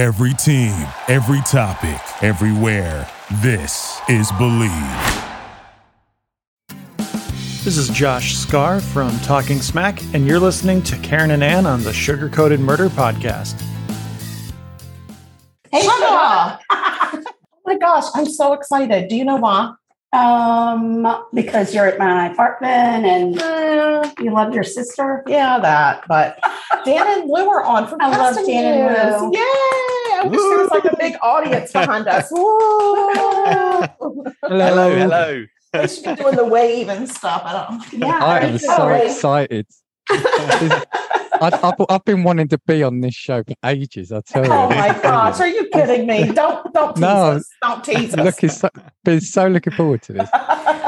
[0.00, 3.06] Every team, every topic, everywhere.
[3.42, 4.70] This is Believe.
[7.64, 11.82] This is Josh Scar from Talking Smack, and you're listening to Karen and Ann on
[11.82, 13.60] the Sugar Coated Murder Podcast.
[15.70, 15.92] Hey, Sugar!
[16.70, 17.22] oh
[17.66, 19.08] my gosh, I'm so excited.
[19.08, 19.74] Do you know why?
[20.12, 25.22] Um, because you're at my apartment and uh, you love your sister.
[25.28, 26.04] Yeah, that.
[26.08, 26.40] But
[26.84, 29.32] Dan and Lou are on for I love Dan and Lou.
[29.32, 29.40] Yay!
[29.40, 32.28] I wish there was like a big audience behind us.
[32.30, 33.86] hello,
[34.42, 35.46] hello, hello.
[35.72, 37.42] They should be doing the wave and stuff.
[37.44, 37.92] I don't.
[37.92, 39.06] Yeah, I am so right.
[39.06, 39.66] excited.
[41.40, 44.12] I, I've, I've been wanting to be on this show for ages.
[44.12, 44.52] I tell you.
[44.52, 46.32] Oh my gosh, are you kidding me?
[46.32, 47.08] Don't don't tease No.
[47.08, 47.48] us.
[47.62, 48.24] Don't tease us.
[48.24, 48.68] Look, it's so,
[49.04, 50.30] been so looking forward to this.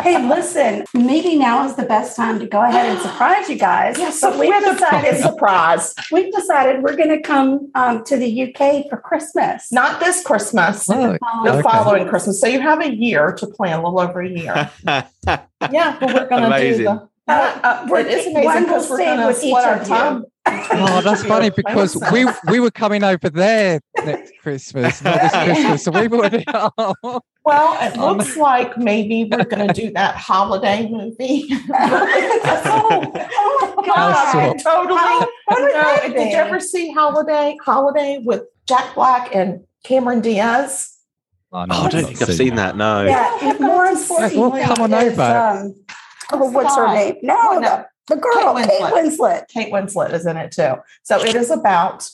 [0.02, 3.96] Hey, listen, maybe now is the best time to go ahead and surprise you guys.
[3.96, 5.94] Yes, so so we've decided surprise.
[6.10, 9.70] we've decided we're going to come um, to the UK for Christmas.
[9.70, 10.88] Not this Christmas.
[10.90, 11.62] Oh, the okay.
[11.62, 12.40] following Christmas.
[12.40, 14.70] So you have a year to plan, a little over a year.
[14.84, 16.78] yeah, but we're gonna Amazing.
[16.78, 17.08] do the.
[17.28, 20.24] Uh, uh, it is amazing because we're going to with split our of time.
[20.44, 25.84] Oh, that's funny because we we were coming over there next Christmas, not this Christmas.
[25.84, 26.44] So we've already.
[26.48, 31.46] Oh, Well, it Um, looks like maybe we're going to do that holiday movie.
[31.74, 34.58] oh, oh my God.
[34.58, 34.98] totally.
[34.98, 37.56] How- what would No, did you ever see Holiday?
[37.64, 40.96] Holiday with Jack Black and Cameron Diaz.
[41.52, 42.76] no, Oh, I don't think I've seen that.
[42.76, 43.02] No.
[43.04, 45.22] Yeah, more importantly, well, come on is, over.
[45.22, 45.74] Um,
[46.32, 47.16] oh, what's her name?
[47.22, 47.84] No, Oh, no.
[48.08, 48.92] the, the girl, Kate Kate Winslet.
[48.92, 49.48] Winslet.
[49.48, 50.74] Kate Winslet is in it too.
[51.02, 52.08] So it is about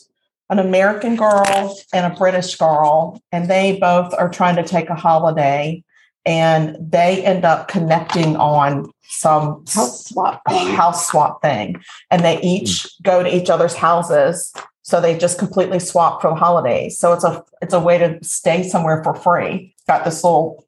[0.50, 4.94] an American girl and a British girl, and they both are trying to take a
[4.94, 5.82] holiday,
[6.24, 10.42] and they end up connecting on some House swap.
[10.48, 10.74] thing.
[10.74, 13.02] house swap thing, and they each hmm.
[13.02, 14.52] go to each other's houses.
[14.82, 16.98] So they just completely swap for the holidays.
[16.98, 19.74] So it's a it's a way to stay somewhere for free.
[19.86, 20.66] Got this little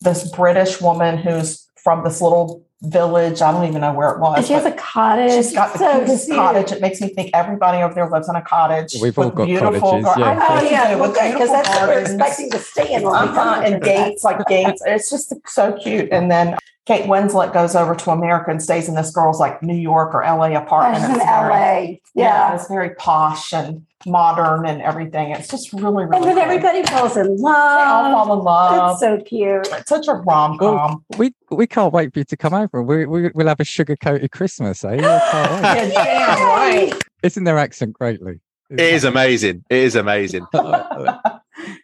[0.00, 3.42] this British woman who's from this little village.
[3.42, 4.38] I don't even know where it was.
[4.38, 5.32] And she has a cottage.
[5.32, 6.36] She's got the so cutest cute.
[6.36, 6.72] cottage.
[6.72, 8.94] It makes me think everybody over there lives in a cottage.
[9.00, 10.26] We've all with got beautiful cottages, gar- yeah.
[10.26, 12.92] I know Oh yeah, do, with okay, because beautiful that's what we're expecting to stay
[12.94, 13.02] in.
[13.02, 14.82] when Uh-huh, and gates like gates.
[14.86, 16.08] It's just so cute.
[16.12, 16.56] And then
[16.86, 20.22] Kate Winslet goes over to America and stays in this girl's like New York or
[20.22, 21.02] LA apartment.
[21.04, 21.80] It's in very- LA.
[21.80, 22.54] Yeah, Yeah.
[22.54, 25.30] it's very posh and modern and everything.
[25.30, 26.42] It's just really, really And then cool.
[26.44, 27.78] everybody falls in love.
[27.78, 28.90] they all fall in love.
[28.92, 29.66] It's so cute.
[29.72, 31.02] It's such a rom com.
[31.16, 32.82] we we can't wait for you to come over.
[32.82, 34.96] We, we we'll have a sugar coated Christmas, eh?
[35.00, 35.92] Yeah, can't.
[35.94, 36.92] Yeah, right.
[37.22, 38.40] Isn't their accent greatly?
[38.68, 39.64] It is amazing.
[39.70, 40.46] It is amazing.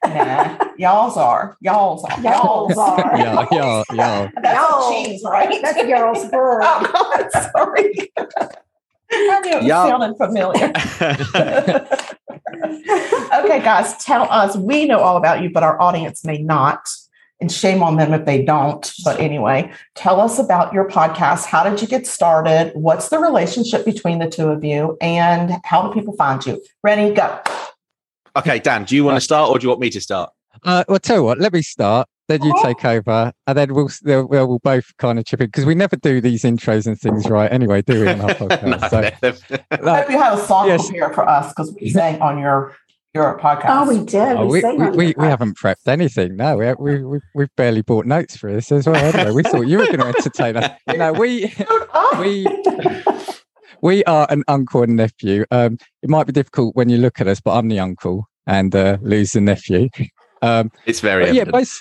[0.04, 1.56] Nah, y'all's are.
[1.60, 2.20] Y'all's are.
[2.20, 2.98] Y'all's are.
[3.16, 4.30] yeah, yeah, yeah.
[4.42, 5.06] That's Y'all's.
[5.06, 5.62] cheese, right?
[5.62, 6.62] That's y'all's bird.
[6.72, 7.92] Oh, God, sorry.
[9.12, 9.88] I knew it was Y'all.
[9.88, 10.66] sounding familiar.
[13.44, 14.56] okay, guys, tell us.
[14.56, 16.80] We know all about you, but our audience may not.
[17.40, 18.92] And shame on them if they don't.
[19.02, 21.46] But anyway, tell us about your podcast.
[21.46, 22.72] How did you get started?
[22.74, 24.98] What's the relationship between the two of you?
[25.00, 26.62] And how do people find you?
[26.84, 27.40] Ready, go.
[28.36, 30.30] okay, Dan, do you want to start or do you want me to start?
[30.64, 32.08] Uh, well, tell you what, let me start.
[32.28, 35.64] Then you take over, and then we'll we'll, we'll both kind of chip in because
[35.66, 38.08] we never do these intros and things right anyway, do we?
[38.08, 40.86] On our podcast, so, I like, hope you have a song Yes.
[40.88, 42.76] prepared for us because we sang on your
[43.14, 43.64] your podcast.
[43.68, 44.36] Oh, we did.
[44.36, 46.36] oh, we, we, we, we, we haven't prepped anything.
[46.36, 48.94] No, we, we, we, we've barely bought notes for this as well.
[48.94, 50.70] Anyway, we thought you were going to entertain us.
[50.96, 51.52] No, we,
[52.20, 52.46] we,
[53.82, 55.44] we are an uncle and nephew.
[55.50, 58.72] Um, it might be difficult when you look at us, but I'm the uncle and
[58.76, 59.88] uh, Lou's the nephew.
[60.42, 61.52] Um, It's very yeah, evident.
[61.52, 61.80] bas-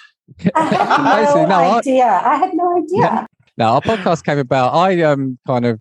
[0.56, 2.06] I had no, no, idea.
[2.06, 3.28] I had no idea.
[3.58, 4.74] Now our podcast came about.
[4.74, 5.80] I um kind of,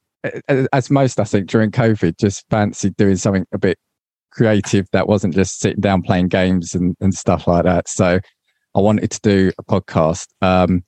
[0.72, 3.78] as most I think during COVID, just fancied doing something a bit
[4.32, 7.88] creative that wasn't just sitting down playing games and, and stuff like that.
[7.88, 8.20] So
[8.74, 10.26] I wanted to do a podcast.
[10.42, 10.82] Um,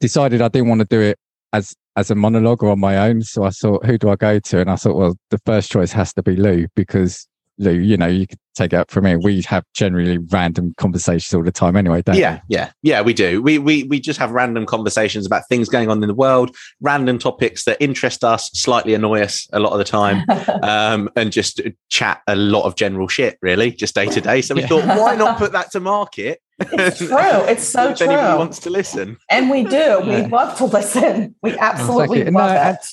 [0.00, 1.18] decided I didn't want to do it
[1.52, 3.22] as as a monologue or on my own.
[3.22, 4.60] So I thought, who do I go to?
[4.60, 7.26] And I thought, well, the first choice has to be Lou because
[7.58, 9.18] Lou, you know, you could take it up from here.
[9.18, 13.00] We have generally random conversations all the time anyway, don't yeah, yeah, yeah.
[13.00, 13.40] We do.
[13.42, 17.18] We we we just have random conversations about things going on in the world, random
[17.18, 20.24] topics that interest us, slightly annoy us a lot of the time,
[20.62, 21.60] um, and just
[21.90, 24.40] chat a lot of general shit, really, just day to day.
[24.42, 24.68] So we Yeah.
[24.68, 26.40] thought, why not put that to market?
[26.72, 27.44] It's true.
[27.46, 28.38] It's so if anybody true.
[28.38, 29.16] wants to listen.
[29.30, 30.00] And we do.
[30.04, 30.28] We Yeah.
[30.30, 31.34] love to listen.
[31.42, 32.30] We absolutely Exactly.
[32.32, 32.86] love No, it.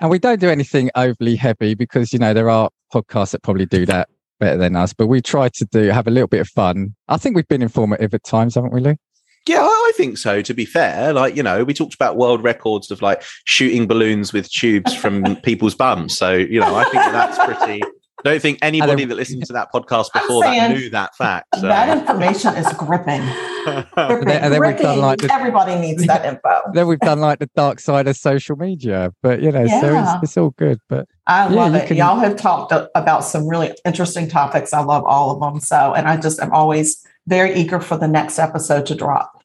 [0.00, 3.66] And we don't do anything overly heavy because, you know, there are podcasts that probably
[3.66, 6.48] do that better than us, but we try to do have a little bit of
[6.48, 6.94] fun.
[7.08, 8.96] I think we've been informative at times, haven't we, Lou?
[9.46, 10.42] Yeah, I think so.
[10.42, 14.32] To be fair, like you know, we talked about world records of like shooting balloons
[14.32, 16.16] with tubes from people's bums.
[16.16, 17.82] So you know, I think that's pretty.
[18.26, 21.46] Don't think anybody then- that listened to that podcast I'm before that knew that fact.
[21.56, 21.62] So.
[21.62, 23.22] That information is gripping.
[23.66, 26.60] And then, and then we've done like the, Everybody needs that info.
[26.72, 29.12] then we've done like the dark side of social media.
[29.24, 30.78] But you know, so it's, it's all good.
[30.88, 31.88] But I Yeah, love it.
[31.88, 34.72] can- Y'all have talked about some really interesting topics.
[34.72, 35.60] I love all of them.
[35.60, 39.35] So, and I just am always very eager for the next episode to drop.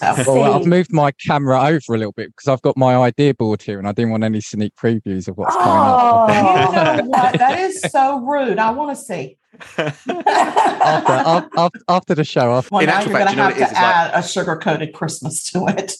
[0.00, 3.32] So, well, I've moved my camera over a little bit because I've got my idea
[3.32, 6.28] board here, and I didn't want any sneak previews of what's coming up.
[6.28, 6.32] Oh,
[6.72, 6.96] you Oh.
[6.96, 7.38] know what?
[7.38, 8.58] That is so rude.
[8.58, 9.38] I want to see.
[9.78, 13.52] After, af- af- after the show, I'll Well, In now actual you're going to have
[13.52, 13.68] what it is?
[13.68, 15.92] to It's like- add a sugar coated Christmas to it.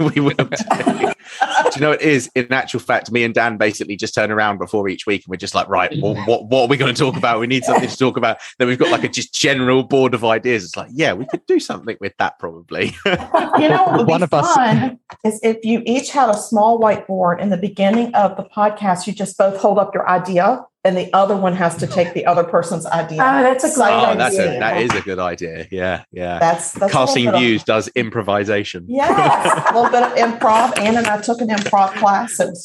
[0.14, 0.44] we will do.
[0.46, 2.30] do you know what it is?
[2.34, 5.36] In actual fact, me and Dan basically just turn around before each week and we're
[5.36, 7.40] just like, right, what, what, what are we going to talk about?
[7.40, 8.38] We need something to talk about.
[8.58, 10.64] Then we've got like a just general board of ideas.
[10.64, 12.94] It's like, yeah, we could do something with that probably.
[13.04, 16.36] You know, what would One be of us- fun is if you each had a
[16.36, 20.64] small whiteboard in the beginning of the podcast, you just both hold up your idea
[20.86, 23.18] and the other one has to take the other person's idea.
[23.20, 24.60] Oh, that's a great oh, that's a, idea.
[24.60, 25.66] that is a good idea.
[25.72, 26.38] Yeah, yeah.
[26.38, 28.86] That's, that's Casting little bit of- views does improvisation.
[28.88, 30.78] Yes, a little bit of improv.
[30.78, 32.56] Ann and I took an improv class and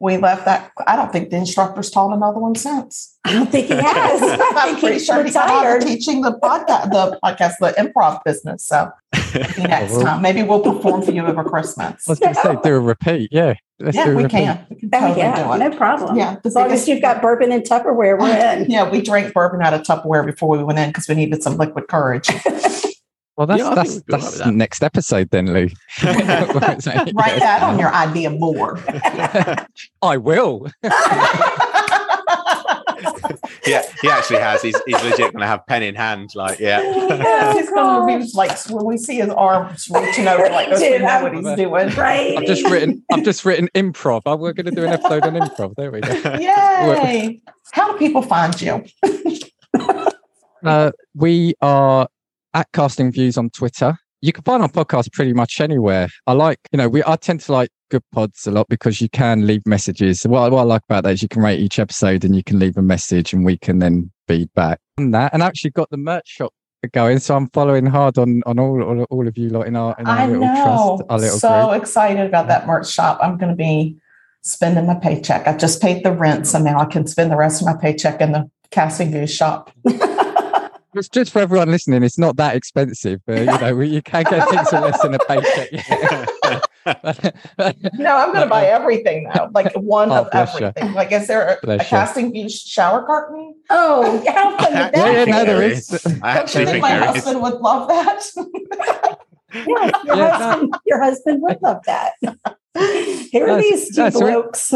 [0.00, 0.70] we left that.
[0.86, 3.16] I don't think the instructor's taught another one since.
[3.24, 3.84] I don't think he has.
[4.22, 5.82] I I'm think pretty he's sure he got retired.
[5.82, 8.66] of teaching the podcast, the podcast, the improv business.
[8.66, 8.90] So
[9.34, 12.06] maybe next time, maybe we'll perform for you over Christmas.
[12.08, 13.30] Let's going to say, do a repeat.
[13.32, 14.36] Yeah, let's Yeah, do a we repeat.
[14.36, 14.66] can.
[14.68, 16.16] We can Oh, totally yeah, no problem.
[16.18, 18.70] Yeah, As long biggest- as you've got bourbon and Tupperware, we're in.
[18.70, 21.56] Yeah, we drank bourbon out of Tupperware before we went in because we needed some
[21.56, 22.28] liquid courage.
[23.36, 24.54] Well, that's Yeah, that's we'd be all right that's that.
[24.54, 25.68] next episode then, Lou.
[26.04, 28.82] Write that on your idea board.
[30.02, 30.68] I will.
[33.66, 34.60] Yeah, he actually has.
[34.62, 36.30] He's, he's legit going to have pen in hand.
[36.34, 36.82] Like, yeah.
[37.54, 40.90] He's going to be like when we see his arms reaching over, like us, we
[40.90, 41.88] Dude, know what he's doing.
[41.94, 42.36] Right.
[42.36, 43.02] I've just written.
[43.10, 44.22] I've just written improv.
[44.26, 45.74] Oh, We're going to do an episode on improv.
[45.76, 46.12] There we go.
[46.38, 47.40] Yay!
[47.72, 48.84] How do people find you?
[50.62, 52.08] Uh, we are
[52.54, 53.96] at Casting Views on Twitter.
[54.22, 56.08] You can find our podcast pretty much anywhere.
[56.26, 59.10] I like, you know, we I tend to like good pods a lot because you
[59.10, 60.22] can leave messages.
[60.22, 62.58] What, what I like about that is you can rate each episode and you can
[62.58, 65.34] leave a message and we can then feed back on that.
[65.34, 66.52] And actually got the merch shop
[66.92, 69.94] going, so I'm following hard on on all all, all of you lot in our
[69.98, 70.54] in our I little know.
[70.54, 71.82] trust, our little so group.
[71.82, 73.18] excited about that merch shop.
[73.22, 73.96] I'm going to be
[74.42, 75.46] spending my paycheck.
[75.46, 78.20] I just paid the rent, so now I can spend the rest of my paycheck
[78.20, 79.70] in the Casting View shop.
[80.94, 82.02] It's just for everyone listening.
[82.02, 85.18] It's not that expensive, but you know you can get things for less than a
[85.18, 86.60] paycheck.
[87.94, 90.66] No, I'm going to buy everything now, like one Oh, of bless you.
[90.66, 90.92] everything.
[90.92, 91.78] Like, is there a, a.
[91.78, 93.54] Casting View shower curtain?
[93.70, 95.32] Oh, how fun would Yeah, yeah, that no, be?
[95.32, 95.90] there There is.
[95.90, 96.06] is.
[96.22, 97.24] I actually think think my there is.
[97.24, 98.22] husband would love that?
[99.54, 99.62] Yeah,
[100.04, 100.30] your, Yeah, no.
[100.30, 102.12] husband, your husband would love that.
[103.32, 104.32] Here are That's- these two that's right.
[104.34, 104.74] blokes.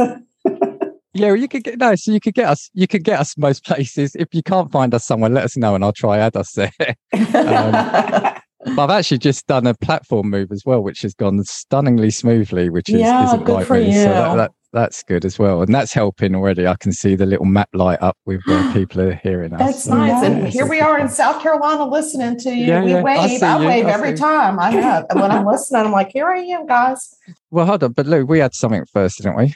[1.18, 2.70] Yeah, you could get no, so you could get us.
[2.74, 4.14] You could get us most places.
[4.14, 6.70] If you can't find us somewhere, let us know, and I'll try add us there.
[7.34, 12.10] Um, but I've actually just done a platform move as well, which has gone stunningly
[12.10, 13.92] smoothly, which is Yeah, isn't good for me.
[13.92, 14.36] So that, you.
[14.36, 16.66] that, that's good as well, and that's helping already.
[16.66, 19.60] I can see the little map light up with where people are hearing us.
[19.60, 20.22] That's So, nice.
[20.22, 22.66] yeah, And here we are in South Carolina listening to you.
[22.66, 22.98] Yeah, we yeah.
[22.98, 23.38] I wave.
[23.38, 24.58] see I, wave I every time.
[24.58, 25.06] I know.
[25.08, 27.14] And when I'm listening, I'm like, here I am, guys.
[27.52, 29.54] Well, hold on, but Lou, we had something first, didn't we?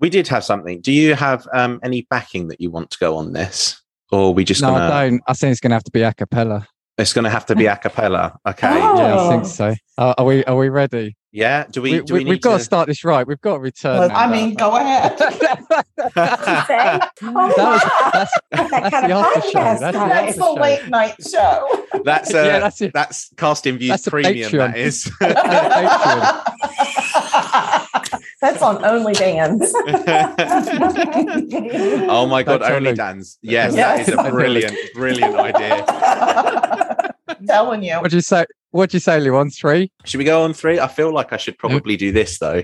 [0.00, 0.80] We did have something.
[0.80, 3.80] Do you have um, any backing that you want to go on this?
[4.12, 5.22] Or are we just no, going to, I don't.
[5.26, 6.66] I think it's going to have to be a cappella.
[6.96, 8.38] it's going to have to be a cappella.
[8.48, 8.68] Okay.
[8.70, 8.96] Oh.
[8.98, 9.28] Yeah, I Oh.
[9.30, 9.74] think so.
[9.98, 10.44] Uh, are we?
[10.44, 11.16] Are we ready?
[11.30, 11.66] Yeah.
[11.70, 12.58] Do we, We, do we, we, need have got to...
[12.58, 13.26] to start this right.
[13.26, 13.98] We've got to return.
[13.98, 15.18] Well, I mean, go ahead.
[17.20, 17.80] That was, wow.
[18.12, 19.52] that's, that that's kind the of after show.
[19.52, 20.08] That's the night.
[20.08, 20.54] That's after the show.
[20.54, 21.84] late night show.
[22.04, 24.50] That's uh, yeah, that's, that's casting views That's premium.
[24.50, 24.72] Patreon.
[24.72, 25.10] That is.
[28.40, 29.72] That's on only OnlyDans.
[32.08, 33.38] oh my god, That's only only- dance.
[33.42, 34.06] Yes, Yes.
[34.06, 35.84] that is a brilliant, brilliant idea.
[37.28, 37.96] I'm telling you.
[37.96, 38.46] What'd you say?
[38.70, 39.34] What'd you say, Lou?
[39.36, 39.90] On three?
[40.04, 40.78] Should we go on three?
[40.78, 42.62] I feel like I should probably do this though.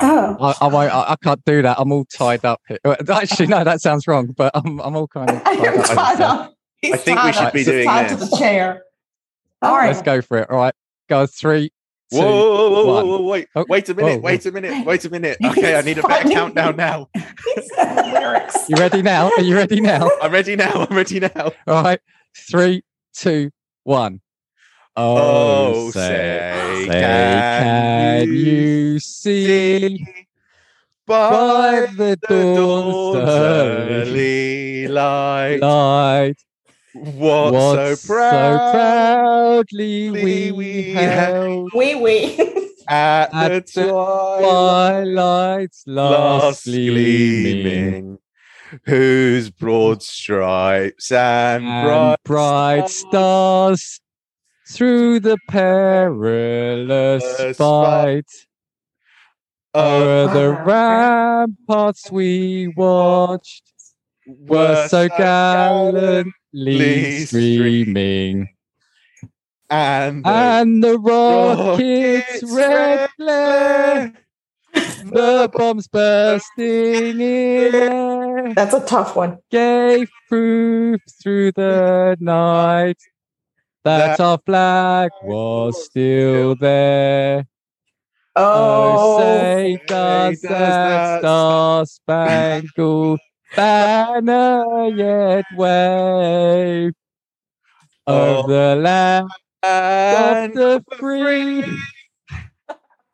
[0.00, 0.92] Oh, I, I won't.
[0.92, 1.78] I, I can't do that.
[1.78, 2.60] I'm all tied up.
[2.68, 2.78] Here.
[3.08, 4.26] Actually, no, that sounds wrong.
[4.36, 5.86] But I'm, I'm all kind of tied You're up.
[5.86, 6.54] tied up.
[6.84, 7.52] I think we should up.
[7.52, 8.30] be He's doing tied to this.
[8.30, 8.82] the chair.
[9.62, 10.50] all All Let's go for it.
[10.50, 10.74] All right,
[11.08, 11.26] go.
[11.26, 11.70] Three,
[12.12, 14.84] two, Whoa, whoa, whoa, whoa, whoa, wait, Oh, wait a minute, whoa, wait a minute,
[14.86, 15.38] wait a minute.
[15.44, 17.08] Okay, I need a better finally- countdown now.
[17.78, 18.68] Lyrics.
[18.68, 19.30] You ready now?
[19.36, 20.10] Are you ready now?
[20.22, 20.86] I'm ready now.
[20.90, 21.52] I'm ready now.
[21.66, 22.00] All right.
[22.36, 22.82] Three,
[23.14, 23.50] two,
[23.84, 24.20] one.
[24.96, 25.92] Oh, oh, say,
[26.86, 30.06] say, say, can can you you see
[31.06, 36.36] By by the the dawn's dawn's early early light, light
[36.92, 42.36] what, what so so proudly we we held held Wee wee.
[42.88, 47.62] at, at the the twilight's last last gleaming.
[47.64, 48.18] gleaming.
[48.86, 54.00] whose broad stripes and, and bright, bright stars
[54.66, 58.30] through the perilous Perilous fight.
[59.74, 63.64] Uh, O'er the ramparts we watched
[64.26, 66.32] were so gallantly
[66.78, 68.48] gallantly streaming,
[69.68, 74.14] and the and the rockets' rockets' red red glare,
[74.72, 79.38] the bombs bursting in air, That's a tough one.
[79.50, 83.02] gave proof through the night
[83.84, 87.46] that That our flag was still there.
[88.52, 93.20] Oh, Oh, say does does that that star spangled
[93.56, 96.92] banner yet wave
[98.06, 99.30] Oh, of the land
[100.12, 101.84] of the free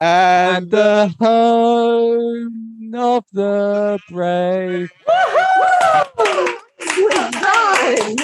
[0.00, 4.90] and and the home of the brave?
[7.40, 8.16] done.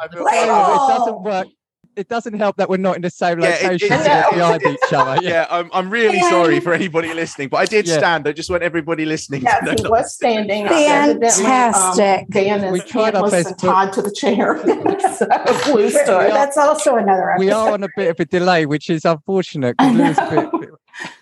[0.00, 0.08] I
[0.38, 1.48] feel it doesn't work.
[1.96, 4.62] It doesn't help that we're not in the same Yeah, it- location it- to behind
[4.62, 5.22] each other.
[5.22, 5.30] Yeah.
[5.30, 6.30] yeah, I'm, I'm really Yeah.
[6.30, 7.98] sorry for anybody listening, but I did Yeah.
[7.98, 8.26] stand.
[8.26, 10.66] I just want everybody listening Yes, to he was standing.
[10.66, 11.30] Evidently, um,
[11.72, 12.28] Fantastic.
[12.30, 14.58] Dan We is tried our handless best, and but- tied to the chair.
[15.16, 15.26] so
[15.72, 16.30] Blue stood.
[16.30, 17.44] That's also another episode.
[17.44, 19.76] we are on a bit of a delay, which is unfortunate.
[19.78, 20.70] 'cause Lou's a bit- bit-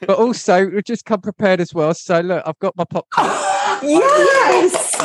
[0.00, 1.94] but also, we've just come prepared as well.
[1.94, 3.06] So look, I've got my pop
[3.82, 4.96] yes.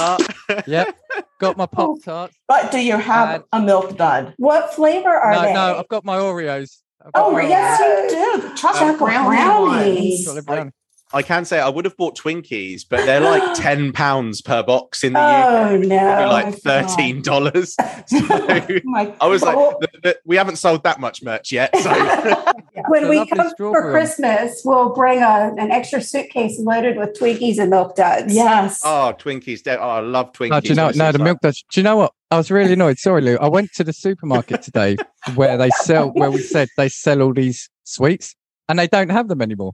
[0.67, 0.95] Yep,
[1.39, 2.31] got my pop oh, tart.
[2.47, 4.33] But do you have a milk dud?
[4.38, 5.53] What flavor are No, they?
[5.53, 6.77] no, I've got my Oreos.
[7.05, 8.03] I've got Oh, my yes, Oreos.
[8.03, 8.55] you do.
[8.55, 10.25] Chocolate Chocolate brownie brownies.
[10.25, 10.71] Chocolate brownie.
[11.13, 15.03] I can say I would have bought Twinkies, but they're like ten pounds per box
[15.03, 15.45] in the UK.
[15.71, 15.87] Oh no!
[15.87, 17.75] They're like thirteen dollars.
[18.11, 19.75] Oh my I was like, God.
[19.79, 21.75] "Th- th- we haven't sold that much merch yet.
[21.77, 21.91] So
[22.87, 23.91] when The we come for.
[23.91, 28.33] Christmas, we'll bring a, an extra suitcase loaded with Twinkies and milk duds.
[28.33, 28.81] yes.
[28.83, 29.61] oh, Twinkies!
[29.67, 30.49] Oh, I love Twinkies.
[30.49, 30.89] No, do you know?
[30.93, 31.63] No, the like- milk does.
[31.71, 32.13] Do you know what?
[32.31, 32.97] I was really annoyed.
[32.99, 33.37] Sorry, Lou.
[33.37, 34.97] I went to the supermarket today
[35.35, 38.35] where they sell, where we said they sell all these sweets,
[38.67, 39.71] and they don't have them anymore.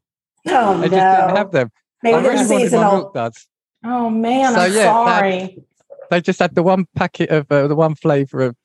[0.48, 0.96] Oh They no!
[0.98, 1.72] just didn't have them.
[2.02, 2.92] Maybe I they're really wanted seasonal.
[2.92, 3.48] milk duds.
[3.86, 5.58] Oh man, So, I'm yeah, that- sorry.
[6.10, 8.56] They just had the one packet of uh, the one flavour of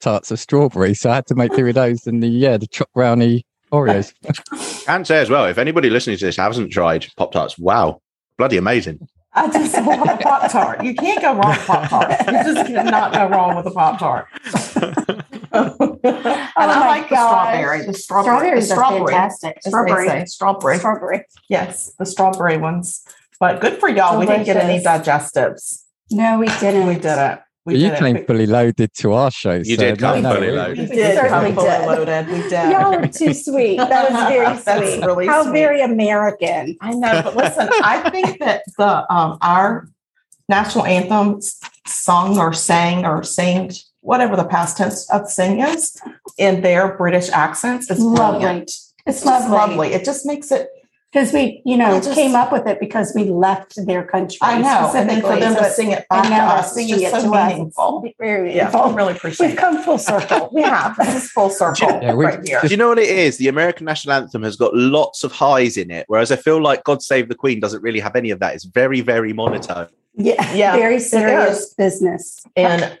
[0.00, 2.66] tarts of strawberry, so I had to make do with those and the yeah the
[2.68, 4.14] choc brownie Oreos.
[4.86, 8.00] Can say as well, if anybody listening to this hasn't tried Pop Tarts, wow,
[8.38, 9.06] bloody amazing.
[9.34, 10.82] I just want a Pop Tart.
[10.82, 12.10] You can't go wrong with Pop Tart.
[12.26, 14.26] You just cannot go wrong with a Pop Tart.
[15.52, 17.86] and I Oh my like the strawberry.
[17.86, 18.62] The strawberry.
[18.62, 19.12] Strawberries the are strawberry.
[19.12, 19.58] fantastic.
[19.62, 20.26] Strawberry.
[20.26, 20.78] Strawberry.
[20.78, 21.24] Strawberry.
[21.48, 23.02] Yes, the strawberry ones.
[23.40, 24.18] But good for y'all.
[24.18, 25.84] We didn't get any digestives.
[26.10, 26.86] No, we didn't.
[26.86, 27.40] We did it.
[27.66, 28.26] We you did came it.
[28.26, 29.52] fully loaded to our show.
[29.52, 30.78] You so did no, come no, fully we- loaded.
[30.78, 31.86] We We did come certainly fully did.
[31.86, 32.26] loaded.
[32.28, 32.50] We did.
[32.72, 33.76] Y'all are too sweet.
[33.76, 35.04] That was very That's sweet.
[35.06, 35.52] really How sweet.
[35.52, 36.76] very American.
[36.80, 39.88] I know, but listen, I think that the um our
[40.48, 43.70] national anthem s- sung or sang or sang
[44.08, 45.96] whatever the past tense of sing is
[46.38, 48.40] in their British accents It's Lovely.
[48.40, 48.70] brilliant.
[48.70, 49.50] It's It's lovely.
[49.58, 49.88] lovely.
[49.92, 50.68] It just makes it.
[51.10, 54.36] Because we, you know, just- came up with it because we left their country.
[54.42, 56.48] I know, and then for them so to it's- sing it back and to now
[56.48, 58.02] they're us, it's singing just it so to meaningful.
[58.04, 59.58] It's very Yeah, I really appreciate We've it.
[59.58, 60.50] come full circle.
[60.58, 60.96] We have.
[60.98, 62.60] This is full circle Yeah, we- right here.
[62.62, 63.38] Do you know what it is?
[63.38, 66.84] The American national anthem has got lots of highs in it, whereas I feel like
[66.84, 68.54] God Save the Queen doesn't really have any of that.
[68.54, 69.88] It's very, very monotone.
[70.14, 72.42] Yeah, Yeah, very serious business.
[72.54, 72.98] And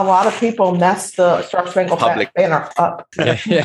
[0.00, 2.32] a lot of people mess the Star Spangled Public.
[2.34, 3.06] Banner up.
[3.18, 3.64] Yeah, yeah.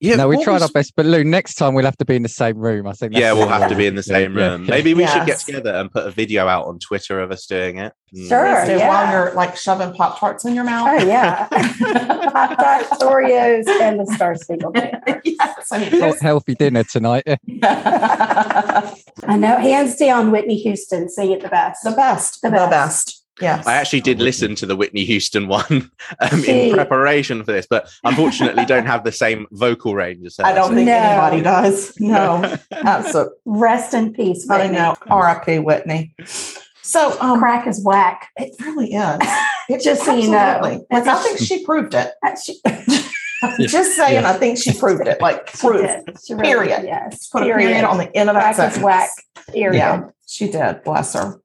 [0.00, 2.16] Yeah, no, we tried was- our best, but Lou, next time we'll have to be
[2.16, 2.88] in the same room.
[2.88, 3.14] I think.
[3.16, 4.22] Yeah, we'll have to be in the can do it.
[4.24, 4.64] same room.
[4.64, 4.70] yeah.
[4.70, 7.78] Maybe we should get together and put a video out on Twitter of us doing
[7.78, 7.92] it.
[8.12, 8.28] Mm.
[8.28, 8.66] Sure.
[8.66, 8.88] So yeah.
[8.88, 10.88] while you're like shoving Pop Tarts in your mouth.
[11.00, 15.22] Oh yeah, hot dogs, Oreos, and the Star Spangled Banner.
[15.24, 17.22] yes, I mean, Healthy dinner tonight.
[17.62, 21.84] I know, hands down, Whitney Houston sing it the best.
[21.84, 23.21] the best, The the best.
[23.42, 23.58] Best.
[23.58, 23.66] Yes.
[23.66, 27.90] I actually did listen to the Whitney Houston one um, in preparation for this, but
[28.04, 30.46] unfortunately don't have the same vocal range as her.
[30.46, 30.92] I don't think No.
[30.94, 31.98] anybody does.
[32.00, 33.34] No, absolutely.
[33.44, 34.76] Rest in peace, I Whitney.
[34.78, 34.94] know.
[35.08, 35.58] R.I.P.
[35.60, 36.14] Whitney.
[36.84, 38.30] So, um, Crack is whack.
[38.36, 39.18] it really is.
[39.68, 40.36] It Just so you know.
[40.38, 41.06] absolutely is.
[41.08, 42.10] I think she proved it.
[42.44, 42.60] She,
[43.68, 45.20] Just saying, I think she proved it.
[45.20, 45.80] Like proof.
[46.04, 46.16] did.
[46.26, 46.82] She really Period.
[46.84, 47.28] Yes.
[47.28, 48.84] Put a period on the end of that Crack is sentence.
[48.84, 49.10] whack.
[49.52, 49.78] Period.
[49.78, 50.82] Yeah, she did.
[50.84, 51.40] Bless her.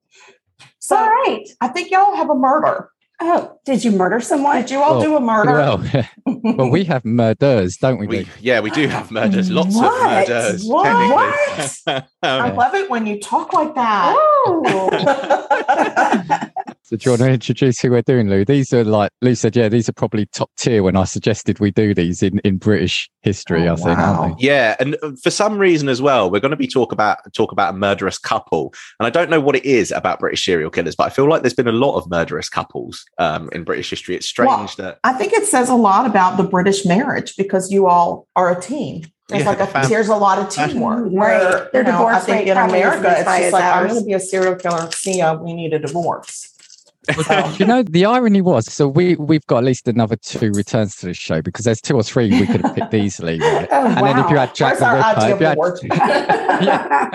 [0.87, 1.45] So All right.
[1.59, 2.89] I think y'all have a murder.
[3.19, 4.61] Oh, did you murder someone?
[4.61, 5.51] Did you all Oh, do a murder?
[5.51, 5.83] Well,
[6.55, 8.07] well, we have murders, don't we?
[8.07, 9.51] We, yeah, we do have murders.
[9.51, 9.91] Lots What?
[9.91, 10.63] of murders.
[10.63, 10.85] What?
[11.85, 12.05] technically.
[12.23, 14.15] I love it when you talk like that.
[14.17, 14.89] Oh.
[16.87, 18.45] So do you want to introduce who we're doing, Lou?
[18.45, 21.69] These are like Lou said, yeah, these are probably top tier when I suggested we
[21.69, 24.37] do these in, in British history, Oh, I think, wow.
[24.39, 27.51] Yeah, and uh, for some reason as well, we're going to be talk about talk
[27.51, 30.95] about a murderous couple, and I don't know what it is about British serial killers,
[30.95, 34.15] but I feel like there's been a lot of murderous couples um, in British history.
[34.15, 37.69] It's strange Well, that I think it says a lot about the British marriage because
[37.69, 39.03] you all are a team.
[39.27, 41.03] There's Yeah, like a fam- there's a lot of teamwork.
[41.03, 41.11] Right.
[41.11, 43.99] Where Their you know, I think rate in America it's just as like I'm going
[43.99, 44.89] to be a serial killer.
[44.91, 45.33] See ya.
[45.33, 46.53] We need a divorce.
[47.25, 50.95] So, you know, the irony was, so we we've got at least another two returns
[50.97, 53.67] to this show because there's two or three we could have picked easily, right?
[53.77, 55.79] Oh, And then if you had Jack where's our the Ripper, if you had, board?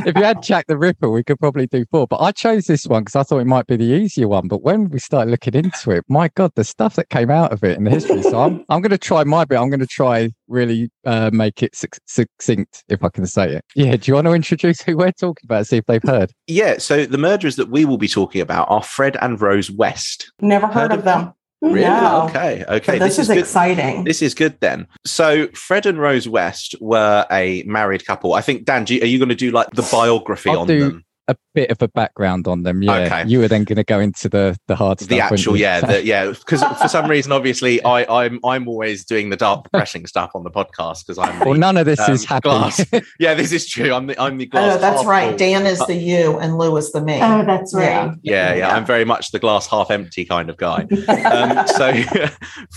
[0.06, 2.06] if you had Jack the Ripper, we could probably do four.
[2.06, 4.48] But I chose this one because I thought it might be the easier one.
[4.48, 7.64] But when we started looking into it, my God, the stuff that came out of
[7.64, 8.22] it in the history.
[8.22, 9.58] So I'm I'm going to try my bit.
[9.58, 13.64] I'm going to try really uh, make it suc- succinct, if I can say it.
[13.74, 13.96] Yeah.
[13.96, 15.66] Do you want to introduce who we're talking about?
[15.66, 16.32] See if they've heard.
[16.46, 16.78] yeah.
[16.78, 20.30] So the murderers that we will be talking about are Fred and Rose West.
[20.42, 21.32] Never heard, Heard of of them.
[21.62, 21.80] Really?
[21.80, 22.26] No.
[22.28, 22.64] Okay.
[22.68, 22.98] So Okay.
[22.98, 23.38] this, is, good.
[23.38, 24.04] exciting.
[24.04, 24.86] This is good then.
[25.06, 28.34] So Fred and Rose West were a married couple.
[28.34, 30.66] I think Dan, do you, are you going to do like the biography I'll on
[30.66, 31.04] do them?
[31.30, 32.82] A bit of a background on them.
[32.82, 32.96] Yeah.
[32.98, 33.24] Okay.
[33.28, 35.08] You were then going to go into the the hard stuff.
[35.08, 39.04] the weren't actual yeah the, yeah because for some reason obviously i i'm i'm always
[39.04, 42.00] doing the dark depressing stuff on the podcast because i'm well, the, none of this
[42.00, 42.42] um, is happy.
[42.48, 42.84] glass.
[43.20, 45.28] yeah this is true i'm the i'm the glass Oh, that's half right.
[45.30, 45.38] full.
[45.38, 47.14] Dan is the you and Lou is the me.
[47.22, 48.12] Oh, that's right.
[48.22, 48.52] Yeah.
[48.52, 50.86] yeah, yeah, I'm very much the glass half empty kind of guy.
[51.08, 51.92] Um, so,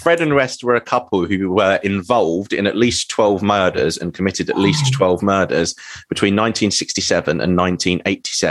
[0.01, 4.13] Fred and West were a couple who were involved in at least 12 murders and
[4.13, 5.75] committed at least 12 murders
[6.09, 8.42] between 1967 and 1987.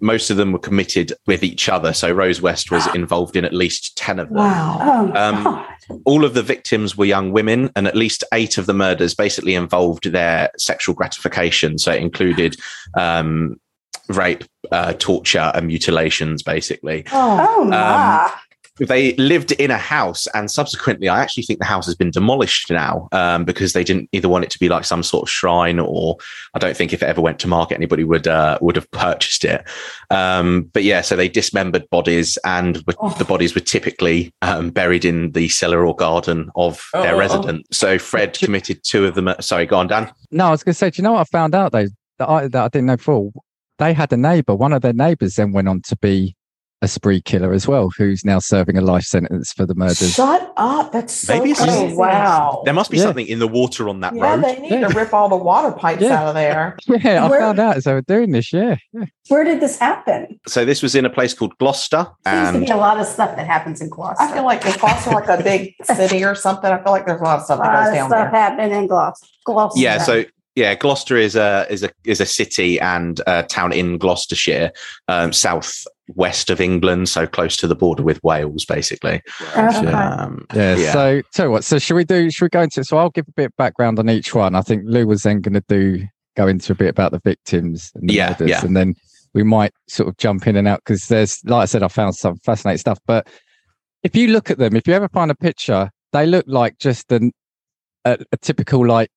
[0.00, 1.92] Most of them were committed with each other.
[1.92, 4.36] So, Rose West was involved in at least 10 of them.
[4.38, 4.78] Wow.
[4.80, 8.74] Oh, Um, all of the victims were young women, and at least eight of the
[8.74, 11.78] murders basically involved their sexual gratification.
[11.78, 12.56] So it included
[12.96, 13.60] um,
[14.08, 17.04] rape, uh, torture, and mutilations, basically.
[17.12, 18.32] Oh, Oh, my.
[18.78, 22.70] They lived in a house, and subsequently, I actually think the house has been demolished
[22.70, 25.78] now um, because they didn't either want it to be like some sort of shrine,
[25.78, 26.16] or
[26.54, 29.44] I don't think if it ever went to market, anybody would uh, would have purchased
[29.44, 29.64] it.
[30.10, 33.10] Um, but yeah, so they dismembered bodies, and w- Oh.
[33.18, 37.18] the bodies were typically um, buried in the cellar or garden of their Oh.
[37.18, 37.66] residence.
[37.72, 39.28] So Fred committed two of them.
[39.40, 40.10] Sorry, go on, Dan.
[40.30, 41.86] No, I was going to say, do you know what I found out though
[42.18, 43.30] that I, that I didn't know before?
[43.78, 44.54] They had a neighbour.
[44.56, 46.34] One of their neighbours then went on to be
[46.80, 50.14] a spree killer as well, who's now serving a life sentence for the murders.
[50.14, 50.92] shut up.
[50.92, 52.62] That's so Maybe it's just- wow.
[52.64, 53.02] There must be Yeah.
[53.04, 54.44] something in the water on that Yeah, road.
[54.44, 54.86] they need Yeah.
[54.88, 56.20] to rip all the water pipes Yeah.
[56.22, 56.76] out of there.
[56.86, 58.52] Yeah, I Where- found out as they were doing this.
[58.52, 59.06] Yeah, yeah.
[59.28, 60.38] Where did this happen?
[60.46, 63.06] So this was in a place called Gloucester, Seems to and be a lot of
[63.06, 64.22] stuff that happens in Gloucester.
[64.22, 67.20] I feel like if Gloucester like a big city or something, I feel like there's
[67.20, 68.40] a lot of stuff a that lot goes of down stuff there.
[68.40, 69.26] happening in Gloucester.
[69.44, 69.80] Gloucester.
[69.80, 70.24] yeah so
[70.56, 74.70] yeah gloucester is a is a is a city and a town in gloucestershire
[75.08, 79.20] um south west of england so close to the border with wales basically
[79.56, 79.92] Okay.
[79.92, 80.76] um, Yeah.
[80.76, 80.92] Yeah.
[80.92, 81.64] So, tell you what.
[81.64, 82.30] So, should we do?
[82.30, 82.82] Should we go into?
[82.84, 84.54] So, I'll give a bit of background on each one.
[84.54, 87.90] I think Lou was then going to do go into a bit about the victims
[87.94, 88.64] and the Yeah, murders, yeah.
[88.64, 88.94] and then
[89.34, 92.14] we might sort of jump in and out because there's, like I said, I found
[92.14, 92.98] some fascinating stuff.
[93.06, 93.26] But
[94.02, 97.10] if you look at them, if you ever find a picture, they look like just
[97.12, 97.32] an
[98.04, 99.10] a, a typical like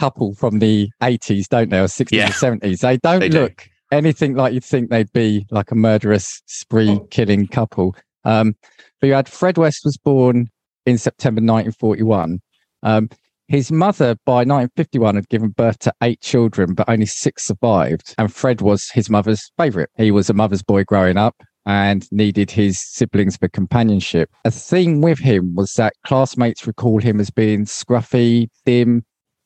[0.00, 2.28] couple from the 80s, don't they, or 60s Yeah.
[2.28, 2.80] or 70s?
[2.80, 3.48] They don't They do.
[3.90, 7.96] Anything like you'd think they'd be like a murderous spree killing couple.
[8.24, 8.54] Um,
[9.00, 10.48] but you had Fred West was born
[10.84, 12.40] in September 1941.
[12.82, 13.08] Um,
[13.48, 18.14] his mother, by 1951, had given birth to eight children, but only six survived.
[18.18, 19.90] And Fred was his mother's favorite.
[19.96, 24.30] He was a mother's boy growing up and needed his siblings for companionship.
[24.44, 29.04] A theme with him was that classmates recall him as being scruffy, dim,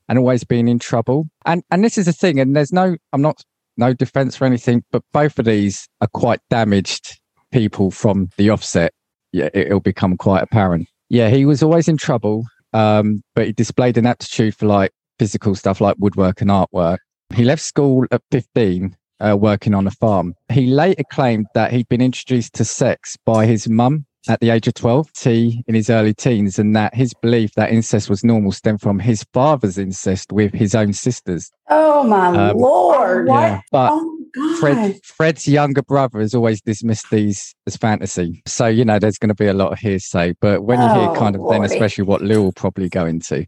[0.09, 1.29] and always being in trouble.
[1.47, 3.43] And and this is the thing, and there's no, I'm not
[3.77, 7.21] no defense for anything, but both of these are quite damaged
[7.53, 8.93] people from the offset.
[9.33, 10.89] Yeah, it, it'll become quite apparent.
[11.09, 15.55] Yeah, he was always in trouble, um, but he displayed an aptitude for like physical
[15.55, 16.99] stuff like woodwork and artwork.
[17.35, 20.35] He left school at 15, uh, working on a farm.
[20.51, 24.69] He later claimed that he'd been introduced to sex by his mum at the age
[24.69, 28.53] of 12, T in his early teens, and that his belief that incest was normal
[28.53, 31.51] stemmed from his father's incest with his own sisters.
[31.69, 33.27] Oh my Um, lord!
[33.29, 33.35] What?
[33.35, 34.59] Yeah, but Oh God.
[34.59, 38.43] Fred, Fred's younger brother has always dismissed these as fantasy.
[38.47, 40.35] So, you know, there's going to be a lot of hearsay.
[40.41, 43.47] But when you hear Oh, kind of then, especially what Lou will probably go into.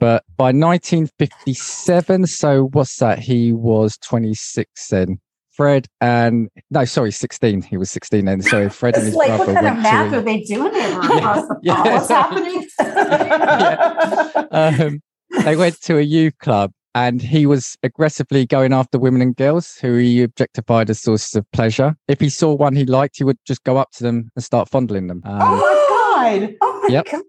[0.00, 3.18] But by 1957, so what's that?
[3.18, 5.20] He was 26 then.
[5.52, 7.62] Fred and, no, sorry, 16.
[7.62, 8.42] He was 16 then.
[8.42, 10.18] So Fred and his like, what brother kind of math to.
[10.18, 11.82] are they doing there across the Yeah.
[11.82, 12.68] What's happening?
[14.50, 15.02] um,
[15.44, 19.76] they went to a youth club and he was aggressively going after women and girls
[19.80, 21.94] who he objectified as sources of pleasure.
[22.08, 24.68] If he saw one he liked, he would just go up to them and start
[24.68, 25.22] fondling them.
[25.24, 26.54] Um, Oh my god.
[26.60, 27.06] Oh my Yep.
[27.10, 27.22] God.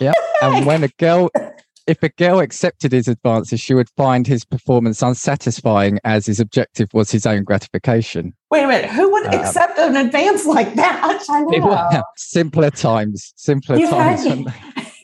[0.00, 0.12] yeah,
[0.42, 1.30] and when a girl,
[1.86, 6.88] if a girl accepted his advances, she would find his performance unsatisfying, as his objective
[6.92, 8.34] was his own gratification.
[8.50, 8.90] Wait a minute.
[8.90, 11.24] Who would Um, accept an advance like that?
[11.30, 11.66] I It know.
[11.66, 14.24] was simpler times, simpler You times.
[14.24, 14.44] had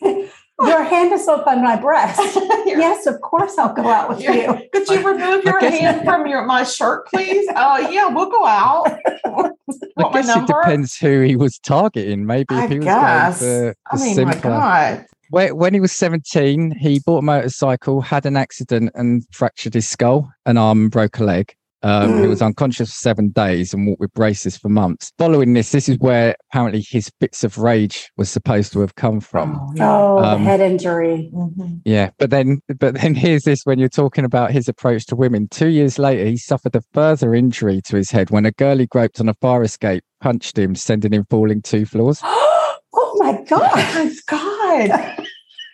[0.61, 2.21] your hand is up on my breast.
[2.67, 4.59] yes, of course I'll go out with you.
[4.73, 7.49] Could you remove your guess- hand from your my shirt, please?
[7.57, 8.87] Oh yeah, we'll go out.
[9.25, 9.51] I
[9.97, 10.53] my guess it number?
[10.63, 12.27] depends who he was targeting.
[12.27, 13.41] Maybe I if he was guess.
[13.41, 15.07] going for I the mean, simpler.
[15.33, 15.53] My God.
[15.53, 19.89] When, when he was 17, he bought a motorcycle, had an accident, and fractured his
[19.89, 21.55] skull, an arm, and broke a leg.
[21.85, 22.29] Um, He Mm.
[22.29, 25.11] was unconscious for seven days and walked with braces for months.
[25.19, 29.19] Following this, this is where apparently his fits of rage was supposed to have come
[29.19, 29.59] from.
[29.61, 29.99] Oh, yeah.
[29.99, 31.29] Oh, the Um, head injury.
[31.35, 31.81] Mhm.
[31.85, 35.49] Yeah, but then, but then here's this: when you're talking about his approach to women,
[35.51, 38.87] two years later, he suffered a further injury to his head when a girl he
[38.87, 42.21] groped on a fire escape punched him, sending him falling two floors.
[42.25, 43.71] oh my god!
[43.75, 44.62] Oh God.
[44.79, 45.27] My God.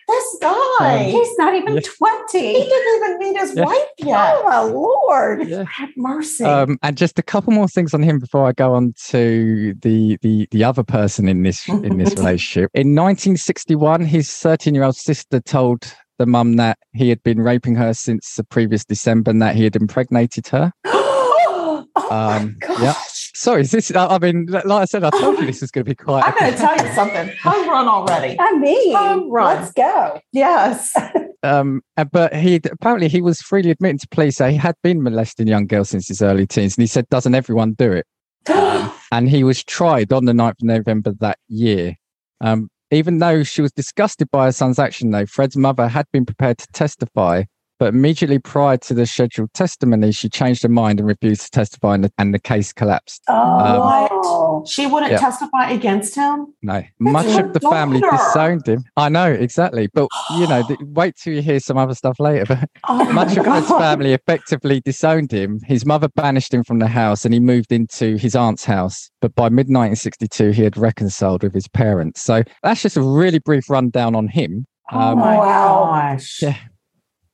[0.07, 1.03] This guy.
[1.03, 1.81] He's not even Yeah.
[1.81, 2.39] 20.
[2.39, 3.65] he didn't even meet his Yeah.
[3.65, 4.33] wife yet.
[4.37, 5.47] Oh my Lord.
[5.47, 5.65] Yeah.
[5.71, 6.43] Have mercy.
[6.45, 10.17] Um, and just a couple more things on him before I go on to the
[10.23, 12.71] the the other person in this in this relationship.
[12.73, 17.75] In 1961, his 13 year old sister told the mum that he had been raping
[17.75, 20.71] her since the previous December and that he had impregnated her.
[20.85, 22.81] oh Um, my gosh.
[22.81, 22.93] yeah.
[23.39, 23.89] Sorry, is this?
[23.95, 26.23] I I mean, like I said, I told you this is going to be quite.
[26.27, 27.31] I'm going to tell you something.
[27.41, 28.35] Home run already.
[28.37, 29.61] I mean, Home run.
[29.61, 30.19] let's go.
[30.33, 30.93] Yes.
[31.43, 35.47] um, but he apparently he was freely admitting to police that he had been molesting
[35.47, 38.05] young girls since his early teens, and he said, "Doesn't everyone do it?"
[39.13, 41.95] and he was tried on the 9th of November that year.
[42.41, 46.25] Um, even though she was disgusted by her son's action, though, Fred's mother had been
[46.25, 47.43] prepared to testify,
[47.79, 51.95] but immediately prior to the scheduled testimony, she changed her mind and refused to testify,
[51.95, 53.23] and the, and the case collapsed.
[53.27, 55.19] Oh, She wouldn't Yeah.
[55.19, 56.53] testify against him.
[56.61, 58.83] No, much of the family disowned him.
[58.97, 62.45] I know exactly, but you know, th- wait till you hear some other stuff later.
[62.45, 63.79] But Oh much of Fred's God.
[63.79, 65.59] family effectively disowned him.
[65.65, 69.09] His mother banished him from the house, and he moved into his aunt's house.
[69.21, 72.21] But by mid 1962, he had reconciled with his parents.
[72.21, 74.65] So that's just a really brief rundown on him.
[74.91, 75.85] Oh Um, my Wow.
[75.91, 76.41] gosh.
[76.41, 76.55] Yeah.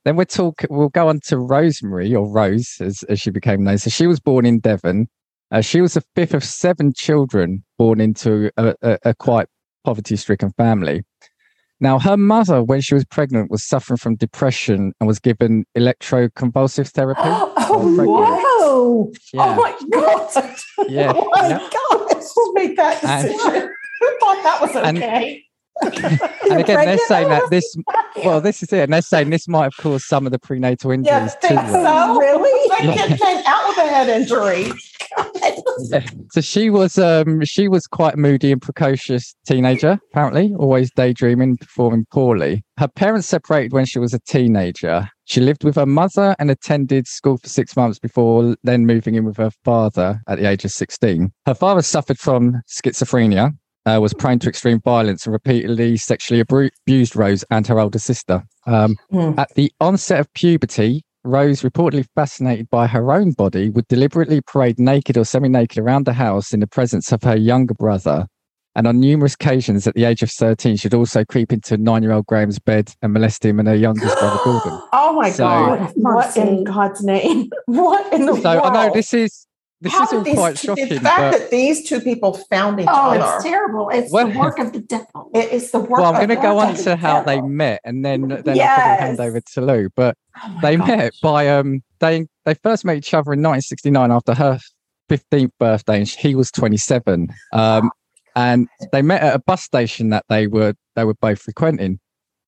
[0.06, 0.64] Then we'll talk.
[0.70, 3.78] We'll go on to Rosemary or Rose, as, as she became known.
[3.78, 5.08] So she was born in Devon.
[5.50, 9.48] Uh, she was the fifth of seven children born into a, a, a quite
[9.84, 11.02] poverty-stricken family.
[11.80, 16.88] Now, her mother, when she was pregnant, was suffering from depression and was given electroconvulsive
[16.90, 17.20] therapy.
[17.24, 19.12] oh, whoa.
[19.34, 20.54] Yeah, Oh my God.
[20.88, 21.12] yeah.
[21.16, 21.58] Oh my yeah.
[21.90, 22.22] God.
[22.34, 23.70] Who made that And- decision?
[24.00, 24.84] Who thought that was okay?
[24.86, 25.42] And
[25.82, 27.76] again, they're saying that this.
[28.24, 30.90] Well, this is it, and they're saying this might have caused some of the prenatal
[30.90, 31.72] injuries Yeah, to think her.
[31.72, 32.18] so.
[32.18, 32.68] Really?
[32.68, 34.72] That kid came out with a head injury.
[35.90, 36.06] Yeah.
[36.32, 41.56] So she was um she was quite a moody and precocious teenager, apparently, always daydreaming,
[41.58, 42.64] performing poorly.
[42.78, 45.08] Her parents separated when she was a teenager.
[45.24, 49.24] She lived with her mother and attended school for six months before then moving in
[49.24, 51.32] with her father at the age of 16.
[51.46, 53.52] Her father suffered from schizophrenia,
[53.86, 58.42] uh, was prone to extreme violence, and repeatedly sexually abused Rose and her older sister.
[58.66, 59.32] Um, Hmm.
[59.38, 64.78] at the onset of puberty, Rose, reportedly fascinated by her own body, would deliberately parade
[64.78, 68.26] naked or semi naked around the house in the presence of her younger brother.
[68.76, 72.12] And on numerous occasions at the age of 13, she'd also creep into nine year
[72.12, 74.80] old Graham's bed and molest him and her youngest brother, Gordon.
[74.92, 75.92] Oh my So- God.
[75.96, 77.48] What in God's name?
[77.66, 78.76] What in the So world?
[78.76, 79.45] I know this is
[79.80, 82.34] this How is all these quite two- shocking, The fact but that these two people
[82.50, 83.34] found each Oh, other.
[83.36, 83.88] it's terrible.
[83.90, 85.30] It's Well- the work of the devil.
[85.34, 85.90] It is the work.
[86.00, 88.58] well, I'm going to go on to how they met, and then then I'll probably
[88.60, 89.88] hand over to Lou.
[89.94, 90.88] But Oh they gosh.
[90.88, 94.58] met by um they they first met each other in 1969 after her
[95.08, 97.90] 15th birthday and he was 27 um
[98.34, 101.98] and they met at a bus station that they were they were both frequenting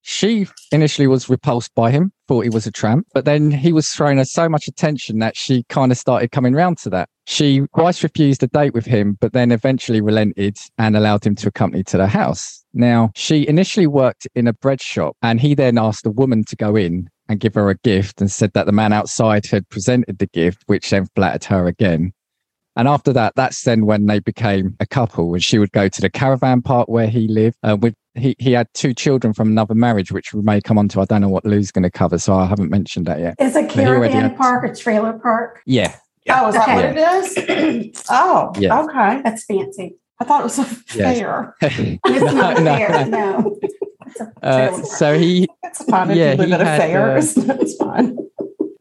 [0.02, 3.88] she initially was repulsed by him thought he was a tramp but then he was
[3.88, 7.62] throwing her so much attention that she kind of started coming round to that she
[7.74, 11.82] twice refused a date with him but then eventually relented and allowed him to accompany
[11.82, 16.06] to the house now she initially worked in a bread shop and he then asked
[16.06, 18.92] a woman to go in and give her a gift and said that the man
[18.92, 22.12] outside had presented the gift, which then flattered her again.
[22.76, 25.34] And after that, that's then when they became a couple.
[25.34, 27.56] And she would go to the caravan park where he lived.
[27.62, 30.88] Uh, with he, he had two children from another marriage, which we may come on
[30.88, 31.00] to.
[31.00, 33.34] I don't know what Lou's going to cover, so I haven't mentioned that yet.
[33.38, 35.60] Is a he already caravan had- park a trailer park?
[35.66, 35.94] Yeah,
[36.30, 37.00] Oh, is that what Okay.
[37.00, 38.02] it is?
[38.10, 38.80] Oh, Yeah.
[38.82, 39.22] okay.
[39.24, 39.96] That's fancy.
[40.20, 40.66] I thought it was a
[40.96, 41.18] Yes.
[41.18, 41.54] fair.
[41.62, 43.06] It's not No, no, fair.
[43.06, 43.38] no.
[43.38, 43.58] No.
[44.06, 47.12] It's a Uh, so he It's fine Yeah, he had, fair.
[47.12, 48.18] uh, It's, it's fine.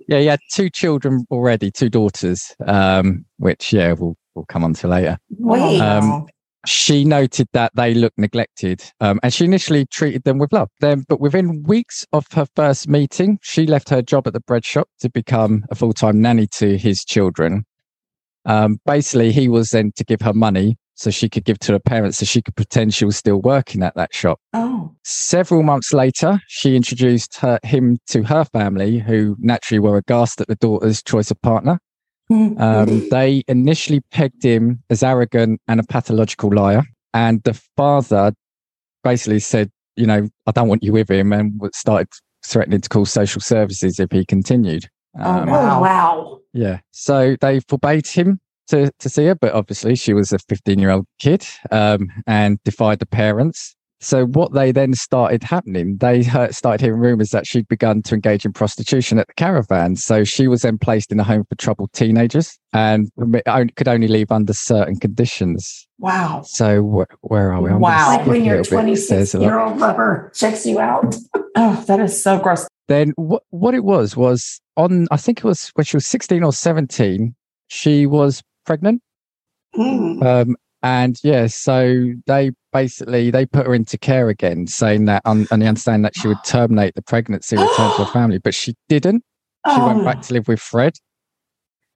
[0.08, 4.74] yeah, he had two children already, two daughters, um, which yeah, we'll we'll come on
[4.76, 5.18] to later.
[5.38, 5.80] Wait.
[5.80, 6.26] Um,
[6.68, 10.70] She noted that they looked neglected, um, and she initially treated them with love.
[10.82, 14.66] Then, but within weeks of her first meeting, she left her job at the bread
[14.66, 17.66] shop to become a full time nanny to his children.
[18.46, 21.80] Um, basically, he was then to give her money so she could give to her
[21.80, 24.40] parents, so she could pretend she was still working at that shop.
[24.54, 30.42] oh, Several months later, she introduced her, him to her family, who naturally were aghast
[30.42, 31.80] at the daughter's choice of partner.
[32.30, 36.84] Um, they initially pegged him as arrogant and a pathological liar.
[37.14, 38.34] And the father
[39.04, 42.08] basically said, you know, I don't want you with him, and started
[42.46, 44.86] threatening to call social services if he continued.
[45.20, 45.78] Um, Oh, wow.
[45.78, 46.40] Oh, wow.
[46.54, 46.80] yeah.
[46.92, 50.92] So they forbade him to, to see her, but obviously she was a 15 year
[50.92, 53.76] old kid um, and defied the parents.
[54.00, 58.14] So what they then started happening, they heard, started hearing rumors that she'd begun to
[58.14, 59.96] engage in prostitution at the caravan.
[59.96, 63.10] So she was then placed in a home for troubled teenagers and
[63.76, 65.88] could only leave under certain conditions.
[65.98, 66.44] wow.
[66.46, 67.72] So wh- where are we?
[67.72, 68.10] I'm Wow.
[68.10, 68.82] Like when a your little bit.
[68.84, 69.44] 26 a lot.
[69.44, 71.16] year old lover checks you out.
[71.60, 72.68] Oh, that is so gross.
[72.88, 76.44] then what what it was was on I think it was when she was 16
[76.44, 77.34] or 17
[77.68, 79.02] she was pregnant
[79.76, 80.24] Mm.
[80.24, 80.56] um
[80.88, 85.62] and yeah so they basically they put her into care again saying that on and
[85.62, 89.24] they understand that she would terminate the pregnancy return to her family but she didn't
[89.76, 90.06] she went Oh.
[90.06, 90.94] back to live with Fred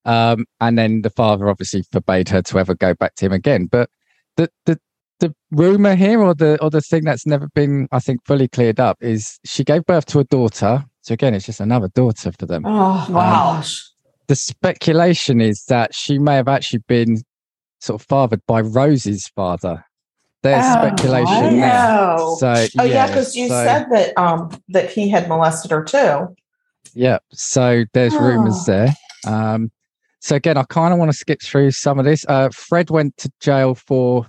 [0.03, 3.67] um and then the father obviously forbade her to ever go back to him again
[3.67, 3.89] but
[4.35, 4.77] the the
[5.19, 8.79] the rumor here or the or the thing that's never been i think fully cleared
[8.79, 12.45] up is she gave birth to a daughter so again it's just another daughter for
[12.47, 13.59] them Oh, Wow.
[13.61, 13.87] gosh.
[14.27, 17.17] the speculation is that she may have actually been
[17.81, 19.83] sort of fathered by Rose's father.
[20.43, 21.69] There's Oh, speculation there.
[21.69, 22.35] no.
[22.39, 26.35] So Oh yeah, because you so- said that um that he had molested her too.
[26.93, 27.19] yeah.
[27.31, 28.19] So there's Oh.
[28.19, 28.93] rumors there.
[29.27, 29.71] Um,
[30.19, 32.25] so again, I kind of want to skip through some of this.
[32.27, 34.27] Uh, Fred went to jail for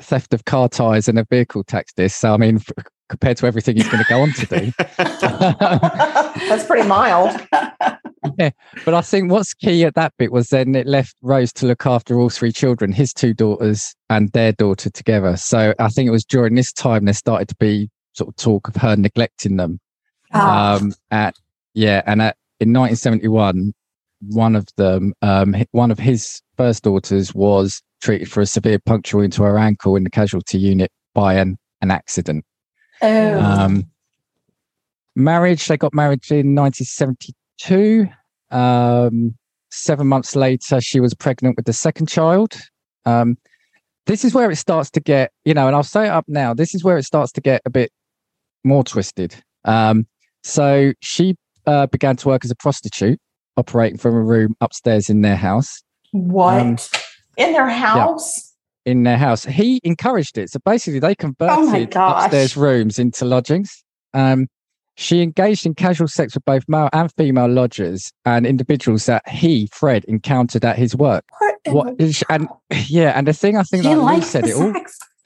[0.00, 2.18] theft of car tires and a vehicle tax disc.
[2.18, 2.60] So I mean,
[3.08, 4.72] compared to everything he's going to go on to do.
[6.48, 7.40] That's pretty mild.
[8.38, 8.50] yeah,
[8.84, 11.86] But I think what's key at that bit was then it left Rose to look
[11.86, 15.36] after all three children, his two daughters and their daughter together.
[15.36, 18.68] So I think it was during this time there started to be sort of talk
[18.68, 19.80] of her neglecting them.
[20.32, 20.76] Ah.
[20.76, 21.34] Um, at
[21.74, 23.72] yeah, and at in 1971,
[24.28, 29.22] one of them, um, one of his first daughters was treated for a severe puncture
[29.22, 32.44] into her ankle in the casualty unit by an an accident.
[33.04, 33.40] Oh.
[33.40, 33.90] Um,
[35.16, 38.08] marriage, they got married in 1972.
[38.50, 39.34] Um,
[39.70, 42.54] seven months later, she was pregnant with the second child.
[43.04, 43.36] Um,
[44.06, 46.54] this is where it starts to get, you know, and I'll say it up now.
[46.54, 47.90] This is where it starts to get a bit
[48.62, 49.34] more twisted.
[49.64, 50.06] Um,
[50.42, 51.36] so she
[51.66, 53.18] uh, began to work as a prostitute,
[53.56, 55.82] operating from a room upstairs in their house.
[56.12, 56.76] What Um,
[57.36, 58.53] in their house?
[58.86, 60.50] In their house, he encouraged it.
[60.50, 62.24] So basically, they converted gosh.
[62.26, 63.82] upstairs rooms into lodgings.
[64.12, 64.46] Um,
[64.96, 69.68] she engaged in casual sex with both male and female lodgers and individuals that he,
[69.72, 71.24] Fred, encountered at his work.
[71.38, 72.48] What in What and
[72.86, 74.74] yeah, and the thing I think she that Lou said the it all.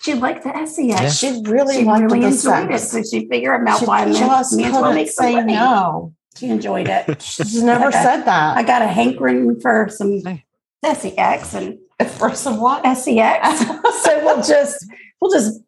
[0.00, 0.78] She liked the sex.
[0.78, 1.08] Yeah.
[1.10, 2.78] She really She liked really the enjoyed it.
[2.78, 5.52] So she figured I'm out She by just me as well couldn't make say money.
[5.54, 6.14] no.
[6.36, 7.20] She enjoyed it.
[7.20, 8.00] She's never Okay.
[8.02, 8.56] said that.
[8.56, 10.44] I got a hankering for some Hey.
[10.84, 11.78] sex and
[12.18, 12.82] For some what?
[12.96, 13.58] sex.
[14.02, 14.86] so we'll just
[15.20, 15.60] we'll just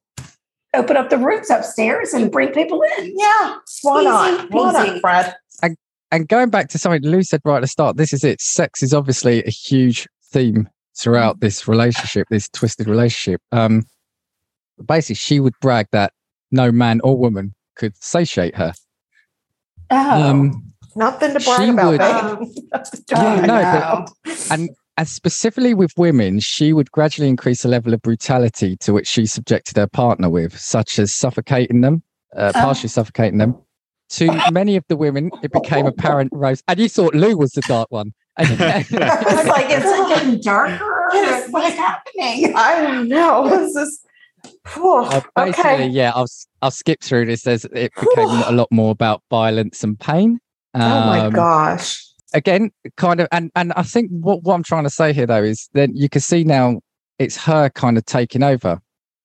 [0.75, 3.15] open up the rooms upstairs and bring people in.
[3.17, 3.57] Yeah.
[3.83, 4.51] Why not?
[4.51, 5.35] Why not, Fred?
[6.13, 8.41] And going back to something Lou said right at the start, this is it.
[8.41, 13.41] Sex is obviously a huge theme throughout this relationship, this twisted relationship.
[13.53, 13.85] Um,
[14.85, 16.13] basically, she would brag that
[16.51, 18.73] no man or woman could satiate her.
[19.91, 22.65] Oh, Um, Nothing to brag about, would- babe.
[23.11, 28.03] Yeah, oh, no, and and specifically with women, she would gradually increase the level of
[28.03, 32.03] brutality to which she subjected her partner with, such as suffocating them,
[32.37, 32.61] uh, Oh.
[32.61, 33.57] partially suffocating them.
[34.11, 37.63] To many of the women, it became apparent Rose, and you thought Lou was the
[37.63, 38.13] dark one.
[38.37, 38.45] I
[38.91, 41.09] was like, is it getting darker?
[41.15, 42.53] Yes, What's happening?
[42.55, 43.49] I don't know.
[43.59, 44.01] This is
[44.75, 44.97] Whew.
[45.05, 45.87] Uh, basically, okay.
[45.89, 47.43] yeah, I'll s- I'll skip through this.
[47.43, 50.39] There's it became a lot more about violence and pain.
[50.75, 52.05] oh my Um, gosh.
[52.33, 55.43] Again kind of and and i think what, what i'm trying to say here though
[55.43, 56.81] is that you can see now
[57.19, 58.81] it's her kind of taking over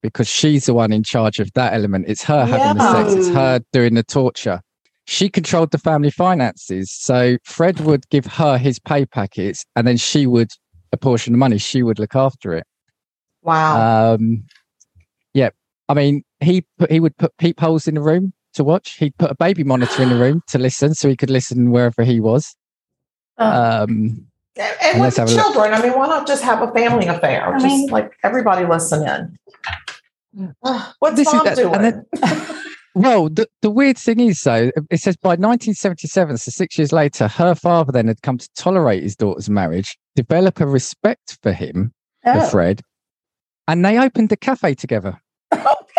[0.06, 2.06] because she's the one in charge of that element.
[2.08, 3.16] It's her having the sex.
[3.16, 4.62] It's her doing the torture.
[5.06, 6.92] She controlled the family finances.
[6.92, 10.52] So fred would give her his pay packets and then she would
[10.92, 12.66] apportion the money she would look after it.
[13.42, 14.14] Wow.
[14.14, 14.44] um
[15.34, 15.50] yeah.
[15.90, 18.98] I mean he put he would put peepholes in the room to watch.
[18.98, 22.04] He'd put a baby monitor in the room to listen so he could listen wherever
[22.04, 22.56] he was
[23.38, 24.26] Um,
[24.58, 25.44] And, and with the have a look.
[25.54, 27.48] children, I mean, why not just have a family affair?
[27.54, 30.54] I just mean- like everybody listen in.
[30.64, 31.82] Uh, What's This is- mom and doing?
[31.82, 32.06] then-
[32.96, 37.28] well, the, the weird thing is, though, it says by 1977, so six years later,
[37.28, 41.92] her father then had come to tolerate his daughter's marriage, develop a respect for him,
[42.24, 42.48] for Oh.
[42.50, 42.82] Fred,
[43.68, 45.20] and they opened a cafe together.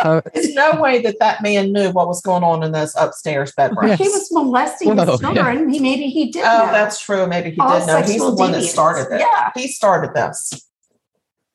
[0.02, 3.52] So, There's no way that that man knew what was going on in this upstairs
[3.56, 3.88] bedroom.
[3.88, 3.96] Yeah.
[3.96, 5.32] He was molesting Well, his yeah.
[5.34, 5.70] children.
[5.70, 6.44] He maybe he did.
[6.44, 6.72] Oh, know.
[6.72, 7.26] that's true.
[7.26, 7.96] Maybe he All did know.
[7.98, 9.20] He's the sexual one that started it.
[9.20, 9.52] Yeah.
[9.54, 10.68] He started this.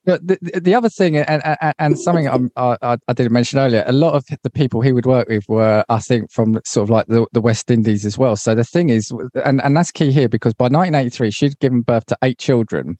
[0.03, 3.33] But the, the- the other thing, and, and, and something I'm, I, I I didn't
[3.33, 6.59] mention earlier, a lot of the people he would work with were, I think, from
[6.65, 8.35] sort of like the, the West Indies as well.
[8.35, 9.13] So the thing is,
[9.45, 12.97] and, and that's key here because by 1983, she'd given birth to eight children.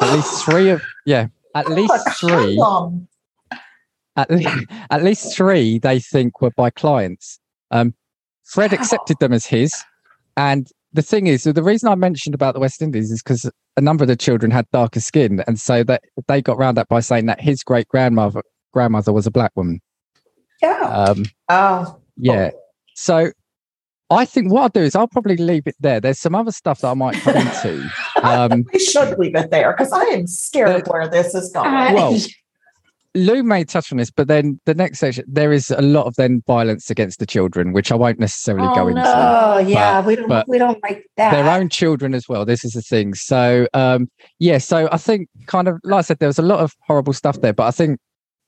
[0.00, 3.08] At least three of, yeah, at least Like a three, hoodlum.
[4.16, 7.38] At, le- at least three they think were by clients.
[7.70, 7.94] Um,
[8.44, 9.72] Fred accepted them as his.
[10.36, 13.80] And the thing is, the reason I mentioned about the West Indies is because a
[13.80, 15.42] number of the children had darker skin.
[15.46, 19.26] And so that they got round that by saying that his great grandmother grandmother was
[19.26, 19.80] a black woman.
[20.62, 20.80] Yeah.
[20.80, 22.50] Um, Oh, yeah.
[22.94, 23.32] So
[24.10, 26.00] I think what I'll do is I'll probably leave it there.
[26.00, 27.90] There's some other stuff that I might come into.
[28.22, 31.66] Um, we should leave it there because I am scared of where this is going.
[31.66, 32.16] Uh, well,
[33.14, 36.14] Lou may touch on this, but then the next section, there is a lot of
[36.16, 39.02] then violence against the children, which I won't necessarily go into.
[39.04, 39.70] Oh, into.
[39.70, 39.74] no.
[39.76, 41.30] oh yeah, we don't but we don't like that.
[41.32, 42.46] their own children as well.
[42.46, 43.12] This is the thing.
[43.14, 46.60] So um yeah, so I think kind of like I said, there was a lot
[46.60, 48.00] of horrible stuff there, but I think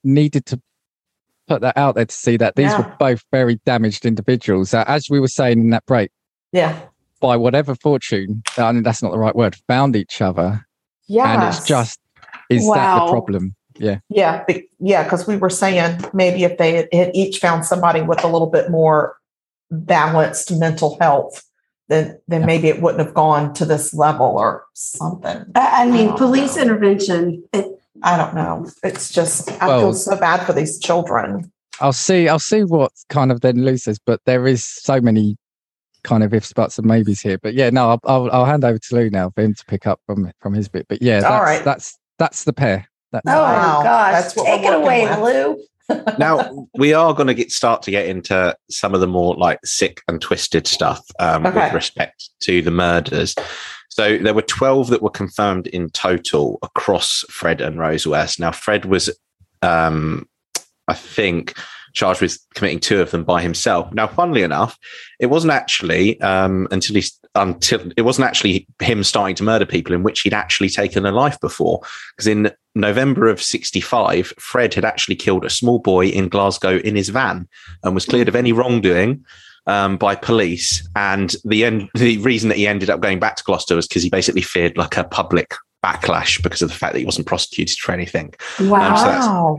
[0.02, 0.60] needed to
[1.46, 2.78] put that out there to see that these Yeah.
[2.78, 4.72] were both very damaged individuals.
[4.72, 6.10] Uh, as we were saying in that break,
[6.52, 6.78] Yeah.
[7.20, 10.64] by whatever fortune, I mean that's not the right word, found each other.
[11.06, 11.34] Yeah.
[11.34, 12.00] And it's just
[12.48, 13.54] is that the problem?
[13.76, 13.98] Yeah.
[14.08, 18.02] Yeah, be- yeah, because we were saying maybe if they had, had each found somebody
[18.02, 19.16] with a little bit more
[19.70, 21.42] balanced mental health,
[21.88, 22.46] then then Yeah.
[22.46, 25.44] maybe it wouldn't have gone to this level or something.
[25.54, 26.62] I I mean, Oh, police no.
[26.62, 27.42] intervention.
[27.52, 27.66] It,
[28.02, 28.66] I don't know.
[28.82, 31.50] It's just I Well- feel so bad for these children.
[31.80, 35.36] I'll see I'll see what kind of then Lou says, but there is so many
[36.04, 37.38] kind of ifs, buts, and maybes here.
[37.42, 39.86] But yeah, no, I'll, I'll, I'll hand over to Lou now for him to pick
[39.86, 40.86] up from from his bit.
[40.88, 41.64] But yeah, that's, All right.
[41.64, 42.86] that's that's the pair.
[43.14, 45.64] That's oh Wow, gosh, that's what take it away, working Lou.
[46.18, 49.58] now we are going to get start to get into some of the more like
[49.64, 51.64] sick and twisted stuff um, Okay.
[51.64, 53.34] with respect to the murders.
[53.90, 58.40] So there were twelve that were confirmed in total across Fred and Rose West.
[58.40, 59.10] Now Fred was,
[59.62, 60.26] um,
[60.88, 61.54] I think,
[61.92, 63.92] charged with committing two of them by himself.
[63.92, 64.76] Now, funnily enough,
[65.20, 69.94] it wasn't actually um, until he until it wasn't actually him starting to murder people
[69.94, 71.80] in which he'd actually taken a life before.
[72.16, 76.96] Because in November of '65, Fred had actually killed a small boy in Glasgow in
[76.96, 77.48] his van
[77.82, 79.24] and was cleared of any wrongdoing.
[79.66, 81.88] Um, by police, and the end.
[81.94, 84.76] The reason that he ended up going back to Gloucester was because he basically feared
[84.76, 88.34] like a public backlash because of the fact that he wasn't prosecuted for anything.
[88.60, 88.94] Wow.
[88.94, 89.56] so that's- Wow.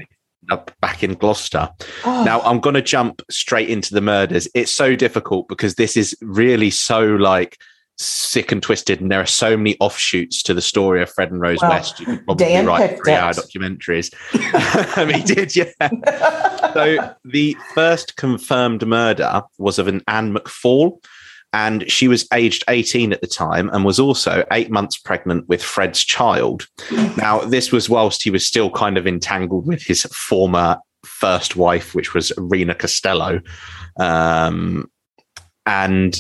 [0.52, 1.70] Up back in Gloucester.
[2.06, 4.48] Oh, Now I'm going to jump straight into the murders.
[4.54, 7.58] It's so difficult because this is really so like
[7.98, 11.40] sick and twisted, and there are so many offshoots to the story of Fred and
[11.40, 12.00] Rose West.
[12.00, 14.14] You could probably Dan write three-hour documentaries.
[14.98, 15.72] Um, he did, yeah.
[16.74, 21.02] So the first confirmed murder was of an Anne McFall.
[21.56, 25.64] And she was aged 18 at the time and was also eight months pregnant with
[25.64, 26.68] Fred's child.
[27.16, 31.96] Now, this was whilst he was still kind of entangled with his former first wife,
[31.96, 33.40] which was Rena Costello.
[33.98, 34.92] Um,
[35.66, 36.20] and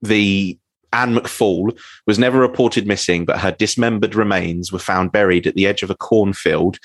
[0.00, 0.56] the
[0.92, 5.66] Anne McFall was never reported missing, but her dismembered remains were found buried at the
[5.66, 6.78] edge of a cornfield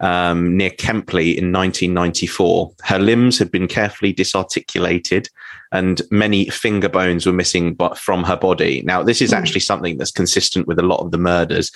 [0.00, 2.72] um, near Kempley in 1994.
[2.82, 5.28] Her limbs had been carefully disarticulated,
[5.70, 8.82] and many finger bones were missing but from her body.
[8.84, 11.70] Now, this is actually something that's consistent with a lot of the murders.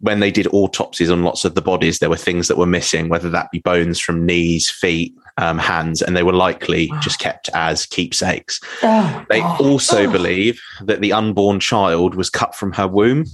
[0.00, 3.08] When they did autopsies on lots of the bodies, there were things that were missing,
[3.08, 7.50] whether that be bones from knees, feet, um, hands, and they were likely just kept
[7.54, 8.60] as keepsakes.
[8.82, 10.10] Oh, They also Oh.
[10.12, 13.24] believe that the unborn child was cut from her womb.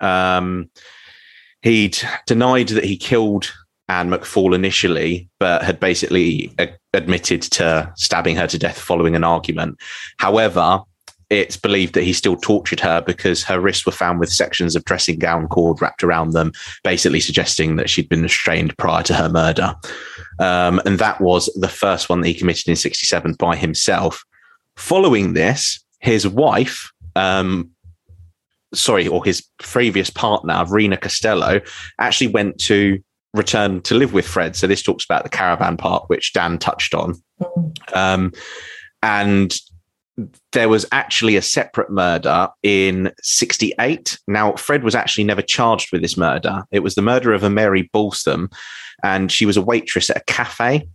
[0.00, 0.70] Um,
[1.62, 3.52] he'd denied that he killed
[3.88, 9.24] Anne McFall initially, but had basically a- admitted to stabbing her to death following an
[9.24, 9.78] argument.
[10.18, 10.80] However,
[11.30, 14.84] it's believed that he still tortured her because her wrists were found with sections of
[14.84, 19.28] dressing gown cord wrapped around them, basically suggesting that she'd been restrained prior to her
[19.28, 19.74] murder.
[20.38, 24.24] Um, and that was the first one that he committed in 67 by himself.
[24.76, 27.70] Following this, his wife, um,
[28.74, 31.60] sorry, or his previous partner, Rena Costello,
[31.98, 33.02] actually went to
[33.34, 34.56] return to live with Fred.
[34.56, 37.14] So this talks about the caravan park, which Dan touched on.
[37.92, 38.32] Um,
[39.02, 39.54] and
[40.52, 44.18] there was actually a separate murder in 68.
[44.28, 46.62] Now, Fred was actually never charged with this murder.
[46.70, 48.52] It was the murder of a Mary Bastholm,
[49.02, 50.88] and she was a waitress at a cafe.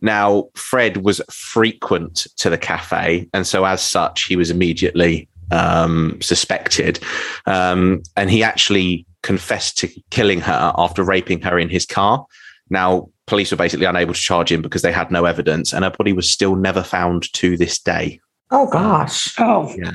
[0.00, 6.18] Now, Fred was frequent to the cafe, and so as such, he was immediately um,
[6.22, 7.00] suspected.
[7.46, 12.24] Um, and he actually confessed to killing her after raping her in his car.
[12.70, 15.90] Now, police were basically unable to charge him because they had no evidence, and her
[15.90, 18.20] body was still never found to this day.
[18.50, 19.34] Oh gosh.
[19.40, 19.92] Oh, Yeah.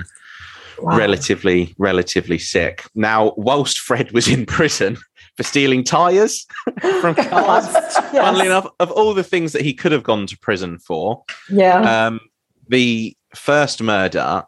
[0.82, 0.98] Wow.
[0.98, 2.86] Relatively, relatively sick.
[2.96, 4.98] Now, whilst Fred was in prison
[5.36, 6.46] for stealing tires
[7.02, 8.12] from cars, Yes.
[8.14, 12.08] funnily enough, of all the things that he could have gone to prison for, Yeah.
[12.08, 12.22] um,
[12.70, 14.44] the first murder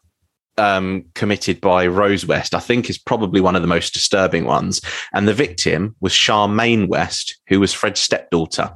[0.61, 4.79] um, committed by Rose West, I think, is probably one of the most disturbing ones.
[5.11, 8.71] And the victim was Charmaine West, who was Fred's stepdaughter.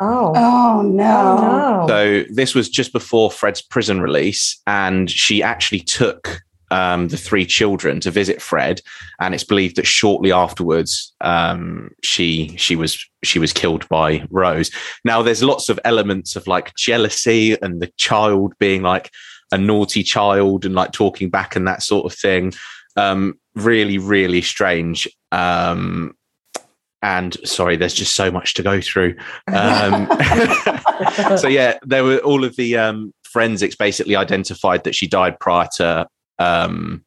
[0.00, 0.32] oh.
[0.34, 1.36] oh no.
[1.38, 1.86] Oh.
[1.86, 7.44] So this was just before Fred's prison release, and she actually took um, the three
[7.44, 8.80] children to visit Fred,
[9.20, 14.70] and it's believed that shortly afterwards, um, she she was she was killed by Rose.
[15.04, 19.10] Now, there's lots of elements of like jealousy and the child being like
[19.52, 22.52] a naughty child and like talking back and that sort of thing.
[22.96, 25.08] Um, really, really strange.
[25.32, 26.14] Um,
[27.00, 29.14] and sorry, there's just so much to go through.
[29.46, 30.08] Um,
[31.36, 35.68] so yeah, there were all of the um, forensics basically identified that she died prior
[35.76, 37.04] to um,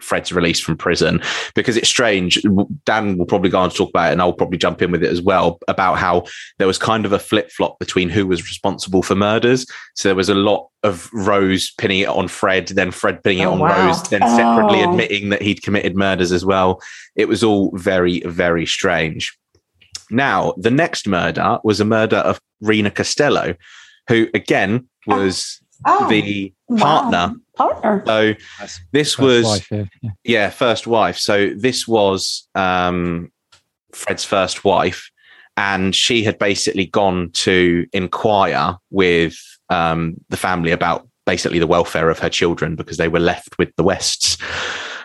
[0.00, 1.20] Fred's release from prison
[1.54, 2.40] because it's strange.
[2.84, 5.02] Dan will probably go on to talk about it, and I'll probably jump in with
[5.02, 6.24] it as well about how
[6.58, 9.66] there was kind of a flip flop between who was responsible for murders.
[9.94, 13.46] So there was a lot of Rose pinning it on Fred, then Fred pinning it
[13.46, 13.86] Oh, on wow.
[13.88, 14.90] Rose, then separately Oh.
[14.90, 16.80] admitting that he'd committed murders as well.
[17.16, 19.36] It was all very, very strange.
[20.10, 23.54] Now, the next murder was a murder of Rena Costello,
[24.08, 25.16] who again ah.
[25.16, 25.66] was oh.
[25.84, 26.78] The Wow.
[26.78, 27.34] partner.
[27.56, 28.02] Partner.
[28.06, 28.34] So
[28.92, 29.84] this First was wife, yeah.
[30.02, 30.10] Yeah.
[30.24, 31.16] yeah, first wife.
[31.18, 33.32] So this was um,
[33.92, 35.10] Fred's first wife,
[35.56, 39.36] and she had basically gone to inquire with
[39.70, 43.74] um, the family about basically the welfare of her children because they were left with
[43.76, 44.36] the Wests.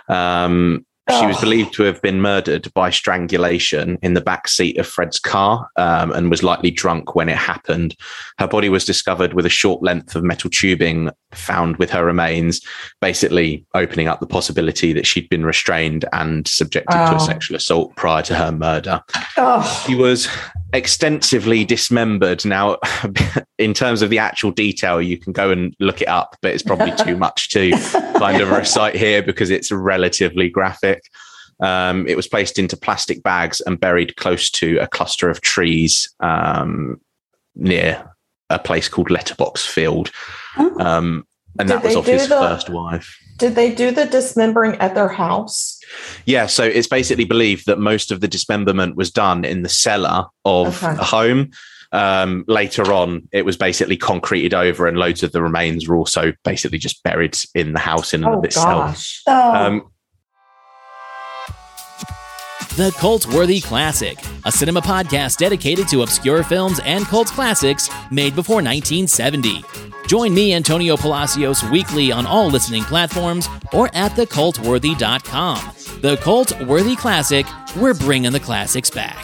[0.10, 4.88] Um, she was believed to have been murdered by strangulation in the back seat of
[4.88, 7.96] Fred's car um, and was likely drunk when it happened.
[8.38, 12.62] Her body was discovered with a short length of metal tubing found with her remains,
[13.02, 17.16] basically opening up the possibility that she'd been restrained and subjected to Oh.
[17.18, 19.02] a sexual assault prior to her murder.
[19.38, 20.28] Oh, He was
[20.74, 22.44] extensively dismembered.
[22.46, 22.78] Now,
[23.58, 26.64] in terms of the actual detail, you can go and look it up, but it's
[26.64, 27.72] probably too much to
[28.18, 31.04] kind of recite here because it's relatively graphic.
[31.62, 36.14] Um, it was placed into plastic bags and buried close to a cluster of trees
[36.20, 37.00] um,
[37.56, 38.10] near
[38.50, 40.12] a place called Letterbox Field.
[40.58, 40.80] Oh.
[40.80, 41.26] Um,
[41.60, 43.18] and Did that was they of do his the- first wife.
[43.38, 45.80] Did they do the dismembering at their house?
[46.26, 50.26] Yeah, so it's basically believed that most of the dismemberment was done in the cellar
[50.46, 50.96] of Okay.
[50.96, 51.50] the home.
[51.92, 56.34] Um, later on, it was basically concreted over, and loads of the remains were also
[56.44, 58.66] basically just buried in the house in and Oh of itself.
[58.92, 59.22] gosh.
[59.28, 59.54] oh.
[59.54, 59.90] Um,
[62.76, 68.34] The Cult Worthy Classic, a cinema podcast dedicated to obscure films and cult classics made
[68.36, 69.64] before 1970.
[70.08, 75.74] Join me, Antonio Palacios, weekly on all listening platforms or at thecultworthy.com.
[76.02, 77.46] The Cult Worthy Classic,
[77.78, 79.24] we're bringing the classics back.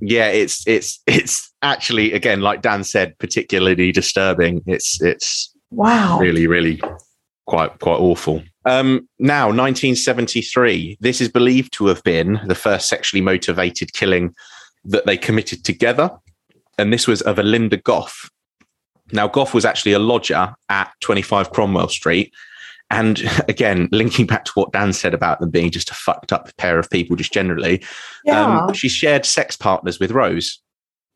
[0.00, 4.62] yeah, it's it's it's actually again, like Dan said, particularly disturbing.
[4.66, 6.18] It's it's Wow.
[6.18, 6.80] really, really
[7.46, 8.42] quite quite awful.
[8.64, 10.98] Um, now, 1973.
[11.00, 14.34] This is believed to have been the first sexually motivated killing
[14.84, 16.10] that they committed together,
[16.78, 18.30] and this was of a Linda Gough.
[19.12, 22.32] Now, Gough was actually a lodger at 25 Cromwell Street.
[22.90, 26.54] And again, linking back to what Dan said about them being just a fucked up
[26.56, 27.82] pair of people, just generally,
[28.24, 28.64] Yeah.
[28.66, 30.60] um, she shared sex partners with Rose.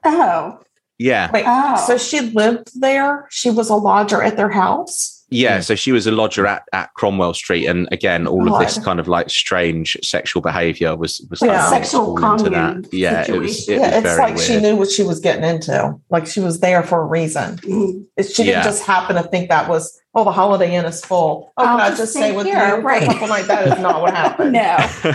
[0.05, 0.59] oh.
[0.99, 1.33] Yeah.
[1.33, 1.45] Wait.
[1.49, 1.83] Oh.
[1.85, 3.27] So she lived there.
[3.31, 5.12] She was a lodger at their house.
[5.33, 8.79] Yeah, so she was a lodger at, at Cromwell Street, and again, all of this
[8.85, 11.49] kind of like strange sexual behavior was was Yeah.
[11.49, 12.93] kind of Sexual into commune that.
[12.95, 15.45] Yeah, it was it yeah, was it's very like she knew what she was getting
[15.45, 15.95] into.
[16.11, 17.57] Like she was there for a reason.
[17.59, 18.07] Mm.
[18.17, 18.63] It- She didn't Yeah.
[18.65, 21.53] just happen to think that was, oh, the Holiday Inn is full.
[21.57, 22.83] Oh, I'll can I just just stay stay with here, you?
[22.83, 23.05] right.
[23.05, 24.53] Something like that is not what happened.
[25.05, 25.15] No.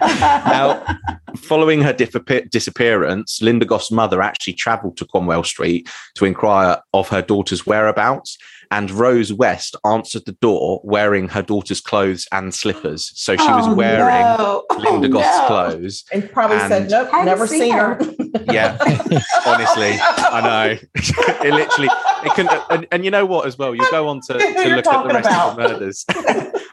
[0.00, 0.98] now,
[1.36, 7.08] following her disappear- disappearance, Linda Gough's mother actually travelled to Cromwell Street to inquire of
[7.08, 8.38] her daughter's whereabouts.
[8.70, 13.10] And Rose West answered the door wearing her daughter's clothes and slippers.
[13.14, 14.64] So she was Oh, wearing no.
[14.78, 15.46] Linda Oh, Gough's no.
[15.46, 16.04] clothes.
[16.12, 17.94] And probably said, nope, Hadn't never seen seen her.
[17.94, 18.14] her.
[18.52, 18.76] Yeah,
[19.46, 20.78] honestly, I know.
[20.94, 21.88] it literally,
[22.24, 24.56] it can, and, and you know what as well you go on to, to look
[24.56, 26.04] at the talking rest of the murders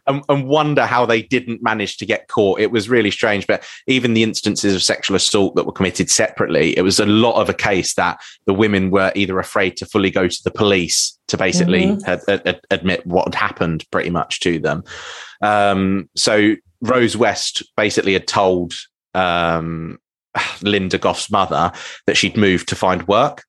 [0.08, 3.66] and, and wonder how they didn't manage to get caught it was really strange but
[3.88, 7.50] even the instances of sexual assault that were committed separately it was a lot of
[7.50, 11.38] a case that the women were either afraid to fully go to the police to
[11.38, 12.08] basically Mhm.
[12.08, 14.84] ad- ad- ad- admit what had happened pretty much to them
[15.42, 18.74] um, so rose west basically had told
[19.14, 19.98] um,
[20.62, 21.72] linda gough's mother
[22.08, 23.44] that she'd moved to find work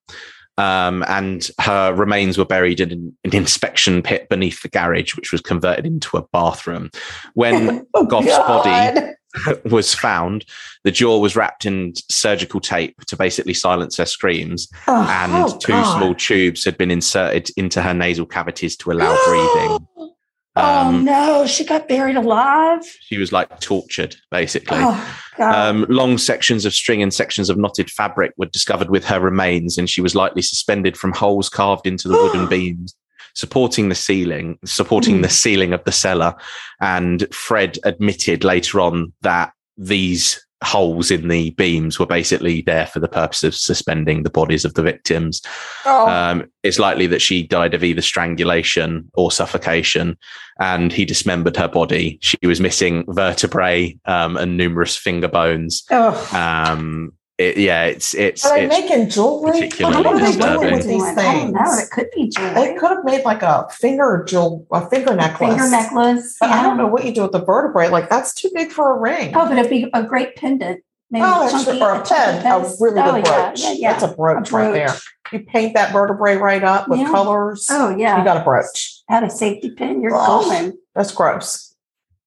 [0.59, 5.31] um, and her remains were buried in an, an inspection pit beneath the garage, which
[5.31, 6.89] was converted into a bathroom.
[7.35, 9.13] When Oh, Gough's God.
[9.65, 10.45] was found,
[10.83, 15.57] the jaw was wrapped in surgical tape to basically silence her screams, Oh, and oh,
[15.59, 15.97] two God.
[15.97, 19.87] small tubes had been inserted into her nasal cavities to allow breathing.
[19.97, 22.81] oh Um, no, she got buried alive.
[23.01, 24.79] She was like tortured, basically.
[24.79, 25.13] Oh.
[25.39, 29.77] Um, long sections of string and sections of knotted fabric were discovered with her remains,
[29.77, 32.95] and she was likely suspended from holes carved into the wooden beams
[33.37, 36.33] supporting the ceiling, supporting the ceiling of the cellar.
[36.81, 42.99] And Fred admitted later on that these holes in the beams were basically there for
[42.99, 45.39] the purpose of suspending the bodies of the victims.
[45.85, 50.17] Oh, Um, it's likely that she died of either strangulation or suffocation,
[50.59, 52.17] and he dismembered her body.
[52.23, 55.83] She was missing vertebrae um, and numerous finger bones.
[55.91, 56.27] oh.
[56.33, 59.51] Um, it, yeah, it's it's, are they it's making jewelry?
[59.51, 61.63] particularly What are they doing with these I don't know.
[61.65, 61.83] things?
[61.83, 62.53] It could be jewelry.
[62.53, 62.79] They jewelry.
[62.79, 65.49] could have made like a finger jewel, a finger necklace.
[65.49, 66.35] Finger necklace.
[66.39, 67.89] But I don't know what you do with the vertebrae.
[67.89, 69.35] Like that's too big for a ring.
[69.35, 70.83] Oh, but it'd be a great pendant.
[71.11, 73.61] Maybe Oh, that's chunky- or a chunky pen, a really oh, good yeah, brooch.
[73.61, 73.91] Yeah, yeah.
[73.93, 74.95] That's a brooch, A right there.
[75.31, 77.11] You paint that vertebrae right up with Yeah.
[77.11, 77.67] colors.
[77.69, 79.01] Oh yeah, You got a brooch.
[79.09, 80.01] Add a safety pin.
[80.01, 80.25] You're Oh.
[80.41, 80.77] golden.
[80.95, 81.75] That's gross.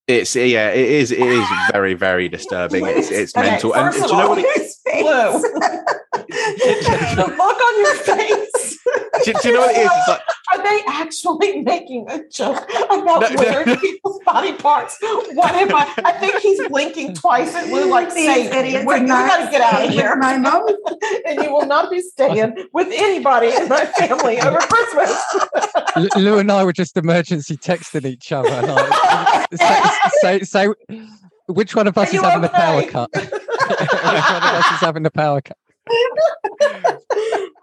[0.06, 2.84] it's yeah, it is it is very very disturbing.
[2.86, 3.74] It's it's Okay, mental.
[3.74, 4.38] And do you know what?
[4.38, 5.02] It, His face.
[5.02, 5.40] Blue.
[6.30, 8.78] the look on your face.
[9.24, 9.90] do, do you know what it is?
[9.92, 10.20] It's like
[10.52, 13.36] Are they actually making a joke about No, no.
[13.36, 14.98] wearing people's body parts?
[15.00, 15.92] What am I?
[16.04, 19.44] I think he's blinking twice at Lou, like These saying, idiots "Wait, are "You got
[19.44, 20.66] to get out of here." My mom.
[21.26, 26.16] and you will not be staying with anybody in my family over Christmas.
[26.16, 28.48] Lou and I were just emergency texting each other.
[28.48, 29.80] Like, say,
[30.20, 30.68] say, say,
[31.52, 33.10] which one of us Are is you having the power cut?
[33.14, 35.56] which one of us is having the power cut?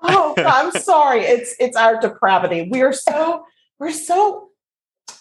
[0.04, 1.22] oh, I'm sorry.
[1.22, 2.68] It's it's our depravity.
[2.72, 3.46] We are so
[3.80, 4.50] we're so.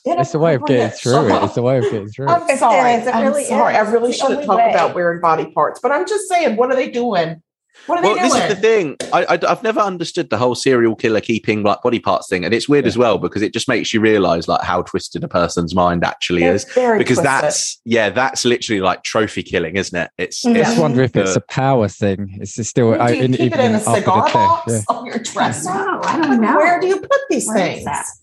[0.09, 1.43] It's a way of getting through it.
[1.45, 2.31] It's a way of getting through it.
[2.31, 2.93] I'm It sorry.
[2.93, 3.75] is, it I'm really sorry.
[3.75, 3.89] is.
[3.89, 4.71] I really shouldn't talk way.
[4.71, 7.43] about wearing body parts, but I'm just saying, what are they doing?
[7.87, 8.97] What are well, they this is the thing.
[9.13, 12.53] I, I have never understood the whole serial killer keeping like body parts thing, and
[12.53, 15.75] it's weird as well because it just makes you realize like how twisted a person's
[15.75, 16.65] mind actually They're is.
[16.73, 17.27] very Because twisted.
[17.27, 20.11] that's yeah, that's literally like trophy killing, isn't it?
[20.19, 20.53] It's, Yeah.
[20.53, 22.37] I just wonder if it's a power thing.
[22.41, 24.81] It's just still do I- you in- keep it in a cigar box yeah.
[24.89, 25.69] on your dresser?
[25.73, 26.57] No, I don't know.
[26.57, 28.23] Where do you put these Where is things?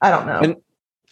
[0.00, 0.38] I don't know.
[0.40, 0.56] And-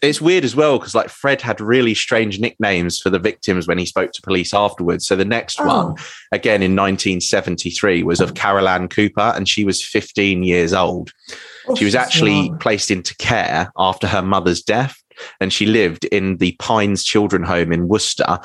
[0.01, 3.77] it's weird as well because like Fred had really strange nicknames for the victims when
[3.77, 5.05] he spoke to police afterwards.
[5.05, 5.65] So the next Oh.
[5.65, 5.95] one,
[6.31, 11.11] again in 1973, was of Carol Ann Cooper, and she was 15 years old.
[11.67, 12.57] Oh, She was actually young.
[12.57, 14.95] placed into care after her mother's death,
[15.39, 18.39] and she lived in the Pines Children Home in Worcester.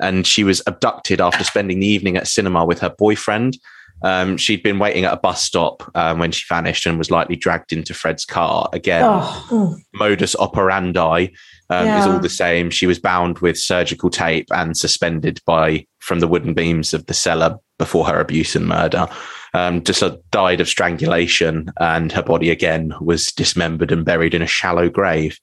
[0.00, 3.58] And she was abducted after spending the evening at cinema with her boyfriend.
[4.04, 7.36] Um, she'd been waiting at a bus stop um, when she vanished and was likely
[7.36, 8.68] dragged into Fred's car.
[8.72, 11.28] Again, Oh, modus operandi
[11.70, 12.70] um, is all the same.
[12.70, 17.14] She was bound with surgical tape and suspended by from the wooden beams of the
[17.14, 19.06] cellar before her abuse and murder.
[19.54, 24.40] Um, just uh, died of strangulation, and her body again was dismembered and buried in
[24.40, 25.38] a shallow grave.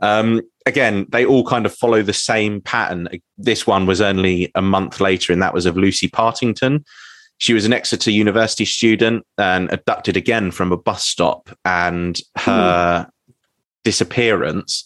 [0.00, 3.08] Um, again, they all kind of follow the same pattern.
[3.36, 6.84] This one was only a month later, and that was of Lucy Partington.
[7.38, 13.08] She was an Exeter University student and abducted again from a bus stop, and her
[13.84, 14.84] disappearance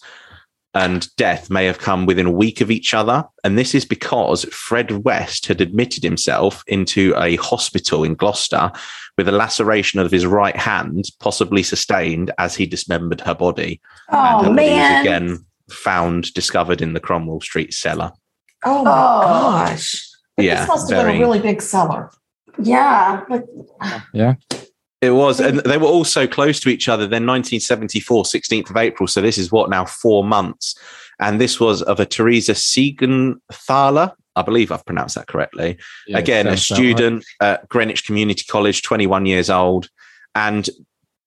[0.75, 3.23] and death may have come within a week of each other.
[3.43, 8.71] And this is because Fred West had admitted himself into a hospital in Gloucester
[9.17, 13.81] with a laceration of his right hand, possibly sustained as he dismembered her body.
[14.11, 15.01] Oh, and oh her body was man.
[15.01, 18.11] again found, discovered in the Cromwell Street cellar.
[18.65, 19.21] Oh my Oh.
[19.67, 20.09] gosh.
[20.35, 22.09] But Yeah, this must have been a really big cellar.
[22.61, 23.21] Yeah.
[24.13, 24.35] Yeah.
[25.01, 27.03] It was, and they were all so close to each other.
[27.03, 29.05] Then 1974, 16th of April.
[29.07, 30.75] So this is what now four months,
[31.19, 34.13] and this was of a Teresa Siegenthaler.
[34.35, 35.77] I believe I've pronounced that correctly.
[36.07, 36.85] Yeah, Again, a sounds about right.
[36.95, 39.89] student at Greenwich Community College, 21 years old,
[40.35, 40.69] and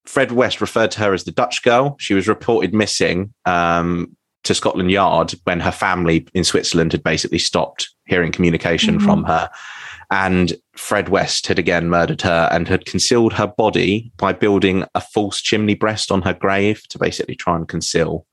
[0.07, 1.97] Fred West referred to her as the Dutch girl.
[2.01, 7.39] She was reported missing um, to Scotland Yard when her family in Switzerland had basically
[7.39, 9.05] stopped hearing communication Mhm.
[9.05, 9.51] from her.
[10.11, 15.01] And Fred West had again murdered her and had concealed her body by building a
[15.01, 18.27] false chimney breast on her grave to basically try and conceal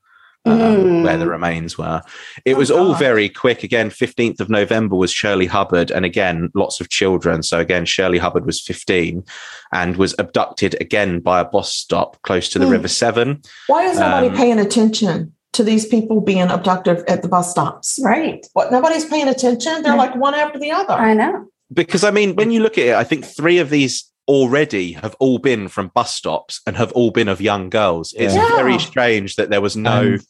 [0.46, 1.04] um, Mm.
[1.04, 2.02] where the remains were.
[2.44, 2.98] It Oh, was all God.
[2.98, 3.62] very quick.
[3.64, 7.42] Again, 15th of November was Shirley Hubbard, and again, lots of children.
[7.42, 9.24] So, again, Shirley Hubbard was 15
[9.72, 12.72] and was abducted again by a bus stop close to the Hmm.
[12.72, 13.40] River Severn.
[13.68, 17.98] Why is nobody Um, paying attention to these people being abducted at the bus stops?
[18.04, 18.46] Right.
[18.52, 19.82] What nobody's paying attention?
[19.82, 19.98] They're Yeah.
[19.98, 20.92] like one after the other.
[20.92, 21.46] I know.
[21.72, 25.14] Because, I mean, when you look at it, I think three of these already have
[25.18, 28.14] all been from bus stops and have all been of young girls.
[28.16, 28.46] It's Yeah.
[28.56, 30.14] very strange that there was no.
[30.14, 30.20] Um,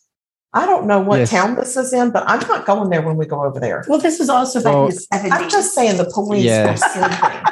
[0.53, 1.31] I don't know what Yes.
[1.31, 3.85] town this is in, but I'm not going there when we go over there.
[3.89, 5.33] Well, this is also Well, in the 70s.
[5.33, 6.71] I'm just saying the police Yeah.
[6.73, 7.43] are sleeping.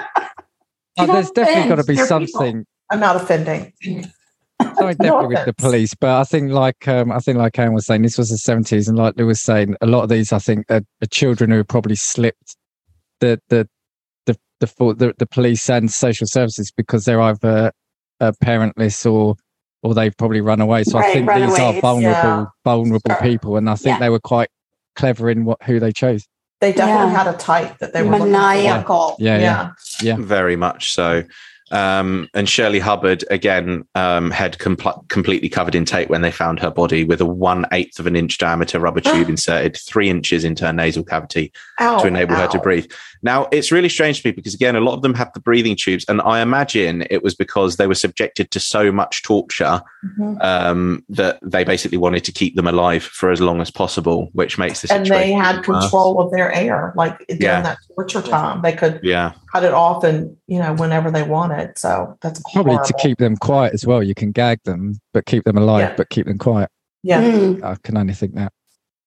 [0.99, 2.26] Oh, there's definitely got to be your people.
[2.26, 2.66] something.
[2.91, 3.72] I'm not offending.
[3.83, 7.72] Sorry, No definitely with the police, but I think like um, I think like Anne
[7.72, 10.33] was saying, this was the seventies, and like Lou was saying, a lot of these
[10.33, 12.57] I think are, are children who have probably slipped
[13.23, 13.68] the the
[14.27, 17.73] the the, full- the the police and social services because they're either
[18.20, 19.37] uh, parentless or
[19.83, 20.85] or they've probably run away.
[20.85, 22.12] So I think these are vulnerable
[22.43, 22.45] yeah.
[22.64, 23.20] vulnerable Sure.
[23.23, 23.99] people, and I think Yeah.
[24.01, 24.49] they were quite
[24.95, 26.25] clever in what who they chose.
[26.61, 27.25] They definitely Yeah.
[27.25, 28.31] had a type that they were looking for.
[28.39, 29.16] maniacal.
[29.18, 29.70] Yeah, yeah.
[30.01, 30.16] Yeah.
[30.18, 31.25] Very much so.
[31.73, 36.61] Um, and Shirley Hubbard again, um, head compl- completely covered in tape when they found
[36.61, 40.45] her body, with a one eighth of an inch diameter rubber tube inserted three inches
[40.45, 41.51] into her nasal cavity
[41.81, 42.91] Ow, to enable her to breathe.
[43.23, 45.77] Now, it's really strange to me because, again, a lot of them have the breathing
[45.77, 49.81] tubes, and I imagine it was because they were subjected to so much torture
[50.18, 50.43] Mhm.
[50.45, 54.59] um, that they basically wanted to keep them alive for as long as possible, which
[54.59, 55.83] makes the And they had worse.
[55.83, 57.62] control of their air, like during Yeah.
[57.62, 58.61] that torture time.
[58.62, 61.62] They could Yeah, cut it off and you know whenever they wanted.
[61.77, 62.87] So that's Probably horrible.
[62.87, 64.03] to keep them quiet as well.
[64.03, 65.95] You can gag them, but keep them alive, Yeah.
[65.97, 66.69] but keep them quiet.
[67.03, 67.23] Yeah.
[67.23, 67.63] Mm.
[67.65, 68.53] I can only think that.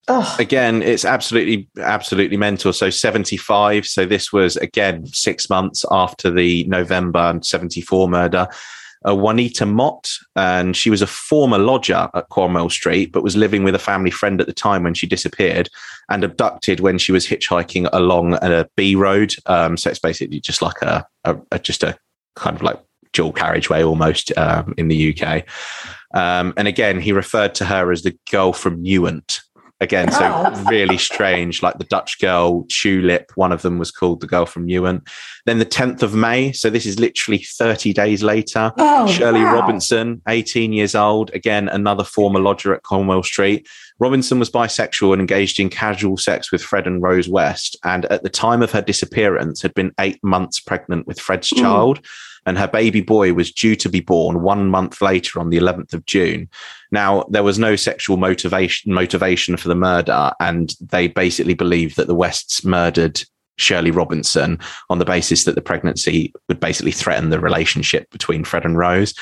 [0.08, 0.40] Ugh.
[0.40, 2.72] again, it's absolutely, absolutely mental.
[2.74, 3.88] So 75.
[3.88, 8.48] So this was again six months after the November 74 murder.
[9.08, 13.64] Uh, Juanita Mott, and she was a former lodger at Cromwell Street, but was living
[13.64, 15.70] with a family friend at the time when she disappeared
[16.10, 19.36] and abducted when she was hitchhiking along a B road.
[19.46, 21.96] Um, so it's basically just like a, a, a just a
[22.36, 22.80] kind of like
[23.14, 25.46] dual carriageway almost um, in the UK.
[26.14, 29.42] Um, and again, he referred to her as the girl from Newent.
[29.86, 30.64] Again, so Oh.
[30.68, 33.32] really strange, like the Dutch girl Tulip.
[33.36, 35.08] One of them was called the girl from Newent.
[35.46, 36.52] Then the 10th of May.
[36.54, 38.72] So this is literally 30 days later.
[38.80, 39.54] Oh, Shirley wow.
[39.54, 43.68] Robinson, 18 years old, again, another former lodger at Cromwell Street.
[44.00, 47.78] Robinson was bisexual and engaged in casual sex with Fred and Rose West.
[47.84, 51.60] And at the time of her disappearance, had been eight months pregnant with Fred's Mm.
[51.62, 52.00] child.
[52.46, 55.94] And her baby boy was due to be born one month later on the 11th
[55.94, 56.50] of June.
[56.92, 62.08] Now, there was no sexual motivation motivation for the murder, and they basically believed that
[62.08, 63.22] the Wests murdered
[63.58, 68.66] Shirley Robinson on the basis that the pregnancy would basically threaten the relationship between Fred
[68.66, 69.14] and Rose.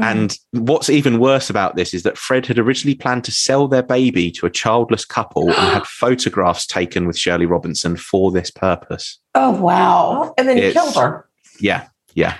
[0.00, 0.04] Mm.
[0.04, 3.82] And what's even worse about this is that Fred had originally planned to sell their
[3.82, 9.18] baby to a childless couple and had photographs taken with Shirley Robinson for this purpose.
[9.34, 10.34] Oh, wow.
[10.38, 11.28] And then he killed her.
[11.60, 12.36] Yeah, yeah.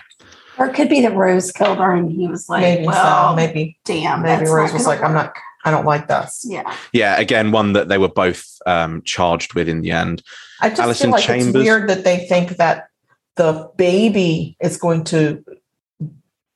[0.61, 3.34] Or it could be that Rose killed her and he was like, maybe well, so.
[3.34, 4.20] Maybe damn.
[4.22, 5.34] maybe Rose was gonna like, I'm not.
[5.64, 6.44] I don't like this.
[6.46, 6.74] Yeah.
[6.92, 10.22] Yeah, again, one that they were both um, charged with in the end.
[10.61, 11.46] I just Alison feel like Chambers.
[11.48, 12.88] it's weird that they think that
[13.36, 15.42] the baby is going to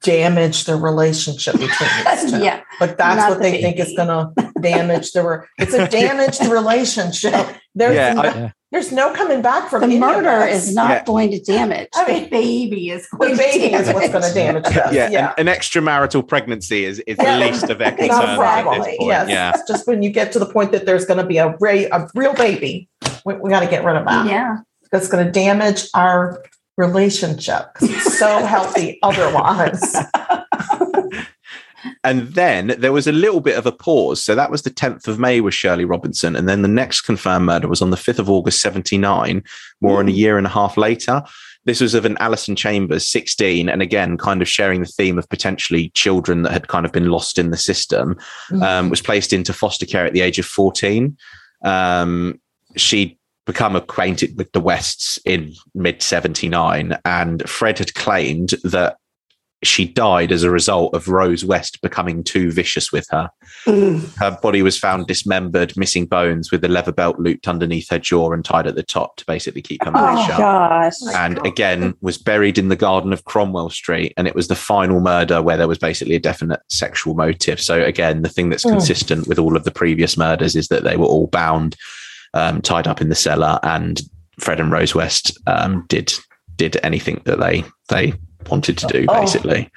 [0.03, 2.43] damage the relationship between these two.
[2.45, 2.63] yeah.
[2.81, 5.27] Like that's Not what the they think is going to damage the.
[5.27, 7.47] Re- it's a damaged relationship.
[7.75, 11.05] There's Yeah, no, I- there's no coming back from The murder is not Yeah.
[11.05, 11.89] going to damage.
[11.95, 14.93] I mean, the baby is The going baby to is what's going to damage this.
[14.93, 15.33] Yeah, Yeah.
[15.39, 18.79] An, an extramarital pregnancy is, is the least of their Not concerns at probably.
[18.79, 19.09] this point.
[19.09, 19.29] Yes.
[19.29, 19.53] Yeah.
[19.55, 21.87] It's just when you get to the point that there's going to be a, re-
[21.87, 22.89] a real baby,
[23.25, 24.27] we, we got to get rid of that.
[24.27, 24.57] Yeah.
[24.91, 26.43] That's going to damage our
[26.77, 27.67] relationship.
[27.81, 29.97] it's so healthy otherwise.
[32.03, 34.23] And then there was a little bit of a pause.
[34.23, 36.37] So that was the 10th of May with Shirley Robinson.
[36.37, 39.43] And then the next confirmed murder was on the 5th of August, 79,
[39.81, 41.23] more than a year and a half later.
[41.65, 45.29] This was of an Alison Chambers, 16, and again, kind of sharing the theme of
[45.31, 48.19] potentially children that had kind of been lost in the system,
[48.63, 51.17] um, was placed into foster care at the age of 14.
[51.65, 52.39] Um,
[52.77, 58.99] she'd become acquainted with the Wests in mid 79, and Fred had claimed that
[59.65, 63.29] she died as a result of Rose West becoming too vicious with her.
[63.67, 64.15] Mm.
[64.19, 68.33] Her body was found dismembered, missing bones, with the leather belt looped underneath her jaw
[68.33, 70.93] and tied at the top to basically keep her mouth Oh, shut gosh.
[71.15, 74.13] and again was buried in the garden of Cromwell Street.
[74.17, 77.61] And it was the final murder where there was basically a definite sexual motive.
[77.61, 78.73] So again, the thing that's Mm.
[78.73, 81.77] consistent with all of the previous murders is that they were all bound,
[82.35, 84.03] um, tied up in the cellar, and
[84.41, 86.13] Fred and Rose West um, did
[86.57, 88.13] did anything that they they
[88.51, 89.21] wanted to do, Oh.
[89.21, 89.71] basically.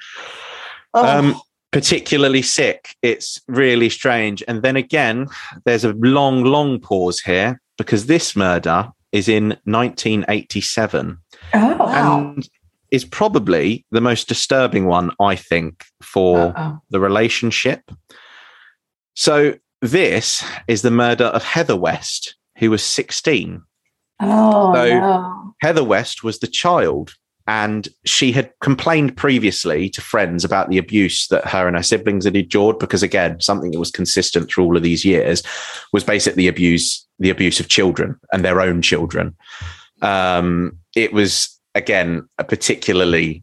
[0.94, 1.40] Oh, Um,
[1.72, 2.94] particularly sick.
[3.02, 4.42] It's really strange.
[4.48, 5.26] And then again,
[5.66, 11.18] there's a long, long pause here because this murder is in 1987
[11.54, 12.18] Oh, Wow.
[12.34, 12.48] and
[12.90, 16.78] is probably the most disturbing one, I think, for uh-oh.
[16.90, 17.82] the relationship.
[19.14, 23.62] So, this is the murder of Heather West, who was 16.
[24.20, 25.54] oh So- no.
[25.60, 27.14] Heather West was the child,
[27.48, 32.26] and she had complained previously to friends about the abuse that her and her siblings
[32.26, 32.78] had endured.
[32.78, 35.42] Because again, something that was consistent through all of these years
[35.94, 39.34] was basically abuse, the abuse of children and their own children.
[40.02, 43.42] Um, it was again a particularly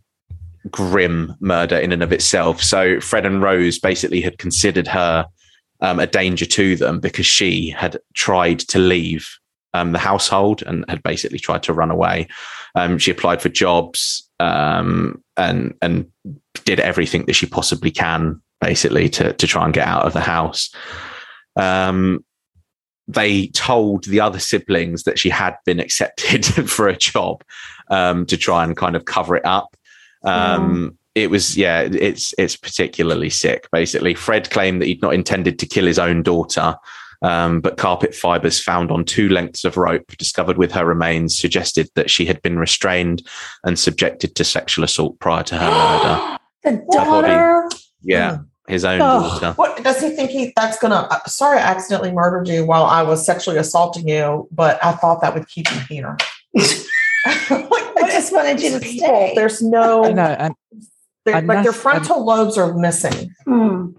[0.69, 2.61] grim murder in and of itself.
[2.61, 5.25] So Fred and Rose basically had considered her
[5.81, 9.27] um, a danger to them because she had tried to leave
[9.73, 12.27] um, the household and had basically tried to run away.
[12.75, 16.11] Um, she applied for jobs um, and and
[16.65, 20.21] did everything that she possibly can, basically, to to try and get out of the
[20.21, 20.73] house.
[21.55, 22.23] Um,
[23.07, 27.43] they told the other siblings that she had been accepted for a job
[27.89, 29.75] um, to try and kind of cover it up.
[30.23, 33.69] Um, It was, yeah, it's it's particularly sick.
[33.71, 36.75] Basically, Fred claimed that he'd not intended to kill his own daughter,
[37.21, 41.89] um, but carpet fibers found on two lengths of rope discovered with her remains suggested
[41.95, 43.25] that she had been restrained
[43.63, 46.37] and subjected to sexual assault prior to her murder.
[46.63, 47.69] the daughter.
[48.01, 49.51] Yeah, his own Oh, daughter.
[49.55, 53.01] what does he think he that's gonna uh, sorry I accidentally murdered you while I
[53.03, 56.17] was sexually assaulting you, but I thought that would keep you here.
[57.27, 59.33] I just wanted you to people, stay.
[59.35, 60.55] there's no no know, and
[61.25, 63.33] they're- and like their that's- frontal lobes are missing.
[63.45, 63.89] Hmm.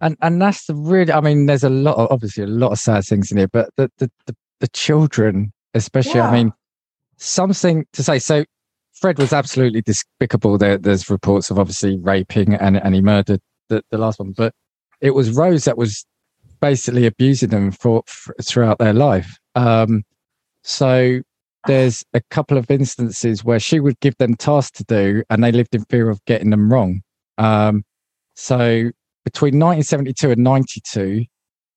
[0.00, 2.78] And and that's the really i mean there's a lot of obviously a lot of
[2.78, 6.28] sad things in here but the the the, the children especially Yeah.
[6.28, 6.52] i mean
[7.16, 8.44] something to say so
[9.00, 10.58] fred was absolutely despicable.
[10.58, 14.52] There there's reports of obviously raping and and he murdered the, the last one but
[15.00, 16.04] it was rose that was
[16.60, 19.38] basically abusing them for, for throughout their life.
[19.54, 20.02] Um
[20.64, 21.20] so
[21.66, 25.52] there's a couple of instances where she would give them tasks to do and they
[25.52, 27.02] lived in fear of getting them wrong.
[27.36, 27.84] Um
[28.34, 28.90] so
[29.28, 31.26] between 1972 and 92,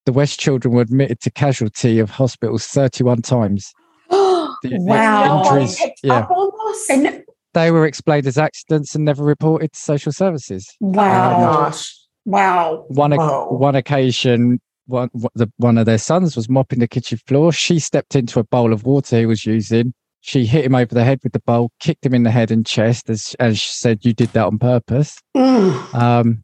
[0.06, 3.74] the West children were admitted to casualty of hospitals 31 times.
[4.10, 5.44] The- the wow.
[5.44, 6.20] Injuries, picked yeah.
[6.20, 6.90] up on this.
[6.90, 7.24] And
[7.54, 10.66] They were explained as accidents and never reported to social services.
[10.80, 11.40] wow.
[11.42, 11.94] gosh.
[12.24, 12.86] Wow.
[12.88, 13.48] One, Whoa.
[13.50, 17.52] one occasion, one, the, one of their sons was mopping the kitchen floor.
[17.52, 19.94] She stepped into a bowl of water he was using.
[20.22, 22.66] She hit him over the head with the bowl, kicked him in the head and
[22.66, 25.18] chest, as, as she said, You did that on purpose.
[25.36, 25.94] Mm.
[25.94, 26.44] Um,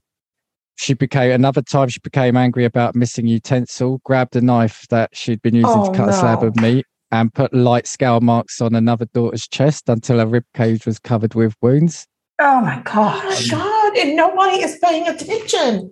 [0.77, 1.89] she became another time.
[1.89, 3.99] She became angry about missing utensil.
[4.05, 7.33] Grabbed a knife that she'd been using Oh, to cut a slab of meat, and
[7.33, 11.55] put light scale marks on another daughter's chest until her rib cage was covered with
[11.61, 12.05] wounds.
[12.39, 13.97] Oh my Oh my god!
[13.97, 15.91] And nobody is paying attention.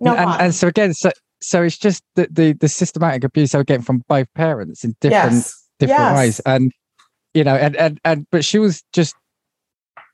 [0.00, 3.58] No, and, and so again, so so it's just the, the the systematic abuse they
[3.58, 6.16] were getting from both parents in different yes, different yes.
[6.16, 6.72] ways, and
[7.34, 9.14] you know, and and and but she was just.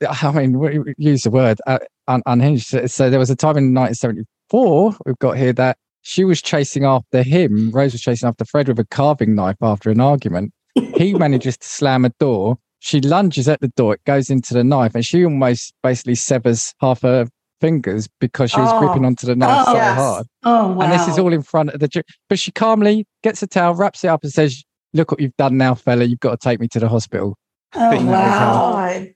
[0.06, 1.78] I mean, we we use the word uh,
[2.08, 2.66] un, unhinged.
[2.66, 6.84] So, so there was a time in 1974 we've got here that she was chasing
[6.84, 7.70] after him.
[7.70, 10.52] Rose was chasing after Fred with a carving knife after an argument.
[10.96, 12.58] He manages to slam a door.
[12.80, 13.94] She lunges at the door.
[13.94, 17.26] It goes into the knife, and she almost basically severs half her
[17.60, 18.78] fingers because she was Oh.
[18.80, 19.96] gripping onto the knife Oh, so yes.
[19.96, 20.26] hard.
[20.42, 20.80] Oh wow.
[20.84, 21.88] And this is all in front of the.
[21.88, 25.36] ju- But she calmly gets a towel, wraps it up, and says, "Look what you've
[25.38, 26.04] done now, fella.
[26.04, 27.38] You've got to take me to the hospital."
[27.74, 29.06] Oh wow.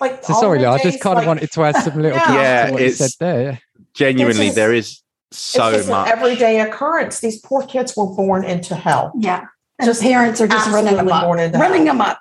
[0.00, 0.10] God.
[0.10, 2.34] Like So sorry, the I just days, kind of wanted to add some little Yeah.
[2.34, 3.60] Yeah, to what you it's- said there.
[3.94, 6.06] Genuinely, It's just- there is so it's just much.
[6.10, 7.20] an everyday occurrence.
[7.20, 9.12] These poor kids were born into hell.
[9.18, 9.44] Yeah.
[9.78, 11.24] And Just parents are just running absolutely amok.
[11.24, 11.94] born into Running hell.
[11.96, 12.18] amok.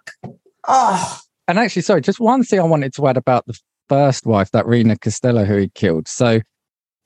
[0.67, 3.57] Oh, And actually, sorry, just one thing I wanted to add about the
[3.89, 6.07] first wife, that Rena Costello, who he killed.
[6.07, 6.41] So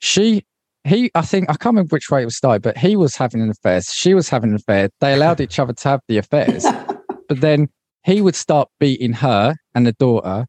[0.00, 0.44] she,
[0.84, 3.40] he, I think I can't remember which way it was started, but he was having
[3.40, 3.80] an affair.
[3.82, 4.88] She was having an affair.
[5.00, 6.66] They allowed each other to have the affairs,
[7.28, 7.68] but then
[8.04, 10.46] he would start beating her and the daughter.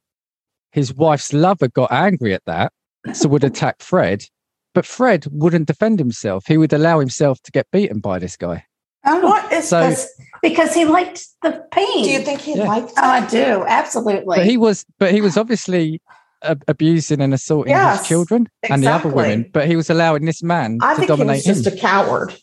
[0.74, 2.74] His wife's lover got angry at that,
[3.14, 4.26] so would attack Fred.
[4.74, 6.46] But Fred wouldn't defend himself.
[6.48, 8.66] He would allow himself to get beaten by this guy.
[9.06, 10.10] Oh, what is So- this?
[10.42, 12.04] because he liked the pain.
[12.04, 12.68] Do you think he Yeah.
[12.68, 13.64] liked Oh, I do.
[13.68, 14.38] Absolutely.
[14.38, 16.02] But he was, but he was obviously
[16.42, 19.50] ab- abusing and assaulting Yes, his children and the other women.
[19.54, 21.74] But he was allowing this man I to think he was just him.
[21.74, 22.36] a coward.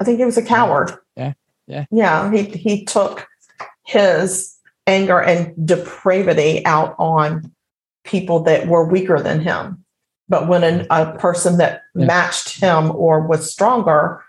[0.00, 0.92] I think he was a coward.
[1.16, 1.34] Yeah,
[1.66, 1.84] yeah.
[1.90, 2.30] Yeah.
[2.32, 3.26] He he took
[3.86, 4.54] his
[4.86, 7.52] anger and depravity out on
[8.06, 9.84] people that were weaker than him.
[10.28, 12.06] But when an, a person that Yeah.
[12.06, 14.22] matched him or was stronger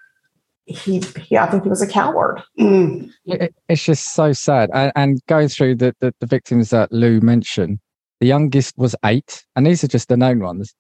[0.70, 2.44] he, he, I think he was a coward.
[2.60, 3.10] Mm.
[3.26, 4.70] It- it's just so sad.
[4.74, 7.80] And, and going through the, the, the victims that Lou mentioned,
[8.20, 10.74] the youngest was eight, and these are just the known ones.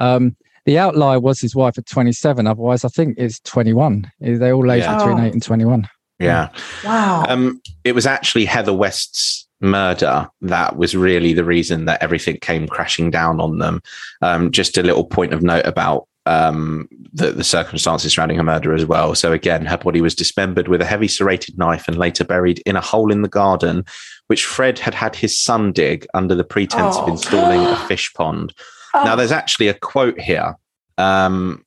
[0.00, 0.36] Um,
[0.66, 2.46] the outlier was his wife at 27.
[2.48, 4.10] Otherwise, I think it's 21.
[4.20, 4.98] They all aged Yeah.
[4.98, 5.24] between Oh.
[5.24, 5.88] eight and 21.
[6.18, 6.48] Yeah.
[6.84, 7.24] Wow.
[7.28, 12.68] Um, it was actually Heather West's murder that was really the reason that everything came
[12.68, 13.82] crashing down on them.
[14.22, 18.74] Um, just a little point of note about um, the, the circumstances surrounding her murder
[18.74, 19.14] as well.
[19.14, 22.76] So, again, her body was dismembered with a heavy serrated knife and later buried in
[22.76, 23.84] a hole in the garden,
[24.26, 27.12] which Fred had had his son dig under the pretense of Oh.
[27.12, 28.52] installing a fish pond.
[28.94, 30.54] Oh, Now, there's actually a quote here.
[30.98, 31.64] Um,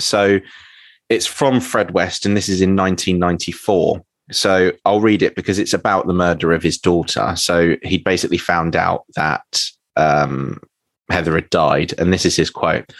[0.00, 0.40] so
[1.08, 4.02] it's from Fred West, and this is in 1994.
[4.30, 7.34] So I'll read it because it's about the murder of his daughter.
[7.36, 9.60] So he basically found out that
[9.96, 10.60] um,
[11.10, 12.92] Heather had died, and this is his quote.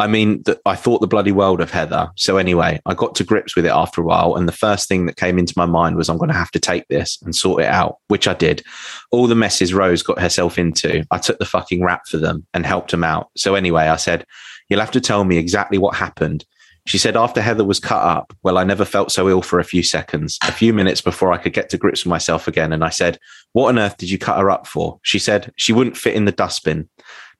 [0.00, 2.08] I mean, th- I thought the bloody world of Heather.
[2.14, 5.06] So anyway, I got to grips with it after a while, and the first thing
[5.06, 7.62] that came into my mind was I'm going to have to take this and sort
[7.62, 8.62] it out, which I did.
[9.10, 12.64] All the messes Rose got herself into, I took the fucking rap for them and
[12.64, 13.30] helped them out.
[13.36, 14.24] So anyway, I said,
[14.68, 16.44] "You'll have to tell me exactly what happened."
[16.88, 19.64] She said, after Heather was cut up, well, I never felt so ill for a
[19.64, 22.72] few seconds, a few minutes before I could get to grips with myself again.
[22.72, 23.18] And I said,
[23.52, 24.98] What on earth did you cut her up for?
[25.02, 26.88] She said, She wouldn't fit in the dustbin.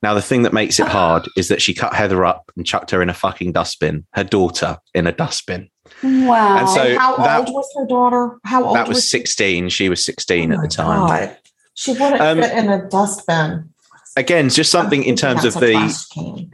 [0.02, 2.92] Now, the thing that makes it hard is that she cut Heather up and chucked
[2.92, 5.68] her in a fucking dustbin, her daughter in a dustbin.
[6.04, 6.58] wow.
[6.58, 8.38] And so And how that- old was her daughter?
[8.44, 9.08] How old That was she?
[9.08, 9.70] 16.
[9.70, 11.06] She was 16 Oh at the time.
[11.08, 11.36] God.
[11.74, 13.70] She wouldn't Um, fit in a dustbin.
[14.18, 15.74] Again, just something in terms of the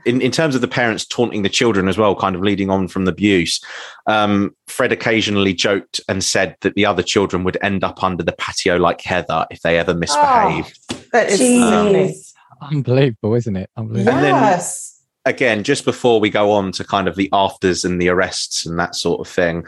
[0.05, 2.89] in, in terms of the parents taunting the children as well, kind of leading on
[2.89, 3.59] from the abuse,
[4.07, 8.33] um, Fred occasionally joked and said that the other children would end up under the
[8.33, 10.79] patio like Heather if they ever misbehaved.
[11.12, 11.71] That is Jeez.
[11.71, 12.15] sickening.
[12.61, 13.71] Unbelievable, isn't it?
[13.79, 14.15] Unbelievable.
[14.15, 14.91] And then- Yes.
[15.25, 18.79] Again, just before we go on to kind of the afters and the arrests and
[18.79, 19.65] that sort of thing,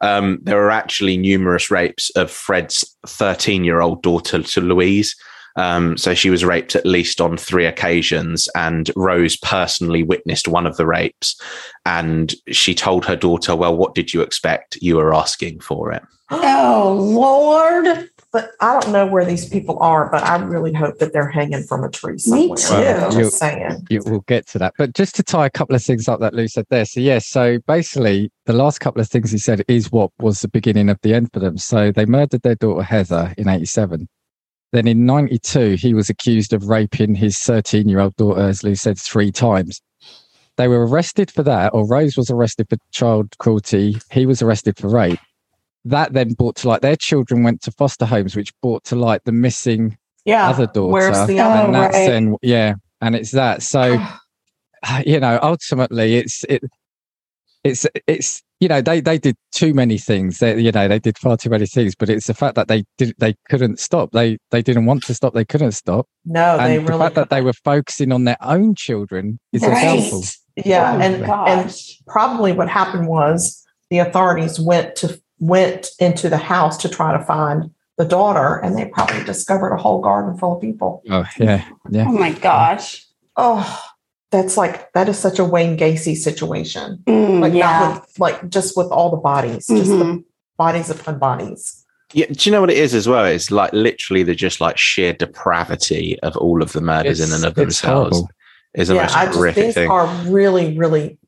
[0.00, 5.14] um, there are actually numerous rapes of Fred's 13 year old daughter to Louise.
[5.56, 10.66] Um, so she was raped at least on three occasions, and Rose personally witnessed one
[10.66, 11.40] of the rapes.
[11.84, 14.76] And she told her daughter, Well, what did you expect?
[14.80, 16.02] You were asking for it.
[16.30, 18.10] oh, Lord.
[18.32, 21.62] But I don't know where these people are, but I really hope that they're hanging
[21.62, 22.56] from a tree Me somewhere.
[22.98, 23.06] too.
[23.06, 23.86] I'm just saying.
[23.88, 24.74] You, we'll get to that.
[24.76, 26.84] But just to tie a couple of things up that Lou said there.
[26.84, 30.48] So, yes, so basically, the last couple of things he said is what was the
[30.48, 31.56] beginning of the end for them.
[31.56, 34.06] So, they murdered their daughter Heather in 87.
[34.72, 38.74] Then in 92, he was accused of raping his 13 year old daughter, as Lou
[38.74, 39.80] said, three times.
[40.56, 43.96] They were arrested for that, or Rose was arrested for child cruelty.
[44.10, 45.18] He was arrested for rape.
[45.84, 49.22] That then brought to light their children went to foster homes, which brought to light
[49.24, 50.48] the missing Yeah.
[50.48, 50.92] other daughter.
[50.92, 52.08] Where's the other and that's right.
[52.08, 53.62] then, yeah, and it's that.
[53.62, 54.02] So,
[55.06, 56.62] you know, ultimately, it's it,
[57.66, 60.38] it's it's you know they they did too many things.
[60.38, 61.94] They you know they did far too many things.
[61.94, 64.12] But it's the fact that they did they couldn't stop.
[64.12, 65.34] They they didn't want to stop.
[65.34, 66.06] They couldn't stop.
[66.24, 67.02] No, they and the really.
[67.04, 69.82] fact that they were focusing on their own children is their Right.
[69.82, 70.24] downfall.
[70.64, 71.74] yeah, Oh, and and
[72.06, 77.22] probably what happened was the authorities went to went into the house to try to
[77.24, 81.02] find the daughter, and they probably discovered a whole garden full of people.
[81.10, 82.04] Oh yeah, yeah.
[82.08, 83.04] Oh my gosh.
[83.36, 83.82] Oh,
[84.30, 87.02] that's like that is such a Wayne Gacy situation.
[87.06, 87.78] Mm, Like yeah.
[87.80, 90.24] not with like just with all the bodies, just the Mhm.
[90.56, 91.84] bodies upon bodies.
[92.12, 93.24] Yeah, do you know what it is as well?
[93.24, 97.36] It's like literally the just like sheer depravity of all of the murders in It's-
[97.42, 98.22] and of themselves
[98.74, 99.90] is the yeah, most I just these thing.
[99.90, 101.18] are really, really.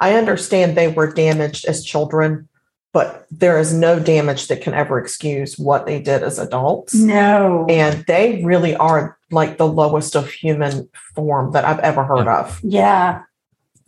[0.00, 2.48] I understand they were damaged as children,
[2.92, 6.94] but there is no damage that can ever excuse what they did as adults.
[6.94, 7.66] No.
[7.68, 12.60] And they really are like the lowest of human form that I've ever heard of.
[12.62, 13.22] yeah.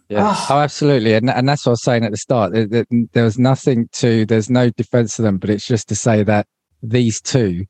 [0.08, 0.28] Yeah.
[0.30, 0.46] Ugh.
[0.50, 1.14] Oh, absolutely.
[1.14, 2.52] And and that's what I was saying at the start.
[2.52, 5.96] There, there, there was nothing to there's no defense of them, but it's just to
[5.96, 6.46] say that
[6.80, 7.64] these two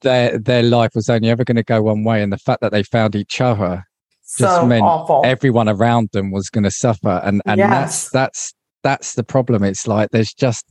[0.00, 2.72] their their life was only ever going to go one way and the fact that
[2.72, 3.84] they found each other
[4.22, 5.22] So meant awful.
[5.24, 8.08] everyone around them was going to suffer and and Yes.
[8.08, 10.64] that's that's that's the problem it's like there's just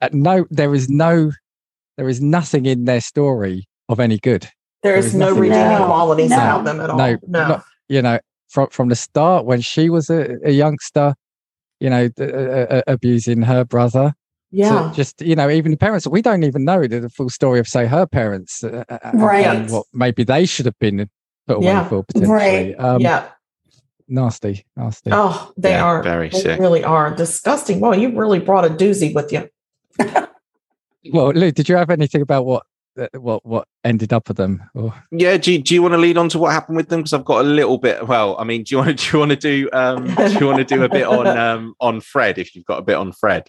[0.00, 1.32] uh, no there is no
[1.96, 4.48] there is nothing in their story of any good
[4.82, 6.96] there there is is no redeeming No, qualities no, about them at all.
[6.98, 7.48] no, No.
[7.48, 8.18] not- you know
[8.48, 11.14] from from the start when she was a, a youngster
[11.80, 14.14] you know uh, uh, abusing her brother
[14.50, 14.88] yeah.
[14.90, 17.58] to just you know even the parents we don't even know the, the full story
[17.60, 19.46] of say her parents uh, uh, uh, Right.
[19.46, 21.08] and what maybe they should have been
[21.46, 21.88] put away Yeah.
[21.88, 22.74] for potentially Right.
[22.78, 23.28] um yeah.
[24.08, 26.60] nasty nasty Oh, they Yeah, are very they sick.
[26.60, 27.80] really are disgusting.
[27.80, 29.48] Well, you really brought a doozy with you.
[31.12, 32.64] well lou did you have anything about what
[33.14, 34.62] what what ended up with them?
[34.74, 37.00] Or Yeah, do you, do you want to lead on to what happened with them?
[37.00, 38.06] Because I've got a little bit.
[38.06, 40.46] Well, I mean, do you want to do you want to do um, do you
[40.46, 43.12] want to do a bit on um, on Fred if you've got a bit on
[43.12, 43.48] Fred?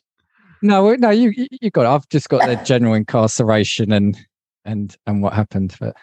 [0.61, 1.85] no, no, you you- got.
[1.85, 1.89] It.
[1.89, 4.17] I've just got the general incarceration and
[4.65, 5.75] and and what happened.
[5.79, 5.95] But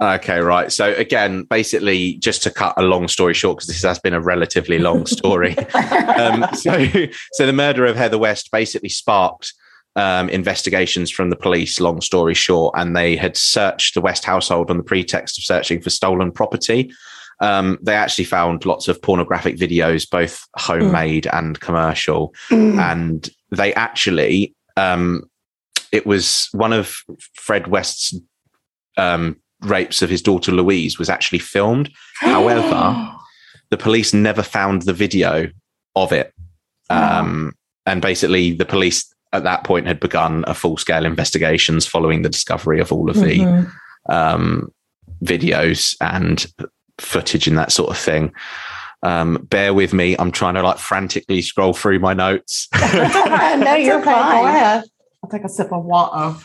[0.00, 0.70] Okay, right.
[0.70, 4.20] So again, basically, just to cut a long story short, because this has been a
[4.20, 5.56] relatively long story.
[5.74, 6.86] um, so,
[7.32, 9.54] so the murder of Heather West basically sparked
[9.96, 11.80] um, investigations from the police.
[11.80, 15.80] Long story short, and they had searched the West household on the pretext of searching
[15.80, 16.92] for stolen property.
[17.40, 22.78] Um, they actually found lots of pornographic videos, both homemade and commercial, Mm.
[22.78, 25.22] and they actually um,
[25.92, 26.98] it was one of
[27.34, 28.14] Fred West's
[28.96, 31.90] um, rapes of his daughter Louise was actually filmed.
[32.20, 33.12] However,
[33.70, 35.48] the police never found the video
[35.94, 36.32] of it.
[36.90, 37.52] Um,
[37.84, 42.28] and basically, the police at that point had begun a full scale investigations following the
[42.28, 43.70] discovery of all of the Mhm.
[44.08, 44.72] um,
[45.24, 46.46] videos and
[46.98, 48.32] footage and that sort of thing.
[49.02, 50.16] Um, bear with me.
[50.18, 52.68] I'm trying to like frantically scroll through my notes.
[52.74, 53.14] no, It's
[53.86, 54.44] you're okay, Go fine.
[54.46, 54.84] ahead.
[55.22, 56.36] I'll take a sip of water.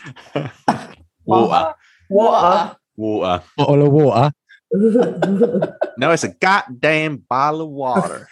[1.24, 1.74] water,
[2.10, 2.76] Water.
[2.96, 3.42] water.
[3.56, 4.32] bottle of water.
[5.98, 8.26] No, it's a goddamn bottle of water.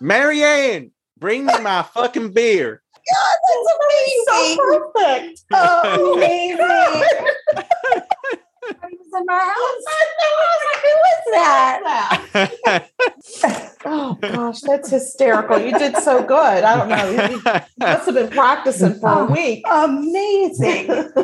[0.00, 2.82] Marianne, bring me my fucking beer.
[3.10, 4.56] That's amazing.
[4.56, 5.44] So perfect.
[5.52, 7.04] Oh, amazing.
[9.10, 9.84] He in my house.
[10.82, 12.88] Who was that?
[13.84, 15.58] Oh gosh, that's hysterical.
[15.60, 16.36] You did so good.
[16.64, 17.10] I don't know.
[17.10, 17.40] You, you
[17.78, 19.64] must have been practicing for a week.
[19.70, 20.90] Amazing.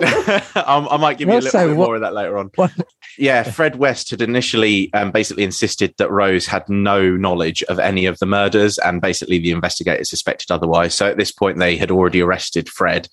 [0.55, 2.51] I'm- might give you a little Also, bit what- more of that later on.
[2.55, 2.71] What-
[3.19, 8.07] Yeah, Fred West had initially um, basically insisted that Rose had no knowledge of any
[8.07, 10.95] of the murders, and basically the investigators suspected otherwise.
[10.95, 13.09] So at this point, they had already arrested Fred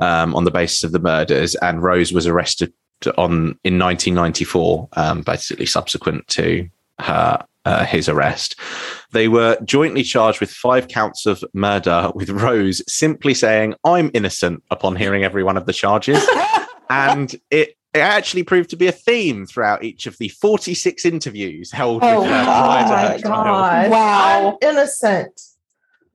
[0.00, 2.72] um, on the basis of the murders, and Rose was arrested
[3.08, 6.68] on in 1994, um, basically subsequent to
[7.00, 8.56] her uh, his arrest.
[9.12, 14.62] They were jointly charged with five counts of murder, with Rose simply saying, "I'm innocent"
[14.70, 16.24] upon hearing every one of the charges,
[16.90, 17.76] and it.
[17.94, 22.22] It actually proved to be a theme throughout each of the 46 interviews held Oh,
[22.22, 23.44] with her Oh prior to my her trial.
[23.44, 23.90] god!
[23.90, 24.58] Wow.
[24.62, 25.40] I'm innocent.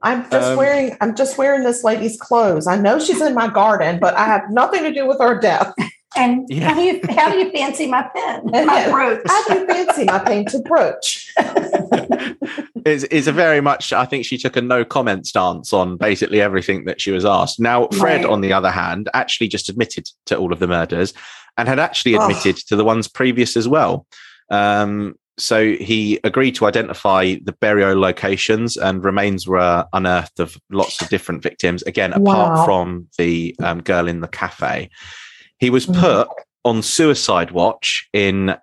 [0.01, 0.97] I'm just Um, wearing.
[1.01, 2.65] I'm just wearing this lady's clothes.
[2.65, 5.71] I know she's in my garden, but I have nothing to do with her death.
[6.16, 6.70] And Yeah.
[6.70, 8.41] how do you how do you fancy my pen?
[8.66, 9.22] My brooch.
[9.28, 11.34] I do you fancy my painted brooch.
[12.86, 16.39] It's, it's a very much, I think she took a no comment stance on basically
[16.41, 17.60] everything that she was asked.
[17.60, 18.26] Now, Fred, Right.
[18.32, 21.14] on the other hand, actually just admitted to all of the murders
[21.58, 22.22] and had actually Oh.
[22.22, 24.05] admitted to the ones previous as well.
[24.49, 31.01] Um, so he agreed to identify the burial locations and remains were unearthed of lots
[31.01, 31.84] of different victims.
[31.84, 32.64] Again, apart Wow.
[32.66, 34.89] from the um, girl in the cafe,
[35.60, 35.99] he was Mhm.
[35.99, 36.28] put
[36.66, 38.55] on suicide watch in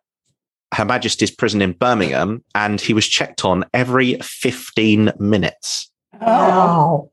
[0.75, 5.91] Her Majesty's prison in Birmingham, and he was checked on every 15 minutes.
[6.21, 6.27] Oh.
[6.27, 7.11] Wow.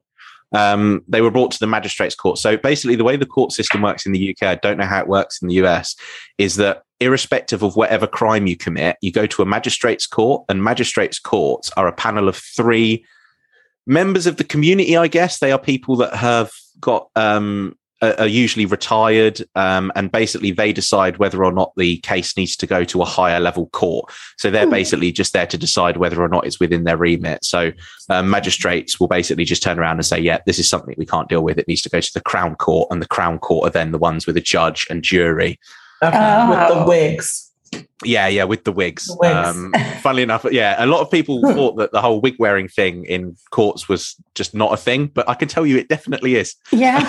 [0.53, 2.37] Um, they were brought to the magistrates court.
[2.37, 4.99] So basically, the way the court system works in the UK, I don't know how
[4.99, 5.95] it works in the US,
[6.37, 10.63] is that irrespective of whatever crime you commit, you go to a magistrates court, and
[10.63, 13.05] magistrates courts are a panel of three
[13.87, 14.97] members of the community.
[14.97, 20.11] I guess they are people that have got um, are are usually retired, um, and
[20.11, 23.67] basically they decide whether or not the case needs to go to a higher level
[23.67, 24.11] court.
[24.37, 24.71] So they're Hmm.
[24.71, 27.43] basically just there to decide whether or not it's within their remit.
[27.45, 27.71] So
[28.09, 31.29] um, magistrates will basically just turn around and say, yeah, this is something we can't
[31.29, 31.57] deal with.
[31.57, 33.97] It needs to go to the Crown Court, and the Crown Court are then the
[33.97, 35.59] ones with a judge and jury.
[36.03, 36.17] Okay.
[36.49, 36.79] With Oh.
[36.79, 37.50] the wigs.
[38.03, 39.05] Yeah, yeah, with the wigs.
[39.05, 39.47] The wigs.
[39.47, 43.05] Um, funnily enough, yeah, a lot of people thought that the whole wig wearing thing
[43.05, 46.55] in courts was just not a thing, but I can tell you it definitely is.
[46.71, 46.99] Yeah.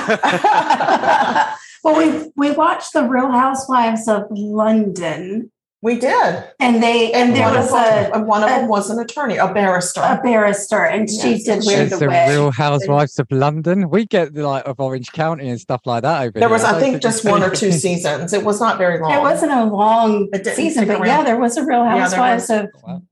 [1.85, 5.51] well, we we watched the Real Housewives of London,
[5.83, 6.45] We did.
[6.61, 9.01] and they and there one was of them, a, one of a- them was an
[9.01, 10.01] attorney, a barrister.
[10.01, 12.29] a barrister, and she did and wear There's the the wig.
[12.31, 13.91] Real Housewives of London.
[13.91, 16.49] We get the like of Orange County and stuff like that over there here.
[16.49, 18.33] was, I think, just one or two seasons.
[18.33, 19.13] It was not very long.
[19.13, 21.07] It wasn't a long season, but around.
[21.07, 23.03] yeah, there was a Real Yeah, there Housewives of, Wow.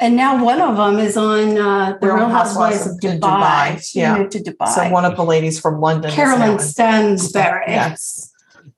[0.00, 3.20] and now one of them is on uh, the Real Real Housewives, Housewives of of
[3.20, 3.76] Dubai.
[3.76, 4.16] Dubai, She yeah.
[4.16, 4.68] moved to Dubai.
[4.68, 6.10] So one of the ladies from London.
[6.10, 6.58] Carolyn in-
[7.18, 7.64] Stanbury.
[7.68, 8.29] Yes.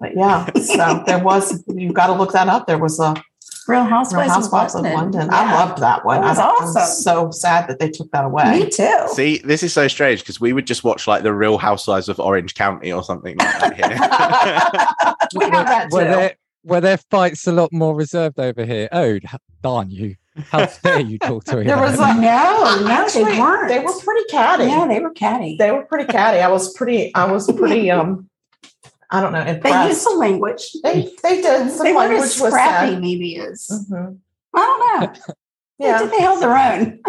[0.02, 2.66] But yeah, so there was—you've got to look that up.
[2.66, 3.14] There was a
[3.68, 5.28] Real Real Housewives, Housewives of London.
[5.30, 6.20] I loved that one.
[6.20, 6.82] That was I, awesome.
[6.82, 8.50] I'm so sad that they took that away.
[8.50, 9.06] Me too.
[9.12, 12.18] See, this is so strange because we would just watch like the Real Housewives of
[12.18, 13.88] Orange County or something like that here.
[15.48, 15.96] we have that too.
[15.96, 18.88] Were their, were their fights a lot more reserved over here?
[18.90, 19.20] Oh,
[19.62, 20.16] darn you.
[20.50, 21.64] How dare you talk to me?
[21.64, 22.16] There was that?
[22.16, 23.68] a- No, no, Actually, they weren't.
[23.68, 24.64] They were pretty catty.
[24.64, 25.56] Yeah, they were catty.
[25.56, 26.38] they were pretty catty.
[26.38, 28.28] I was pretty, I was pretty, um,
[29.14, 30.02] I don't know, They used impressed.
[30.02, 30.72] some language.
[30.82, 33.00] They they did some they weren't language as was scrappy, said.
[33.00, 34.18] maybe as Mhm.
[34.54, 35.12] I don't know.
[35.78, 36.98] Yeah, They, they held their own.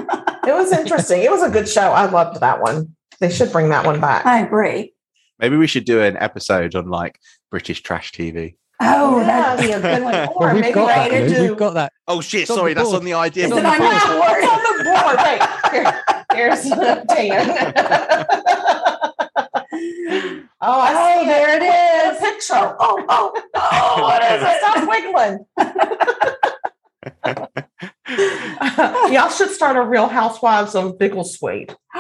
[0.48, 1.22] it was interesting.
[1.24, 1.92] It was a good show.
[1.92, 2.96] I loved that one.
[3.20, 4.26] They should bring that one back.
[4.26, 4.94] I agree.
[5.40, 7.20] Maybe we should do an episode on like
[7.52, 8.56] British trash TV.
[8.82, 9.56] Oh, Yeah.
[9.56, 10.16] that'd be a good one.
[10.16, 11.12] Or Well, we've maybe got that.
[11.12, 11.36] later Lou.
[11.36, 11.94] do- We've got that.
[12.08, 12.48] Oh shit!
[12.48, 13.46] Sorry, that's on the idea.
[13.46, 13.64] Is board.
[13.64, 14.44] it on your board?
[14.44, 15.18] It's on the board.
[15.24, 15.42] Wait,
[15.72, 16.64] here, here's
[17.08, 17.44] Dan.
[19.74, 22.20] Oh, I Oh, there it The is.
[22.32, 22.54] picture.
[22.80, 23.42] Oh, oh, oh!
[23.56, 24.60] oh what is it?
[24.62, 25.46] Stop wiggling.
[29.14, 31.76] Y'all should start a Real Housewives of Biggleswade.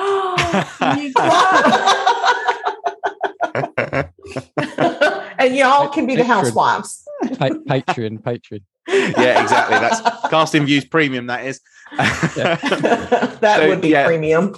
[5.39, 7.03] and y'all can be the housewives.
[7.37, 8.61] Pa- Patreon, Patreon.
[8.87, 9.77] yeah, exactly.
[9.79, 11.27] That's casting views premium.
[11.27, 11.59] That is.
[11.97, 14.05] that So, would be yeah.
[14.05, 14.55] premium.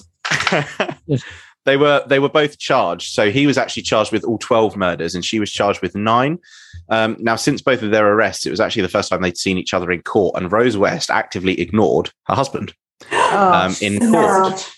[1.66, 3.12] They were they were both charged.
[3.14, 6.40] So he was actually charged with all twelve murders, and she was charged with nine.
[6.90, 9.58] Um, now, since both of their arrests, it was actually the first time they'd seen
[9.58, 12.74] each other in court, and Rose West actively ignored her husband
[13.12, 14.72] Oh, um, in court.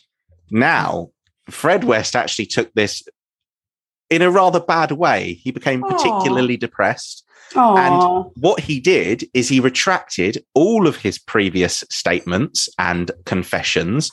[0.49, 1.09] Now,
[1.49, 3.03] Fred West actually took this
[4.09, 5.33] in a rather bad way.
[5.33, 5.89] He became Aw.
[5.89, 7.23] particularly depressed.
[7.55, 14.11] and What he did is he retracted all of his previous statements and confessions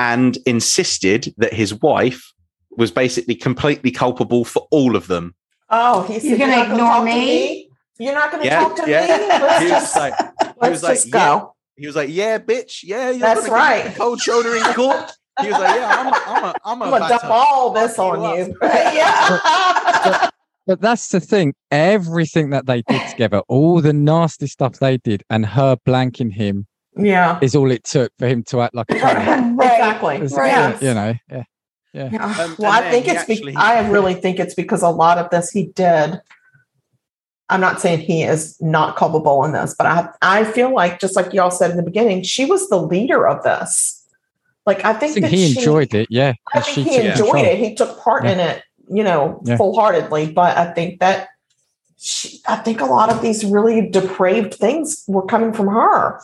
[0.00, 2.32] and insisted that his wife
[2.70, 5.34] was basically completely culpable for all of them.
[5.68, 7.68] Oh, he said, You're gonna ignore talk me?
[7.98, 9.02] You're not going to Yeah, talk to yeah.
[9.02, 9.08] me?
[9.28, 10.14] Let's He was just, like,
[10.56, 11.42] let's was like, just yeah.
[11.76, 13.92] he was like, "Yeah, bitch, yeah, you're That's gonna give me right.
[13.92, 16.90] the cold shoulder in court." He was like, "Yeah, I'm, a, I'm, a, I'm, I'm
[16.90, 18.56] going to dump all this on you you.
[18.62, 20.30] yeah.
[20.66, 21.54] But that's the thing.
[21.70, 26.66] Everything that they did together, all the nasty stuff they did, and her blanking him
[26.96, 27.38] yeah.
[27.42, 29.56] is all it took for him to act like a child.
[29.58, 29.66] right.
[29.72, 30.14] Exactly.
[30.16, 30.48] It's- Right.
[30.48, 30.82] Yes.
[30.82, 31.42] You know, yeah.
[31.92, 32.04] Yeah.
[32.24, 33.24] Um, well, and I think it's.
[33.24, 36.20] he Be- I really think it's because a lot of this he did.
[37.48, 41.16] I'm not saying he is not culpable in this, but I I feel like just
[41.16, 43.96] like y'all said in the beginning, she was the leader of this.
[44.66, 46.06] Like I I think, think that he she, enjoyed it.
[46.10, 46.34] Yeah.
[46.54, 47.44] I think she he enjoyed control.
[47.44, 47.58] it.
[47.58, 48.30] He took part Yeah.
[48.32, 49.56] in it, you know, Yeah.
[49.56, 50.30] full heartedly.
[50.30, 51.26] But I think that
[52.02, 56.18] she, I think a lot of these really depraved things were coming from her.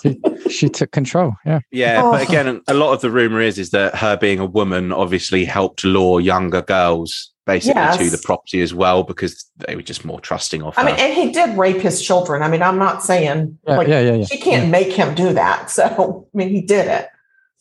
[0.48, 1.34] She took control.
[1.44, 1.60] Yeah.
[1.70, 2.12] Yeah, Oh.
[2.12, 5.44] but again, a lot of the rumor is is that her being a woman obviously
[5.44, 10.18] helped lure younger girls basically to the property as well because they were just more
[10.20, 10.82] trusting of her.
[10.82, 12.42] I mean, and he did rape his children.
[12.42, 13.76] I mean, I'm not saying Yeah.
[13.76, 14.00] like yeah.
[14.00, 14.14] Yeah.
[14.14, 14.24] Yeah.
[14.24, 15.70] she can't make him do that.
[15.76, 17.08] So I mean, he did it.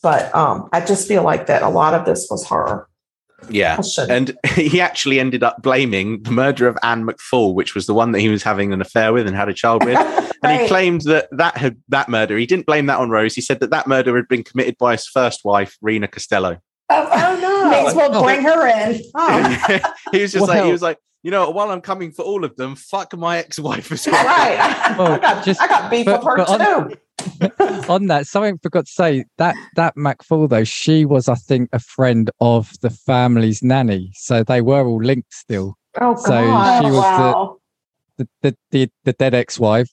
[0.02, 2.88] But um, I just feel like that a lot of this was her.
[3.48, 3.76] Yeah.
[3.78, 4.30] I shouldn't.
[4.30, 8.12] And he actually ended up blaming the murder of Anne McFall, which was the one
[8.12, 9.98] that he was having an affair with and had a child with.
[10.42, 12.36] And he claimed that that had that murder.
[12.36, 13.34] He didn't blame that on Rose.
[13.34, 16.58] He said that that murder had been committed by his first wife, Rena Costello.
[16.90, 17.70] Oh, Oh, no.
[17.70, 19.00] May as well bring her in.
[19.14, 19.94] Oh, he ah.
[20.12, 22.76] was just like he was like, you know, while I'm coming for all of them,
[22.76, 24.24] fuck my ex-wife as well.
[24.24, 24.60] right.
[25.00, 26.96] I, got, just- I got beef but- with her but on- too.
[27.88, 31.68] on that, something I forgot to say that that McFall though, she was, I think,
[31.72, 35.76] a friend of the family's nanny, so they were all linked still.
[36.00, 36.18] Oh God.
[36.18, 36.40] So
[36.80, 37.56] she was the- wow.
[38.18, 39.88] The the the, the dead ex-wife.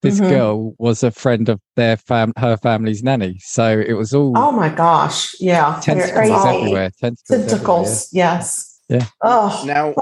[0.00, 0.28] This Mhm.
[0.28, 3.38] girl was a friend of their fam, her family's nanny.
[3.40, 5.34] So it was all oh my gosh.
[5.40, 5.80] Yeah.
[5.82, 6.90] tentacles everywhere.
[7.00, 7.30] Tentacles.
[7.30, 8.08] everywhere, Tentacles.
[8.12, 8.80] Yes.
[8.88, 9.06] Yeah.
[9.22, 9.62] Oh.
[9.66, 9.94] Now,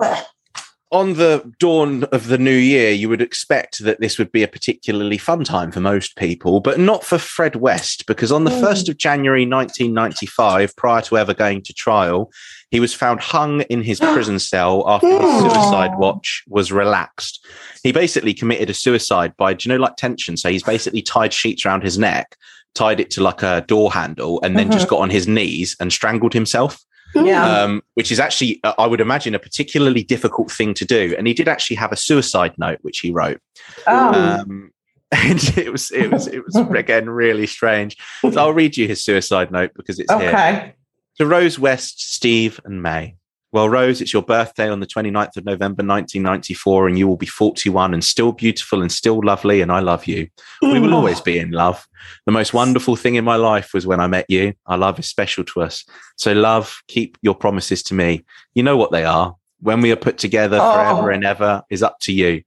[0.93, 4.49] on the dawn of the new year, you would expect that this would be a
[4.49, 8.61] particularly fun time for most people, but not for Fred West, because on the Mm.
[8.61, 12.31] 1st of January 1995, prior to ever going to trial,
[12.71, 15.49] he was found hung in his prison cell after his Oh.
[15.49, 17.45] suicide watch was relaxed.
[17.83, 20.37] He basically committed a suicide by, do you know, like tension?
[20.37, 22.37] So he's basically tied sheets around his neck,
[22.77, 25.93] tied it to like a door handle, and then just got on his knees and
[25.93, 26.79] strangled himself
[27.15, 27.63] Yeah.
[27.63, 31.15] um, which is actually, uh, I would imagine, a particularly difficult thing to do.
[31.17, 33.41] And he did actually have a suicide note, which he wrote.
[33.87, 34.41] oh.
[34.41, 34.73] Um,
[35.13, 37.97] and it was, it was, it was again really strange.
[38.21, 40.29] So I'll read you his suicide note because it's here.
[40.29, 40.75] okay.
[41.19, 43.17] To Rose West, Steve, and Mae.
[43.57, 47.25] Well, Rose, it's your birthday on the 29th of November 1994, and you will be
[47.25, 50.29] 41 and still beautiful and still lovely, and I love you.
[50.61, 51.89] We will always be in love.
[52.27, 54.53] The most wonderful thing in my life was when I met you.
[54.67, 55.87] Our love is special to us.
[56.19, 58.27] So, love, keep your promises to me.
[58.53, 59.35] You know what they are.
[59.61, 60.75] When we are put together Oh.
[60.75, 62.43] forever and ever is up to you.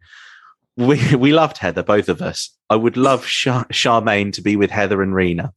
[0.77, 2.55] We, we loved Heather, both of us.
[2.69, 5.53] I would love Char- Charmaine to be with Heather and Rena.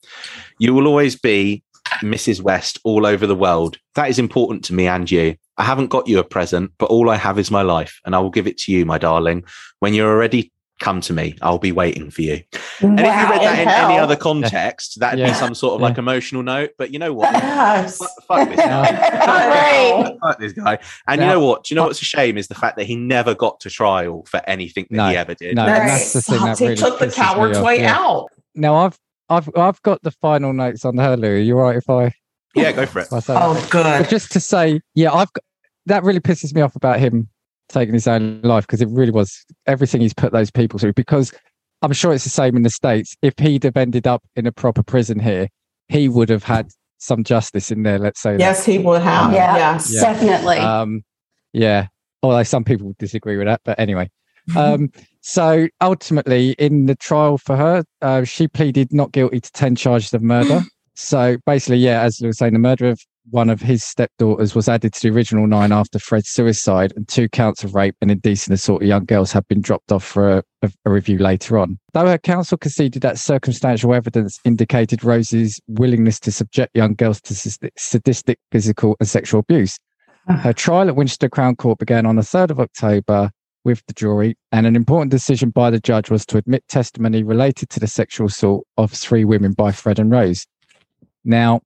[0.59, 1.62] You will always be
[2.01, 2.40] Mrs.
[2.40, 3.78] West all over the world.
[3.94, 5.36] That is important to me and you.
[5.59, 8.19] I haven't got you a present, but all I have is my life, and I
[8.20, 9.44] will give it to you, my darling,
[9.81, 10.51] when you're already
[10.81, 11.36] come to me.
[11.43, 12.40] I'll be waiting for you.
[12.81, 15.28] And if you read that in any other context, that'd Yeah.
[15.28, 15.86] be some sort of Yeah.
[15.89, 16.70] like emotional note.
[16.77, 17.31] But you know what?
[17.32, 20.16] Fuck, fuck this guy.
[20.20, 20.78] Fuck this guy.
[21.06, 21.64] And you know what?
[21.64, 24.24] Do you know what's a shame is the fact that he never got to trial
[24.28, 25.09] for anything that No.
[25.10, 25.55] he ever did.
[25.55, 25.81] No, Right.
[25.82, 27.97] and that's the thing that he really took the coward's way yeah.
[27.97, 28.28] out.
[28.56, 28.98] Now I've
[29.33, 31.43] I've I've got the final notes on her, Louis.
[31.43, 32.13] You're right if I,
[32.55, 33.07] Yeah, go for it.
[33.07, 34.09] if I say Oh, But good.
[34.09, 35.45] just to say, yeah, I've got,
[35.87, 37.29] that really pisses me off about him
[37.69, 40.93] taking his own life because it really was everything he's put those people through.
[40.93, 41.33] Because
[41.83, 43.17] I'm sure it's the same in the states.
[43.23, 45.49] If he'd have ended up in a proper prison here,
[45.89, 46.69] he would have had
[46.99, 47.99] some justice in there.
[47.99, 48.33] Let's say.
[48.33, 48.41] that.
[48.41, 49.33] Yes, he would have.
[49.33, 49.57] Yeah.
[49.57, 49.93] Yes.
[49.93, 50.01] Yeah.
[50.13, 50.59] Definitely.
[50.59, 51.03] Um,
[51.53, 51.89] yeah.
[52.23, 54.09] Although some people would disagree with that, but anyway.
[54.56, 54.90] Um,
[55.20, 60.12] so ultimately, in the trial for her, uh, she pleaded not guilty to 10 charges
[60.12, 60.62] of murder.
[60.94, 63.01] so basically, yeah, as you were saying, the murder of
[63.31, 67.28] one of his stepdaughters was added to the original nine after Fred's suicide, and two
[67.28, 70.43] counts of rape and indecent assault of young girls have been dropped off for a,
[70.62, 71.78] a, a review later on.
[71.93, 77.35] Though her counsel conceded that circumstantial evidence indicated Rose's willingness to subject young girls to
[77.35, 79.78] sadistic- sadistic physical and sexual abuse.
[80.28, 83.31] Her trial at Winchester Crown Court began on the 3rd of October
[83.64, 87.70] with the jury, and an important decision by the judge was to admit testimony related
[87.70, 90.47] to the sexual assault of three women by Fred and Rose.
[91.24, 91.60] Now,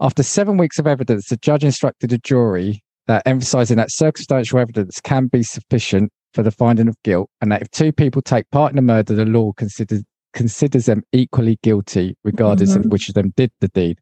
[0.00, 5.00] after seven weeks of evidence, the judge instructed the jury that emphasizing that circumstantial evidence
[5.00, 8.72] can be sufficient for the finding of guilt, and that if two people take part
[8.72, 10.02] in a murder, the law considers
[10.34, 12.90] considers them equally guilty, regardless of mm-hmm.
[12.90, 13.98] which of them did the deed.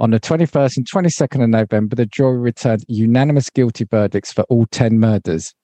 [0.00, 4.66] On the 21st and 22nd of November, the jury returned unanimous guilty verdicts for all
[4.72, 5.54] 10 murders.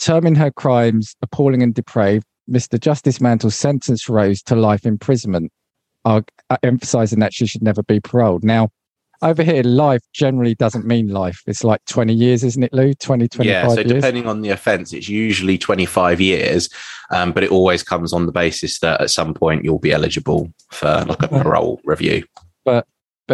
[0.00, 2.80] Terming her crimes appalling and depraved, Mr.
[2.80, 5.52] Justice Mantell sentenced Rose to life imprisonment,
[6.04, 6.22] uh,
[6.62, 8.44] emphasizing that she should never be paroled.
[8.44, 8.70] Now,
[9.20, 11.42] over here, life generally doesn't mean life.
[11.46, 12.94] It's like 20 years, isn't it, Lou?
[12.94, 13.92] 20, 25 yeah, so years.
[13.92, 16.68] depending on the offence, it's usually 25 years,
[17.10, 20.52] um, but it always comes on the basis that at some point you'll be eligible
[20.70, 22.24] for like a parole review.
[22.64, 22.86] But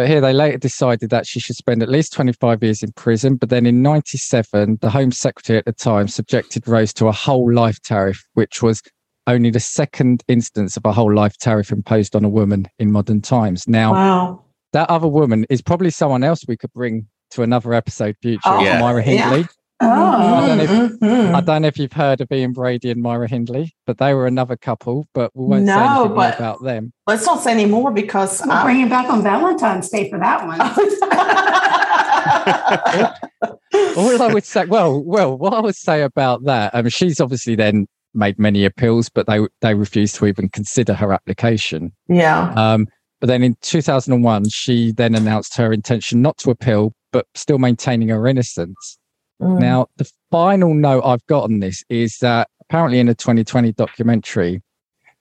[0.03, 3.35] here they later decided that she should spend at least 25 years in prison.
[3.35, 7.51] But then in 97, the Home Secretary at the time subjected Rose to a whole
[7.53, 8.81] life tariff, which was
[9.27, 13.21] only the second instance of a whole life tariff imposed on a woman in modern
[13.21, 13.67] times.
[13.67, 14.43] Now, Wow.
[14.73, 18.61] that other woman is probably someone else we could bring to another episode future, Oh,
[18.61, 18.79] Yeah.
[18.79, 19.43] Myra yeah.
[19.79, 19.97] Hindley.
[19.97, 20.33] oh.
[20.33, 20.57] I don't
[21.01, 21.35] know if-.
[21.35, 24.27] I don't know if you've heard of Ian Brady and Myra Hindley, but they were
[24.27, 26.93] another couple, but we won't say No, anything more but- about them.
[27.07, 30.45] Let's not say any more because We'll bring him back on Valentine's Day for that
[30.45, 30.59] one.
[33.97, 37.19] all I would say, well, well, what I would say about that, I mean, she's
[37.19, 41.91] obviously then made many appeals, but they they refused to even consider her application.
[42.07, 42.53] yeah.
[42.55, 42.87] Um,
[43.21, 48.09] but then in 2001, she then announced her intention not to appeal, but still maintaining
[48.09, 48.97] her innocence.
[49.41, 49.59] Mm.
[49.59, 54.61] Now, the final note I've got on this is that apparently in a 2020 documentary,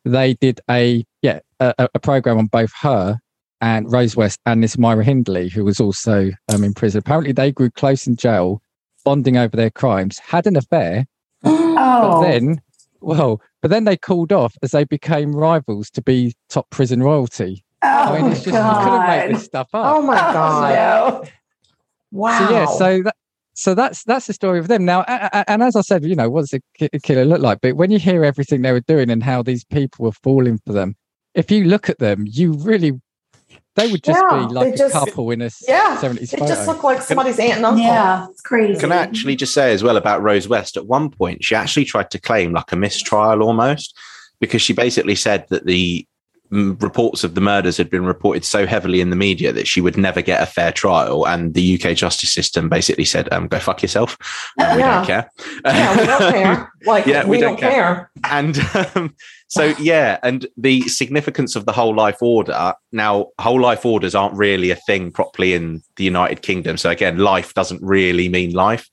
[0.05, 3.19] they did a yeah a, a- a program on both her
[3.61, 6.99] and Rose West and this Myra Hindley, who was also um, in prison.
[6.99, 8.61] Apparently, they grew close in jail,
[9.05, 11.07] bonding over their crimes, had an affair,
[11.43, 12.61] but Oh, then,
[13.01, 17.65] well, but then they called off as they became rivals to be top prison royalty.
[17.83, 19.31] oh I mean, it's just you couldn't make God.
[19.35, 19.97] this stuff up.
[19.97, 20.75] oh my God.
[21.25, 21.29] no.
[22.11, 22.39] Wow.
[22.39, 23.17] So yeah, so that
[23.55, 25.01] so that's that's the story of them now.
[25.09, 26.61] a- a- And as I said, you know, what does
[26.93, 27.61] a killer look like?
[27.61, 30.73] But when you hear everything they were doing and how these people were falling for
[30.73, 30.97] them,
[31.35, 33.01] if you look at them, you really
[33.77, 36.39] they would just Yeah, be like they a just- couple in a yeah, seventies it
[36.39, 36.55] photo.
[36.55, 37.83] just looked like somebody's aunt and uncle.
[37.85, 38.79] Yeah, it's crazy.
[38.79, 40.77] Can I actually just say as well about Rose West?
[40.77, 43.97] At one point, she actually tried to claim like a mistrial almost
[44.41, 46.07] because she basically said that the
[46.55, 49.97] reports of the murders had been reported so heavily in the media that she would
[49.97, 51.27] never get a fair trial.
[51.27, 54.17] And the UK justice system basically said, um, go fuck yourself.
[54.61, 54.95] Uh, we Yeah.
[54.97, 55.31] don't care.
[55.65, 56.73] Yeah, we don't care.
[56.87, 58.11] Like Yeah, we, don't, care.
[58.31, 58.59] and
[58.95, 59.15] um,
[59.49, 64.37] so yeah and the significance of the whole life order now whole life orders aren't
[64.37, 68.89] really a thing properly in the united kingdom so again life doesn't really mean life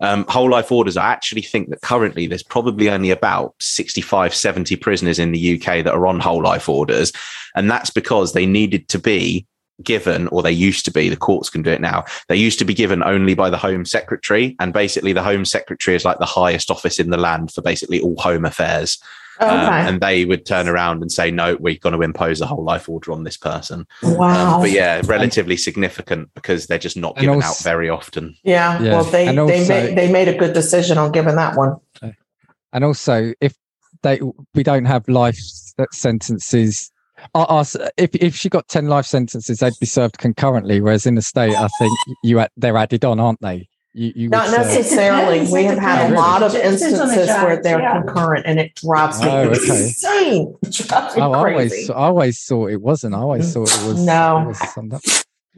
[0.00, 4.76] um, whole life orders i actually think that currently there's probably only about 65 70
[4.76, 7.12] prisoners in the uk that are on whole life orders
[7.54, 9.46] and that's because they needed to be
[9.82, 12.04] given, or they used to be, the courts can do it now.
[12.28, 14.56] They used to be given only by the Home Secretary.
[14.60, 18.00] And basically, the Home Secretary is like the highest office in the land for basically
[18.00, 19.02] all home affairs.
[19.40, 19.50] Okay.
[19.50, 22.62] Um, and they would turn around and say, no, we're going to impose a whole
[22.62, 23.86] life order on this person.
[24.02, 24.56] wow.
[24.56, 28.36] Um, but yeah, relatively significant because they're just not And given also- out very often.
[28.44, 28.80] yeah.
[28.82, 31.56] Yeah, Well, they and they also- made they made a good decision on giving that
[31.56, 31.76] one.
[32.72, 33.54] and also if
[34.02, 34.20] they
[34.54, 35.38] we don't have life
[35.92, 36.90] sentences
[37.34, 41.14] uh, us if if she got 10 life sentences they'd be served concurrently whereas in
[41.16, 41.92] the state i think
[42.24, 45.40] you add- they're added on aren't they You, you Not necessarily.
[45.40, 48.02] depends, We have had a lot of It the instances where they're yeah.
[48.02, 49.54] concurrent and it drives me Oh, okay.
[49.54, 50.56] insane.
[50.62, 51.92] It drives me I always, crazy.
[51.92, 53.14] I always thought it wasn't.
[53.14, 53.54] I always mm.
[53.54, 54.04] thought it was.
[54.04, 54.42] No.
[54.42, 54.94] it was summed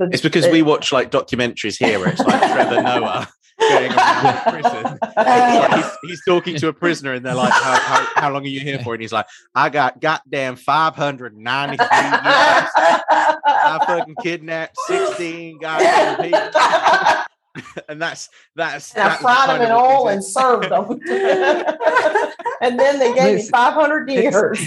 [0.00, 3.28] It's because we watch like documentaries here where it's like Trevor Noah
[3.60, 4.98] going around prison.
[5.14, 8.48] Like, he's, he's talking to a prisoner and they're like, how, how, how long are
[8.48, 8.94] you here for?
[8.94, 11.88] And he's like, I got goddamn 593 years.
[12.24, 17.24] I fucking kidnapped 16 goddamn people.
[17.88, 20.90] and that's that's And I that's fried them in of what oil and served them.
[22.60, 24.60] and then they gave me 500 years.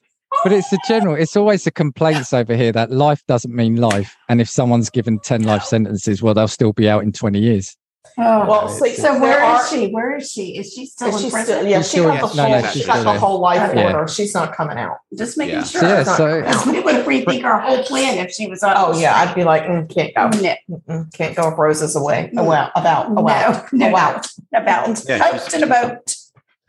[0.43, 1.15] But it's the general.
[1.15, 5.19] It's always the complaints over here that life doesn't mean life, and if someone's given
[5.19, 7.75] ten life sentences, well, they'll still be out in twenty years.
[8.17, 8.45] Oh.
[8.45, 9.87] Well, see, so there where are- is she?
[9.91, 10.57] Where is she?
[10.57, 11.55] Is she still Is in she prison?
[11.57, 13.73] still, yeah, She's she got the whole, no, no, she's she's got the whole life
[13.73, 13.95] there.
[13.95, 14.07] order.
[14.07, 14.97] She's not coming out.
[15.17, 15.63] Just making Yeah.
[15.63, 15.81] sure.
[15.83, 16.73] Yeah, She's not so- coming Because out.
[16.73, 18.73] we would rethink our whole plan if she was on.
[18.77, 20.55] Oh yeah, I'd be like, mm, can't go, No,
[20.87, 22.31] Mm-mm, can't go if roses away.
[22.37, 24.21] Oh wow, about, oh wow, no, oh no, wow.
[24.53, 26.15] about Yeah, toast and about.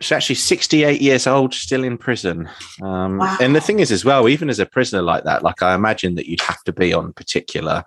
[0.01, 2.49] She's actually 68 years old, still in prison.
[2.83, 3.37] Um, Wow.
[3.41, 6.17] And the thing is, as well, even as a prisoner like that, like I imagine
[6.17, 7.85] that you'd have to be on particular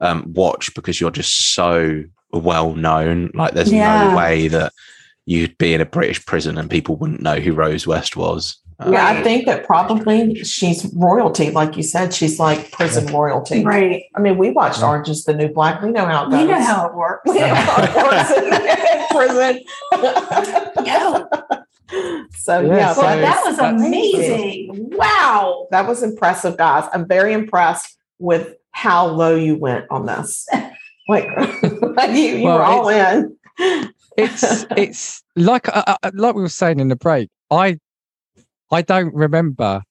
[0.00, 2.02] um, watch because you're just so
[2.32, 3.30] well known.
[3.34, 4.10] Like, there's Yeah.
[4.10, 4.72] no way that
[5.26, 8.58] you'd be in a British prison and people wouldn't know who Rose West was.
[8.80, 12.12] Um, Yeah, I think that probably she's royalty, like you said.
[12.12, 13.62] She's like prison royalty.
[13.64, 14.04] Right.
[14.16, 14.88] I mean, we watched Yeah.
[14.88, 15.80] Orange is the New Black.
[15.82, 16.40] We know how it goes.
[16.40, 17.22] We know how it works.
[17.26, 19.60] We know how it works in prison.
[20.84, 21.24] Yeah.
[22.38, 24.90] so Yeah, yeah, so Well, that, that was that's- amazing.
[24.96, 25.68] Wow.
[25.70, 26.88] that was impressive, guys.
[26.92, 30.48] I'm very impressed with how low you went on this.
[31.94, 33.36] Like you, you Well, were all in.
[34.16, 37.28] It's it's like uh, uh, like we were saying in the break.
[37.50, 37.78] I
[38.70, 39.82] I don't remember.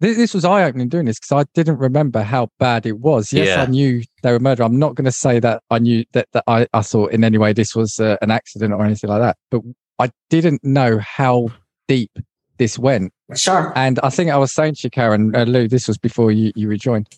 [0.00, 3.32] This, this was eye opening doing this because I didn't remember how bad it was.
[3.32, 3.62] Yes, Yeah.
[3.62, 4.62] I knew they were murder.
[4.62, 7.38] I'm not going to say that I knew that, that I, I thought in any
[7.38, 9.38] way this was uh, an accident or anything like that.
[9.50, 9.62] But
[9.98, 11.48] I didn't know how
[11.88, 12.10] deep
[12.58, 13.12] this went.
[13.34, 13.72] Sure.
[13.74, 16.52] And I think I was saying to you, Karen, uh, Lou, this was before you,
[16.54, 17.08] you rejoined.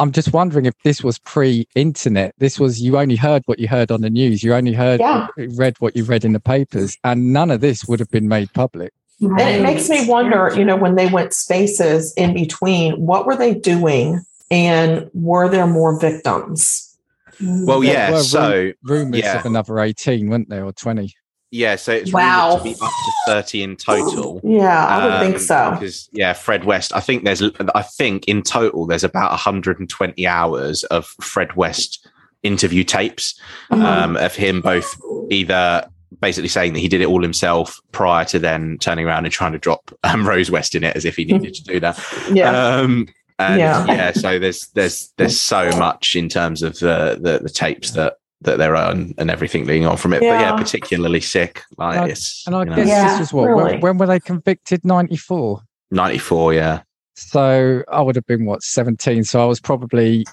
[0.00, 2.34] I'm just wondering if this was pre-internet.
[2.38, 4.42] This was you only heard what you heard on the news.
[4.42, 5.28] You only heard Yeah.
[5.36, 8.52] read what you read in the papers, and none of this would have been made
[8.54, 8.92] public.
[9.20, 13.36] And it makes me wonder, you know, when they went spaces in between, what were
[13.36, 14.20] they doing?
[14.50, 16.96] And were there more victims?
[17.40, 18.10] Well, There yeah.
[18.10, 19.38] were So, Rumors Yeah.
[19.38, 21.14] of another 18, weren't there, or 20?
[21.50, 21.76] Yeah.
[21.76, 22.56] So it's Wow.
[22.58, 24.40] to be up to 30 in total.
[24.44, 25.70] Yeah, I would think Um, so.
[25.72, 26.92] Because yeah, Fred West.
[26.94, 27.42] I think there's.
[27.74, 32.06] I think in total there's about 120 hours of Fred West
[32.42, 33.38] interview tapes
[33.70, 33.86] Uh-huh.
[33.86, 34.94] um, of him both
[35.30, 35.88] either
[36.20, 39.50] basically saying that he did it all himself prior to then turning around and trying
[39.52, 41.98] to drop um, Rose West in it as if he needed to do that.
[42.32, 42.50] Yeah.
[42.76, 43.08] Um,
[43.38, 43.84] and Yeah.
[43.86, 44.12] yeah.
[44.12, 48.14] so there's there's there's so much in terms of the the, the tapes that
[48.44, 50.20] that there are and, and everything leading on from it.
[50.20, 50.56] But yeah, Yeah.
[50.56, 51.62] particularly sick.
[51.76, 53.44] Like And I- it's And I you know, guess Yeah, this was what?
[53.48, 53.72] really.
[53.72, 54.84] When, when were they convicted?
[54.84, 55.60] 94.
[55.90, 56.54] 94.
[56.54, 56.82] Yeah.
[57.16, 59.24] So I would have been what 17.
[59.24, 60.26] So I was probably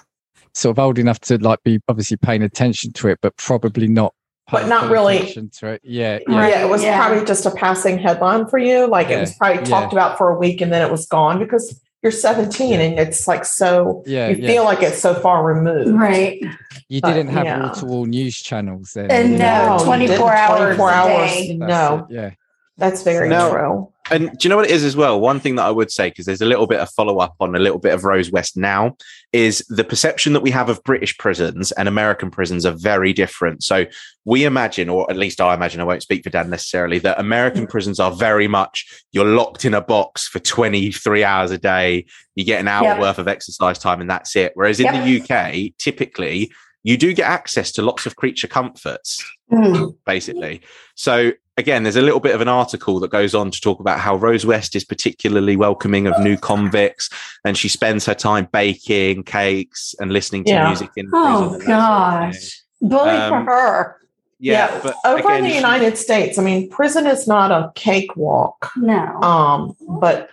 [0.54, 4.14] sort of old enough to like be obviously paying attention to it, but probably not.
[4.50, 5.80] But not really- attention to it.
[5.84, 6.38] Yeah, Yeah, yeah.
[6.40, 6.98] Right, it was yeah.
[6.98, 8.86] probably just a passing headline for you.
[8.86, 9.68] Like it was probably yeah.
[9.68, 13.28] talked about for a week and then it was gone because you're 17 and it's
[13.28, 14.48] like so Yeah, you yeah.
[14.48, 15.90] feel like it's so far removed.
[15.90, 16.42] Right.
[16.88, 17.60] You but, didn't have yeah.
[17.66, 19.10] wall to wall news channels then.
[19.10, 20.28] And did no, you 24 didn't.
[20.30, 21.30] hours 24 a hours.
[21.30, 21.56] day.
[21.56, 22.30] No, it, Yeah.
[22.76, 23.50] that's very No.
[23.50, 23.91] true.
[24.10, 25.20] And do you know what it is as well?
[25.20, 27.54] One thing that I would say, because there's a little bit of follow up on
[27.54, 28.96] a little bit of Rose West now,
[29.32, 33.62] is the perception that we have of British prisons and American prisons are very different.
[33.62, 33.86] So
[34.24, 37.66] we imagine, or at least I imagine, I won't speak for Dan necessarily, that American
[37.68, 42.04] prisons are very much you're locked in a box for 23 hours a day,
[42.34, 42.98] you get an hour Yep.
[42.98, 44.50] worth of exercise time, and that's it.
[44.54, 45.04] Whereas in Yep.
[45.04, 46.50] the UK, typically,
[46.82, 49.94] you do get access to lots of creature comforts Mm.
[50.06, 50.62] basically.
[50.96, 51.32] So
[51.62, 54.16] again, there's a little bit of an article that goes on to talk about how
[54.16, 57.08] Rose West is particularly welcoming of new convicts,
[57.44, 60.66] and she spends her time baking cakes and listening to Yeah.
[60.68, 61.26] music in prison.
[61.32, 62.62] Oh and that sort of gosh.
[62.82, 63.96] Bully Um, for her.
[64.40, 67.70] Yeah, but over again, in the she- United States, I mean, prison is not a
[67.76, 68.70] cakewalk.
[68.76, 69.20] No.
[69.22, 70.30] Um, but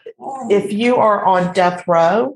[0.50, 2.36] if you are on death row,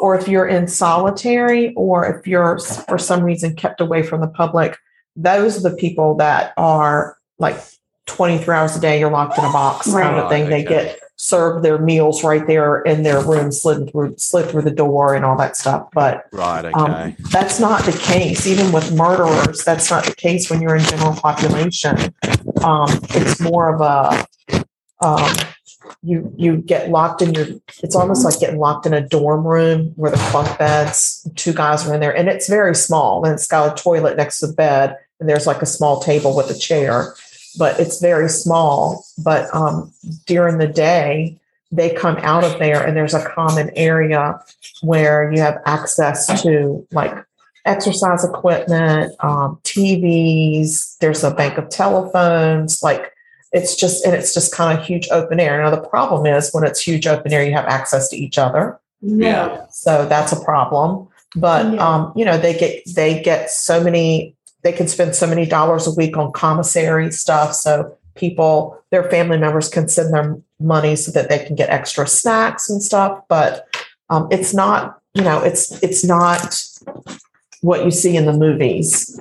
[0.00, 4.26] or if you're in solitary, or if you're for some reason kept away from the
[4.26, 4.76] public,
[5.14, 7.56] those are the people that are like
[8.06, 10.48] 23 hours a day, you're locked in a box kind of thing.
[10.48, 10.86] They okay.
[10.86, 15.14] get served their meals right there in their room, slid through, slid through the door
[15.14, 15.88] and all that stuff.
[15.92, 16.74] But right, okay.
[16.74, 18.46] um, that's not the case.
[18.46, 21.96] Even with murderers, that's not the case when you're in general population.
[22.62, 24.26] Um, it's more of a
[25.02, 25.36] um,
[26.02, 27.46] you you get locked in your.
[27.82, 31.86] It's almost like getting locked in a dorm room where the bunk beds, two guys
[31.86, 34.52] are in there, and it's very small, and it's got a toilet next to the
[34.52, 34.96] bed.
[35.20, 37.14] and there's like a small table with a chair,
[37.58, 39.04] but it's very small.
[39.18, 39.92] But um,
[40.26, 41.38] during the day,
[41.70, 44.38] they come out of there and there's a common area
[44.82, 47.14] where you have access to like
[47.64, 53.12] exercise equipment, um, TVs, there's a bank of telephones, like
[53.52, 55.62] it's just, and it's just kind of huge open air.
[55.62, 58.80] Now, the problem is when it's huge open air, you have access to each other.
[59.00, 59.66] Yeah.
[59.70, 61.08] So that's a problem.
[61.36, 61.86] But, Yeah.
[61.86, 65.86] um, you know, they get, they get so many, they can spend so many dollars
[65.86, 67.54] a week on commissary stuff.
[67.54, 72.06] So people, their family members can send them money so that they can get extra
[72.06, 73.22] snacks and stuff.
[73.28, 73.66] But
[74.10, 76.62] um, it's not, you know, it's, it's not
[77.60, 79.18] what you see in the movies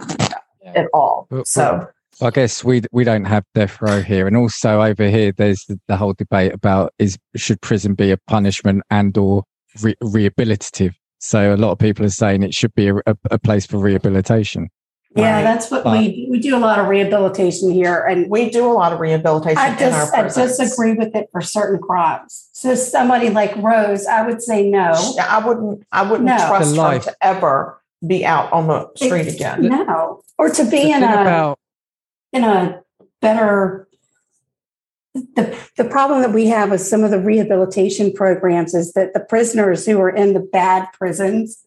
[0.76, 1.28] at all.
[1.30, 1.88] But- So,
[2.24, 5.80] I guess we we don't have death row here, and also over here, there's the,
[5.88, 9.44] the whole debate about is should prison be a punishment and or
[9.82, 10.94] re- rehabilitative.
[11.18, 13.78] So a lot of people are saying it should be a, a, a place for
[13.80, 14.70] rehabilitation.
[15.14, 15.44] Yeah, Right.
[15.44, 18.72] that's what But- we we do a lot of rehabilitation here, and we do a
[18.72, 20.58] lot of rehabilitation I in our just I prisons.
[20.58, 22.48] disagree with it for certain crimes.
[22.54, 24.94] So somebody like Rose, I would say no.
[25.16, 25.84] Yeah, I wouldn't.
[25.92, 26.38] I wouldn't No.
[26.38, 29.64] trust The her to ever be out on the street again.
[29.68, 31.60] No, or to be thing in a about
[32.32, 32.80] in a
[33.22, 33.88] better.
[35.14, 39.20] The the problem that we have with some of the rehabilitation programs is that the
[39.20, 41.66] prisoners who are in the bad prisons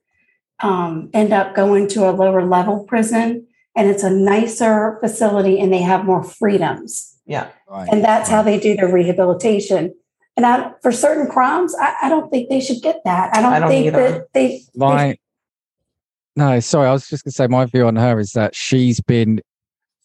[0.65, 3.47] um, end up going to a lower level prison
[3.77, 7.19] and it's a nicer facility and they have more freedoms.
[7.27, 7.49] Yeah.
[7.69, 7.89] Right.
[7.91, 9.95] And that's how they do their rehabilitation.
[10.37, 13.35] And I, for certain crimes, I, I, don't think they should get that.
[13.37, 14.11] I don't, I don't think either.
[14.11, 14.63] that they.
[14.75, 15.19] My, they
[16.37, 16.89] no, sorry.
[16.89, 19.41] I was just going to say my view on her is that she's been,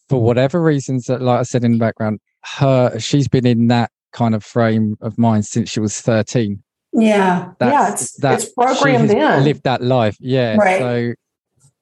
[0.08, 2.20] for whatever reasons that, like I said in the background,
[2.58, 6.62] her she's been in that kind of frame of mind since she was 13
[6.92, 7.52] yeah.
[7.58, 7.92] That's, yeah.
[7.92, 9.44] It's, that it's programmed in.
[9.44, 10.16] Lived that life.
[10.20, 10.56] Yeah.
[10.56, 10.78] Right.
[10.78, 11.14] So,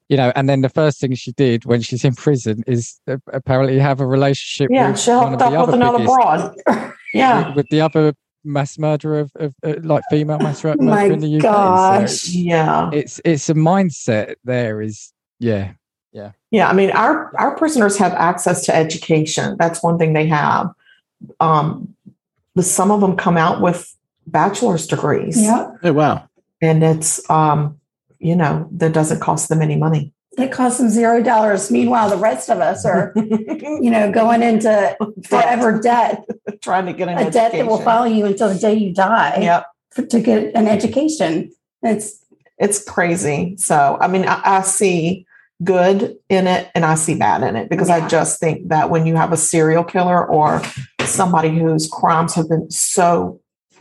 [0.08, 3.00] you know, and then the first thing she did when she's in prison is
[3.32, 4.70] apparently have a relationship.
[4.70, 4.90] Yeah.
[4.90, 6.94] With she hooked up with another biggest, broad.
[7.14, 7.48] yeah.
[7.48, 8.14] With, with, the other
[8.44, 11.42] mass murderer of, of uh, like female mass murderer My in the UK.
[11.42, 12.12] Gosh.
[12.12, 12.90] So yeah.
[12.92, 15.72] It's, it's a mindset there is, yeah.
[16.12, 16.32] Yeah.
[16.50, 16.68] Yeah.
[16.68, 19.56] I mean, our, our prisoners have access to education.
[19.58, 20.70] That's one thing they have.
[21.40, 21.94] Um,
[22.60, 23.94] some of them come out with
[24.30, 25.40] bachelor's degrees.
[25.40, 25.70] yeah.
[25.82, 26.28] Oh wow.
[26.60, 27.78] and it's um,
[28.18, 30.12] you know, that doesn't cost them any money.
[30.36, 31.70] It costs them zero dollars.
[31.70, 34.96] Meanwhile, the rest of us are, you know, going into
[35.26, 36.24] forever debt,
[36.62, 37.84] trying to get an a debt that will education.
[37.84, 39.66] follow you until the day you die Yep.
[39.90, 41.50] for, to get an education.
[41.82, 42.24] It's
[42.56, 43.56] it's crazy.
[43.56, 45.26] So, I mean, I, I see
[45.64, 49.06] good in it and I see bad in it because I just think that when
[49.06, 50.62] you have a serial killer or
[51.02, 53.40] somebody whose crimes have been so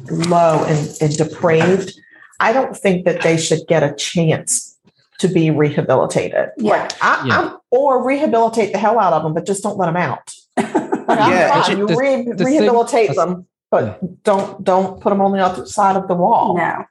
[0.10, 1.94] low and, and depraved,
[2.40, 4.78] I don't think that they should get a chance
[5.20, 6.50] to be rehabilitated.
[6.58, 6.72] Yeah.
[6.72, 7.40] Like, I, Yeah.
[7.40, 10.32] I'm, or rehabilitate the hell out of them, but just don't let them out.
[11.08, 11.78] Like, I'm Yeah, fine.
[11.78, 15.66] you the- re- the rehabilitate that's- them, but don't don't put them on the other
[15.66, 16.58] side of the wall.
[16.58, 16.84] no.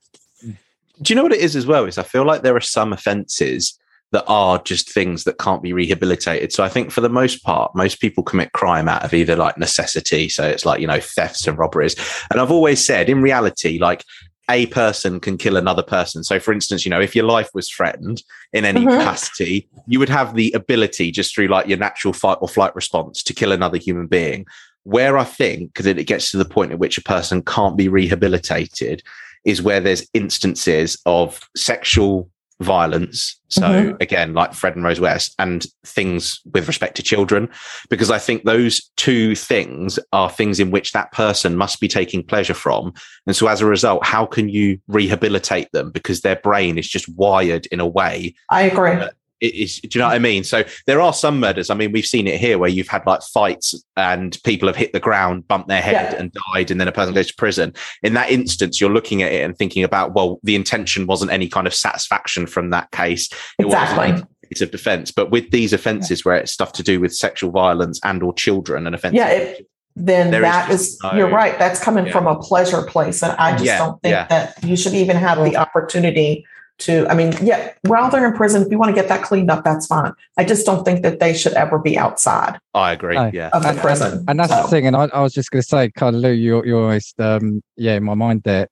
[0.43, 0.57] Mm.
[1.03, 1.85] Do you know what it is as well?
[1.85, 3.79] Is I feel like there are some offences
[4.13, 6.53] that are just things that can't be rehabilitated.
[6.53, 9.59] So I think for the most part, most people commit crime out of either like
[9.59, 10.29] necessity.
[10.29, 11.97] So it's like, you know, thefts and robberies.
[12.31, 14.05] And I've always said in reality, like
[14.49, 16.23] a person can kill another person.
[16.23, 18.23] So for instance, you know, if your life was threatened
[18.53, 18.99] in any Mhm.
[18.99, 23.25] capacity, you would have the ability just through like your natural fight or flight response
[23.25, 24.47] to kill another human being.
[24.85, 27.89] Where I think, that it gets to the point at which a person can't be
[27.89, 29.03] rehabilitated,
[29.45, 32.31] is where there's instances of sexual
[32.61, 33.39] violence.
[33.49, 34.03] So Mhm.
[34.03, 37.49] again, like Fred and Rose West, and things with respect to children,
[37.91, 42.23] because I think those two things are things in which that person must be taking
[42.23, 42.93] pleasure from.
[43.27, 45.91] And so as a result, how can you rehabilitate them?
[45.91, 48.93] Because their brain is just wired in a way I agree.
[48.93, 50.45] it is do you know what I mean?
[50.45, 51.71] So there are some murders.
[51.71, 54.93] I mean, we've seen it here where you've had like fights and people have hit
[54.93, 56.19] the ground, bumped their head Yeah.
[56.21, 57.75] and died, and then a person goes to prison.
[58.03, 61.49] In that instance, you're looking at it and thinking about, well, the intention wasn't any
[61.49, 63.29] kind of satisfaction from that case.
[63.59, 64.13] It Exactly.
[64.13, 65.11] wasn't it's of defense.
[65.11, 68.87] But with these offences where it's stuff to do with sexual violence and or children
[68.87, 69.17] and offences.
[69.19, 71.59] Yeah, it- Then that is, is, no- you're right.
[71.59, 72.13] That's coming Yeah.
[72.13, 73.23] from a pleasure place.
[73.25, 74.27] And I just Yeah, don't think yeah.
[74.29, 76.45] that you should even have the opportunity
[76.79, 79.51] to, I mean, yeah, while they're in prison, if you want to get that cleaned
[79.51, 80.13] up, that's fine.
[80.37, 83.15] I just don't think that they should ever be outside I agree.
[83.15, 83.31] No.
[83.33, 83.49] Yeah.
[83.53, 84.13] of the And, prison.
[84.19, 84.87] and, and that's the thing.
[84.87, 87.63] And I, I was just going to say, kind of, Lou, you're, you're always, um,
[87.77, 88.69] yeah, in my mind there.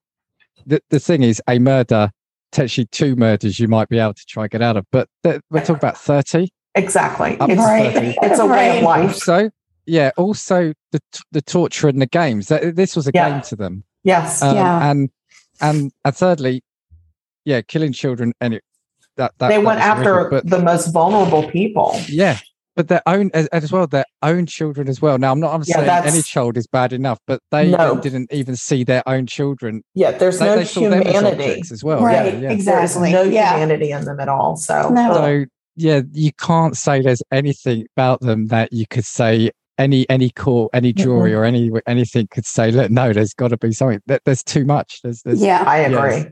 [0.66, 2.10] The, the thing is, a murder,
[2.52, 4.84] potentially two murders, you might be able to try and get out of.
[4.92, 6.50] But th- we're talking about 30.
[6.74, 7.36] Exactly.
[7.40, 7.92] It's, Right.
[7.94, 8.18] 30.
[8.22, 9.14] it's a way of life.
[9.16, 9.50] So,
[9.86, 12.48] yeah, also the t- the torture and the games.
[12.48, 13.30] This was a Yeah.
[13.30, 13.84] game to them.
[14.02, 14.42] Yes.
[14.42, 14.90] Um, Yeah.
[14.90, 15.10] And
[15.60, 16.62] and and thirdly,
[17.44, 18.62] yeah, killing children and it,
[19.16, 21.94] that, that they that went was horrific, after but the most vulnerable people.
[22.08, 22.38] yeah,
[22.76, 25.62] but their own as, as well their own children as well now i'm not i'm
[25.66, 28.00] Yeah, saying that's- any child is bad enough but they No.
[28.00, 31.60] didn't even see their own children Yeah, there's they, no they saw them as humanity.
[31.70, 32.50] as well Right, yeah, yeah.
[32.50, 33.12] exactly.
[33.12, 33.52] There's no yeah.
[33.54, 34.56] humanity in them at all.
[34.56, 35.14] So, No.
[35.14, 35.44] so
[35.76, 40.70] yeah you can't say there's anything about them that you could say any any court
[40.72, 44.20] any jury or any anything could say look no there's got to be something There-
[44.24, 45.62] there's too much there's, there's Yeah.
[45.64, 46.26] I Yes.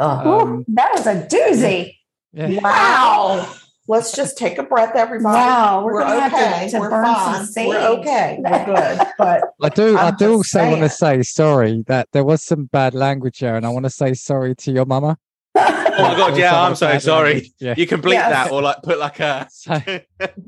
[0.00, 0.06] Agree.
[0.06, 0.26] Ugh.
[0.26, 1.96] Ooh, um, that was a doozy.
[2.32, 2.60] yeah.
[2.62, 3.54] Wow.
[3.88, 5.34] Let's just take a breath, everybody.
[5.34, 6.68] Wow, we're We're, gonna have to- okay.
[6.70, 7.46] to we're burn some fine.
[7.46, 7.68] sage.
[7.68, 8.38] We're okay.
[8.44, 9.00] We're good.
[9.18, 9.96] But I do.
[9.96, 13.40] i I'm do just also want to say sorry that there was some bad language
[13.40, 15.18] there, and I want to say sorry to your mama.
[15.56, 17.52] Oh my god, yeah, I'm so sorry.
[17.58, 17.74] Yeah.
[17.76, 18.30] You can bleep Yes.
[18.30, 19.48] that or like put like a.
[19.50, 19.82] So,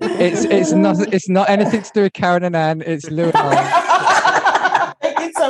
[0.01, 2.83] it's it's not it's not anything to do with Karen and Anne.
[2.87, 3.81] It's Lou and I.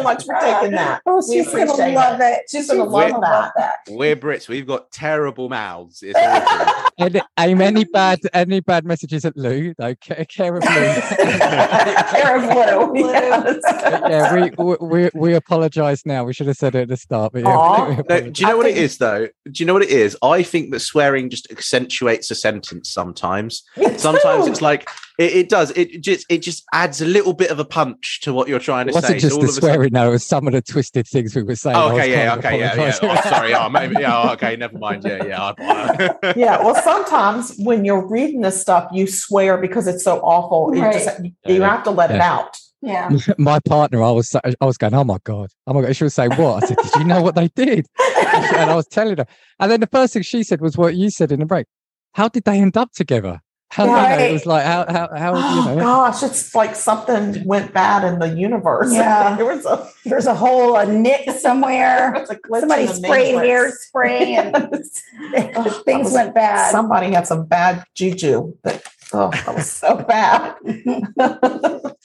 [0.02, 1.02] thank you so much for taking that.
[1.06, 2.42] Oh, she's gonna love it.
[2.50, 3.20] She's gonna love
[3.56, 3.76] that.
[3.88, 4.48] We're Brits.
[4.48, 6.02] We've got terrible mouths.
[6.02, 6.90] It's awful.
[6.98, 9.74] And aim any bad any bad messages at Lou.
[9.78, 9.94] though.
[9.96, 10.70] Care, care of Lou.
[10.70, 12.98] Care of Lou.
[12.98, 13.60] Yes.
[13.64, 16.24] Yeah, we we we, we apologise now.
[16.24, 17.32] We should have said it at the start.
[17.32, 19.28] But yeah, No, do you know I what it think- is though?
[19.50, 20.16] Do you know what it is?
[20.22, 23.62] I think that swearing just accentuates a sentence sometimes.
[23.76, 24.50] Me Sometimes too.
[24.52, 24.88] it's like
[25.18, 25.70] it, it does.
[25.72, 28.86] It just it just adds a little bit of a punch to what you're trying
[28.86, 29.18] to it wasn't say.
[29.18, 29.92] just So the all of a sudden- swearing.
[29.92, 31.76] No, it was some of the twisted things we were saying.
[31.76, 32.98] Oh, I Oh, was okay, yeah, okay, yeah, yeah.
[33.02, 33.54] Oh, sorry.
[33.54, 33.96] Oh, maybe.
[34.00, 34.56] Yeah, oh, okay.
[34.56, 35.04] Never mind.
[35.04, 35.52] Yeah, yeah.
[35.58, 36.62] I, yeah.
[36.62, 40.74] Well, sometimes when you're reading this stuff, you swear because it's so awful.
[40.74, 41.68] You, just, you, you Yeah.
[41.68, 42.56] have to let it out.
[42.80, 43.10] Yeah.
[43.38, 45.94] my partner, I was I was going, oh my god, oh my god.
[45.94, 46.64] She was saying what?
[46.64, 47.86] I said, did you know what they did?
[48.24, 49.26] and I was telling her,
[49.60, 51.66] and then the first thing she said was what you said in the break.
[52.14, 53.40] How did they end up together?
[53.72, 54.32] How you know, it Right.
[54.32, 55.80] was like how how how Oh you know?
[55.82, 58.92] gosh, it's like something went bad in the universe.
[58.92, 59.34] Yeah.
[59.38, 62.12] there was a, There's a hole, a nick somewhere.
[62.14, 62.26] a
[62.60, 63.90] Somebody sprayed matrix.
[63.94, 64.84] hairspray and
[65.32, 65.52] Yes.
[65.56, 66.70] Oh, things was- went bad.
[66.70, 68.52] Somebody had some bad juju.
[68.62, 68.82] That,
[69.14, 70.54] oh, that was so bad.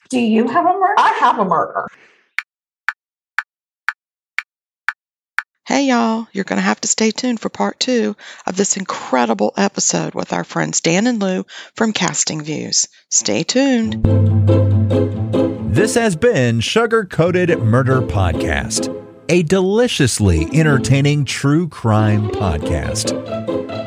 [0.10, 0.96] Do you have a murder?
[0.98, 1.86] I have a murder.
[5.68, 8.16] Hey, y'all, you're going to have to stay tuned for part two
[8.46, 11.46] of this incredible episode with our friends Dan and Lou
[11.76, 12.88] from Casting Views.
[13.10, 14.02] Stay tuned.
[15.76, 18.88] This has been Sugar Coated Murder Podcast,
[19.28, 23.12] a deliciously entertaining true crime podcast.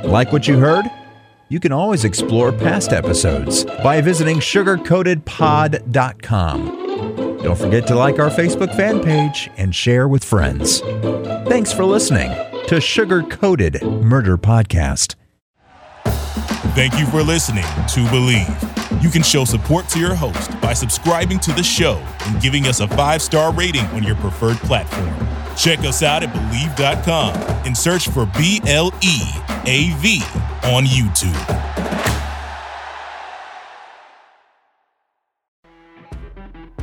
[0.05, 0.85] Like what you heard?
[1.49, 6.90] You can always explore past episodes by visiting sugarcoatedpod.com.
[7.43, 10.81] Don't forget to like our Facebook fan page and share with friends.
[11.49, 12.31] Thanks for listening
[12.67, 15.15] to Sugar Coated Murder Podcast.
[16.75, 19.03] Thank you for listening to Bleav.
[19.03, 21.95] You can show support to your host by subscribing to the show
[22.27, 25.15] and giving us a five star rating on your preferred platform.
[25.57, 27.35] Check us out at Bleav.com
[27.67, 29.19] and search for B L E
[29.65, 30.23] A V
[30.65, 31.90] on YouTube.